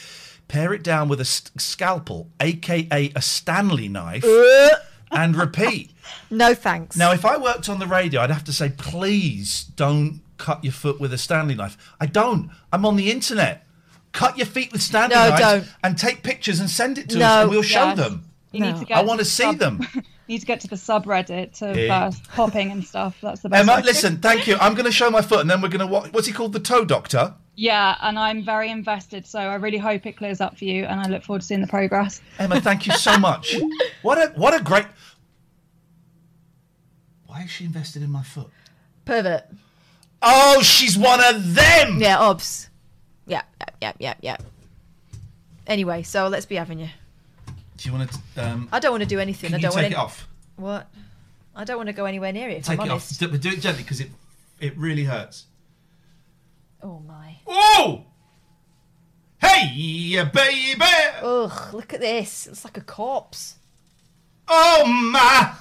Pare 0.48 0.74
it 0.74 0.84
down 0.84 1.08
with 1.10 1.20
a 1.20 1.26
scalpel, 1.26 2.30
aka 2.40 3.12
a 3.16 3.22
Stanley 3.22 3.88
knife, 3.88 4.24
uh. 4.24 4.70
and 5.12 5.36
repeat. 5.36 5.92
No 6.30 6.54
thanks. 6.54 6.96
Now, 6.96 7.14
if 7.14 7.26
I 7.26 7.36
worked 7.38 7.68
on 7.68 7.80
the 7.80 7.88
radio, 7.88 8.22
I'd 8.22 8.30
have 8.30 8.44
to 8.44 8.54
say, 8.54 8.70
please 8.78 9.64
don't 9.76 10.22
cut 10.38 10.64
your 10.64 10.74
foot 10.74 11.00
with 11.00 11.12
a 11.14 11.18
Stanley 11.18 11.56
knife. 11.56 11.78
I 12.00 12.06
don't. 12.06 12.52
I'm 12.72 12.86
on 12.86 12.96
the 12.96 13.10
internet. 13.10 13.66
Cut 14.16 14.38
your 14.38 14.48
feet 14.48 14.72
with 14.72 14.82
Stanley 14.82 15.14
No, 15.16 15.30
knives 15.30 15.42
don't. 15.42 15.68
and 15.84 15.98
take 15.98 16.24
pictures 16.24 16.62
and 16.62 16.70
send 16.70 16.98
it 16.98 17.10
to 17.10 17.18
No. 17.18 17.26
us, 17.26 17.42
and 17.44 17.50
we'll 17.52 17.62
show 17.64 17.86
Yes. 17.88 17.98
them. 17.98 18.24
You 18.54 18.62
need 18.62 18.78
to 18.78 18.86
get 18.86 18.98
I 18.98 19.02
want 19.04 19.20
to 19.20 19.26
the 19.26 19.30
see 19.30 19.44
sub- 19.44 19.58
them. 19.58 19.86
You 19.94 20.02
need 20.30 20.40
to 20.40 20.46
get 20.46 20.62
to 20.62 20.68
the 20.70 20.78
subreddit 20.78 21.58
to 21.60 21.78
Yeah. 21.80 21.94
Uh, 22.06 22.12
first, 22.12 22.28
hopping 22.28 22.72
and 22.72 22.82
stuff. 22.86 23.18
That's 23.22 23.42
the 23.42 23.50
best. 23.50 23.60
Emma, 23.62 23.76
way. 23.76 23.82
listen, 23.84 24.18
thank 24.20 24.48
you. 24.48 24.56
I'm 24.62 24.74
going 24.74 24.86
to 24.86 24.92
show 24.94 25.10
my 25.12 25.22
foot, 25.22 25.42
and 25.42 25.50
then 25.50 25.62
we're 25.62 25.68
going 25.68 25.86
to 25.86 25.94
watch. 25.94 26.14
What's 26.14 26.28
he 26.28 26.32
called? 26.34 26.54
The 26.54 26.62
toe 26.62 26.86
doctor. 26.86 27.34
Yeah, 27.58 27.98
and 28.02 28.18
I'm 28.18 28.44
very 28.46 28.70
invested, 28.70 29.28
so 29.28 29.40
I 29.40 29.56
really 29.56 29.78
hope 29.78 30.06
it 30.06 30.14
clears 30.18 30.40
up 30.40 30.58
for 30.58 30.64
you, 30.66 30.86
and 30.86 31.00
I 31.02 31.08
look 31.10 31.24
forward 31.24 31.42
to 31.42 31.48
seeing 31.48 31.60
the 31.62 31.68
progress. 31.68 32.22
Emma, 32.40 32.60
thank 32.62 32.88
you 32.88 32.94
so 32.94 33.18
much. 33.18 33.56
What 34.02 34.18
a 34.18 34.32
what 34.40 34.54
a 34.54 34.64
great. 34.64 34.86
Why 37.26 37.42
is 37.44 37.50
she 37.52 37.66
invested 37.66 38.02
in 38.04 38.12
my 38.12 38.24
foot? 38.24 38.50
Pervert. 39.06 39.44
Oh, 40.22 40.62
she's 40.62 40.98
one 40.98 41.22
of 41.24 41.56
them. 41.56 42.00
Yeah, 42.00 42.20
obs. 42.20 42.70
Yeah, 43.28 43.42
yeah, 43.60 43.68
yeah, 43.82 43.94
yeah, 44.00 44.14
yeah. 44.22 44.38
Anyway, 45.68 46.04
so 46.04 46.28
let's 46.28 46.46
be 46.46 46.56
having 46.56 46.80
you. 46.80 46.90
Do 47.78 47.90
you 47.90 47.96
want 47.96 48.12
to? 48.12 48.44
Um, 48.44 48.70
I 48.72 48.80
don't 48.80 48.92
want 48.92 49.04
to 49.04 49.10
do 49.10 49.20
anything. 49.20 49.50
can 49.50 49.60
I 49.60 49.62
don't 49.62 49.72
take 49.72 49.76
want 49.76 49.86
take 49.86 49.92
it 49.94 49.98
off? 49.98 50.28
What? 50.56 50.88
I 51.56 51.64
don't 51.64 51.78
want 51.78 51.88
to 51.88 51.94
go 51.94 52.06
anywhere 52.06 52.32
near 52.32 52.50
it. 52.50 52.58
If 52.58 52.66
Take 52.66 52.80
I'm 52.80 52.88
it 52.88 52.92
honest. 52.92 53.24
off. 53.24 53.32
But 53.32 53.42
do 53.42 53.50
it 53.50 53.62
gently 53.62 53.84
because 53.84 54.02
it 54.02 54.10
it 54.60 54.78
really 54.78 55.06
hurts. 55.06 55.46
Oh 56.84 57.02
my. 57.08 57.38
Oh! 57.48 58.04
Hey, 59.42 60.24
baby! 60.34 60.86
Ugh! 61.22 61.74
Look 61.74 61.94
at 61.94 62.00
this. 62.00 62.48
It's 62.48 62.64
like 62.64 62.78
a 62.78 62.82
corpse. 62.82 63.56
Oh 64.48 64.86
my! 64.86 65.54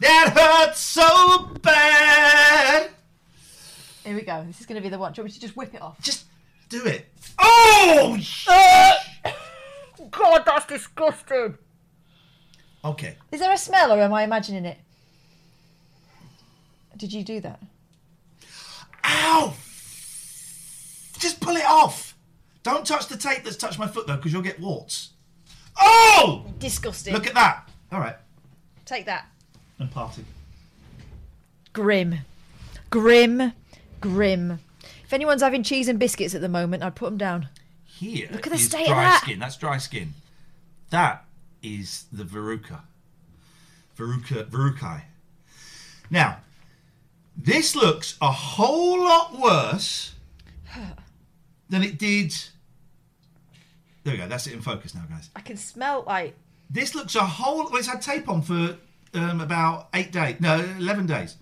That 0.00 0.32
hurts 0.34 0.80
so 0.80 1.50
bad. 1.62 2.90
Here 4.04 4.14
we 4.16 4.22
go. 4.22 4.44
This 4.46 4.60
is 4.60 4.66
going 4.66 4.76
to 4.76 4.82
be 4.82 4.88
the 4.88 4.98
one. 4.98 5.12
Do 5.12 5.18
you 5.20 5.24
want 5.24 5.32
me 5.32 5.34
to 5.34 5.40
just 5.40 5.56
whip 5.56 5.74
it 5.74 5.82
off? 5.82 6.00
Just 6.00 6.24
do 6.70 6.86
it. 6.86 7.06
Oh! 7.38 8.18
Uh, 8.48 8.94
God, 10.10 10.44
that's 10.46 10.66
disgusting. 10.66 11.58
Okay. 12.82 13.16
Is 13.30 13.40
there 13.40 13.52
a 13.52 13.58
smell, 13.58 13.92
or 13.92 14.00
am 14.00 14.14
I 14.14 14.22
imagining 14.22 14.64
it? 14.64 14.78
Did 16.96 17.12
you 17.12 17.22
do 17.22 17.40
that? 17.40 17.60
Ow! 19.04 19.52
Just 21.18 21.40
pull 21.40 21.56
it 21.56 21.64
off. 21.66 22.16
Don't 22.62 22.86
touch 22.86 23.08
the 23.08 23.16
tape 23.16 23.44
that's 23.44 23.56
touched 23.56 23.78
my 23.78 23.86
foot 23.86 24.06
though, 24.06 24.16
because 24.16 24.32
you'll 24.32 24.42
get 24.42 24.60
warts. 24.60 25.10
Oh! 25.78 26.46
Disgusting. 26.58 27.12
Look 27.12 27.26
at 27.26 27.34
that. 27.34 27.68
All 27.92 28.00
right. 28.00 28.16
Take 28.86 29.06
that. 29.06 29.26
And 29.78 29.90
party. 29.90 30.24
Grim. 31.72 32.18
Grim. 32.90 33.52
Grim. 34.00 34.58
If 35.10 35.14
anyone's 35.14 35.42
having 35.42 35.64
cheese 35.64 35.88
and 35.88 35.98
biscuits 35.98 36.36
at 36.36 36.40
the 36.40 36.48
moment, 36.48 36.84
I'd 36.84 36.94
put 36.94 37.06
them 37.06 37.18
down. 37.18 37.48
Here 37.84 38.28
Look 38.30 38.46
at 38.46 38.52
the 38.52 38.58
state 38.58 38.82
of 38.82 38.94
dry 38.94 39.02
that. 39.02 39.22
skin. 39.22 39.40
That's 39.40 39.56
dry 39.56 39.76
skin. 39.78 40.14
That 40.90 41.24
is 41.64 42.04
the 42.12 42.22
verruca. 42.22 42.82
Verruca, 43.98 44.44
verrucae. 44.48 45.02
Now, 46.10 46.36
this 47.36 47.74
looks 47.74 48.16
a 48.22 48.30
whole 48.30 49.02
lot 49.02 49.36
worse 49.36 50.14
than 51.68 51.82
it 51.82 51.98
did. 51.98 52.32
There 54.04 54.14
we 54.14 54.18
go. 54.18 54.28
That's 54.28 54.46
it 54.46 54.52
in 54.52 54.60
focus 54.60 54.94
now, 54.94 55.02
guys. 55.10 55.28
I 55.34 55.40
can 55.40 55.56
smell 55.56 56.04
like 56.06 56.36
This 56.70 56.94
looks 56.94 57.16
a 57.16 57.26
whole. 57.26 57.64
Well, 57.64 57.78
it's 57.78 57.88
had 57.88 58.00
tape 58.00 58.28
on 58.28 58.42
for 58.42 58.76
um, 59.14 59.40
about 59.40 59.88
eight 59.92 60.12
days. 60.12 60.36
No, 60.38 60.60
eleven 60.78 61.06
days. 61.06 61.34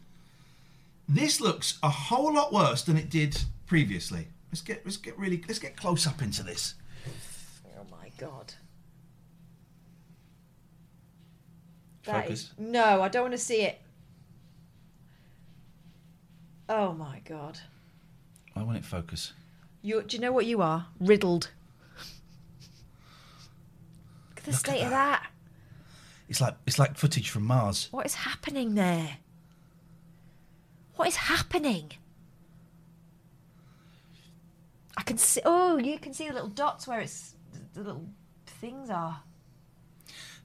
This 1.07 1.39
looks 1.39 1.79
a 1.83 1.91
whole 1.91 2.33
lot 2.33 2.51
worse 2.51 2.83
than 2.83 2.97
it 2.97 3.11
did 3.11 3.43
previously. 3.69 4.27
Let's 4.51 4.63
get 4.63 4.85
let's 4.85 4.97
get 4.97 5.17
really 5.19 5.43
let's 5.47 5.61
get 5.61 5.77
close 5.77 6.07
up 6.07 6.23
into 6.23 6.43
this. 6.43 6.75
Oh 7.79 7.85
my 7.91 8.11
god. 8.19 8.55
That 12.05 12.25
Focus. 12.25 12.41
is- 12.41 12.53
no, 12.59 13.03
I 13.03 13.09
don't 13.09 13.23
want 13.23 13.35
to 13.35 13.39
see 13.39 13.63
it. 13.63 13.81
Oh 16.69 16.93
my 16.93 17.21
god. 17.25 17.61
I 18.57 18.63
want 18.63 18.79
it 18.79 18.85
focus. 18.85 19.33
You 19.83 20.03
do 20.03 20.17
you 20.17 20.21
know 20.21 20.33
what 20.33 20.47
you 20.47 20.61
are? 20.63 20.87
Riddled. 20.99 21.51
Look 24.31 24.39
at 24.39 24.45
the 24.45 24.53
state 24.53 24.83
of 24.83 24.91
that. 24.91 25.31
It's 26.29 26.41
like 26.41 26.57
it's 26.67 26.79
like 26.79 26.97
footage 26.97 27.29
from 27.31 27.45
Mars. 27.45 27.89
What 27.91 28.07
is 28.07 28.15
happening 28.15 28.75
there? 28.75 29.19
What 30.97 31.09
is 31.09 31.17
happening? 31.17 31.93
I 34.99 35.03
can 35.03 35.17
see. 35.17 35.41
Oh, 35.45 35.79
you 35.79 35.99
can 35.99 36.13
see 36.13 36.27
the 36.27 36.35
little 36.35 36.49
dots 36.49 36.87
where 36.89 36.99
it's 37.01 37.35
the 37.73 37.83
little 37.83 38.05
things 38.47 38.91
are. 38.91 39.23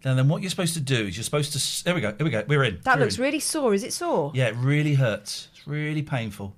Now 0.05 0.13
then, 0.13 0.27
what 0.27 0.41
you're 0.43 0.49
supposed 0.51 0.75
to 0.75 0.79
do 0.81 1.07
is 1.07 1.17
you're 1.17 1.23
supposed 1.23 1.53
to. 1.53 1.83
There 1.83 1.95
we 1.95 2.01
go. 2.01 2.13
Here 2.15 2.23
we 2.23 2.29
go. 2.29 2.43
We're 2.47 2.63
in. 2.63 2.79
That 2.83 2.97
We're 2.97 3.05
looks 3.05 3.17
in. 3.17 3.23
really 3.23 3.39
sore. 3.39 3.73
Is 3.73 3.83
it 3.83 3.93
sore? 3.93 4.31
Yeah, 4.35 4.47
it 4.49 4.55
really 4.57 4.93
hurts. 4.93 5.47
It's 5.55 5.65
really 5.67 6.03
painful. 6.03 6.55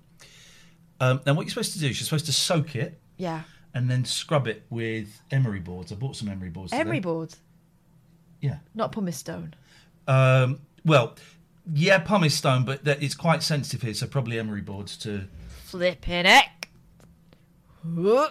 Um, 0.99 1.21
then 1.23 1.35
what 1.37 1.43
you're 1.43 1.51
supposed 1.51 1.73
to 1.73 1.79
do 1.79 1.87
is 1.87 1.99
you're 1.99 2.05
supposed 2.05 2.25
to 2.27 2.33
soak 2.33 2.75
it 2.75 2.99
Yeah. 3.17 3.41
and 3.73 3.89
then 3.89 4.05
scrub 4.05 4.47
it 4.47 4.63
with 4.69 5.21
emery 5.31 5.59
boards. 5.59 5.91
I 5.91 5.95
bought 5.95 6.15
some 6.15 6.27
emery 6.29 6.49
boards. 6.49 6.71
today. 6.71 6.81
Emery 6.81 6.99
boards, 7.01 7.37
Yeah. 8.41 8.59
not 8.73 8.91
pumice 8.93 9.17
stone. 9.17 9.53
Um, 10.07 10.59
well, 10.85 11.15
yeah, 11.73 11.97
pumice 11.99 12.35
stone, 12.35 12.63
but 12.63 12.85
that, 12.85 13.03
it's 13.03 13.13
quite 13.15 13.43
sensitive 13.43 13.81
here, 13.81 13.93
so 13.93 14.07
probably 14.07 14.39
emery 14.39 14.61
boards 14.61 14.95
to. 14.99 15.27
Flipping 15.65 16.25
heck. 16.25 16.54
You 17.85 18.27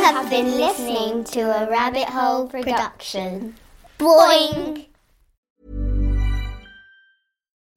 have 0.00 0.30
been 0.30 0.56
listening 0.56 1.24
to 1.24 1.40
a 1.40 1.68
Rabbit 1.68 2.08
Hole 2.08 2.46
production. 2.46 3.56
Boing! 3.98 4.89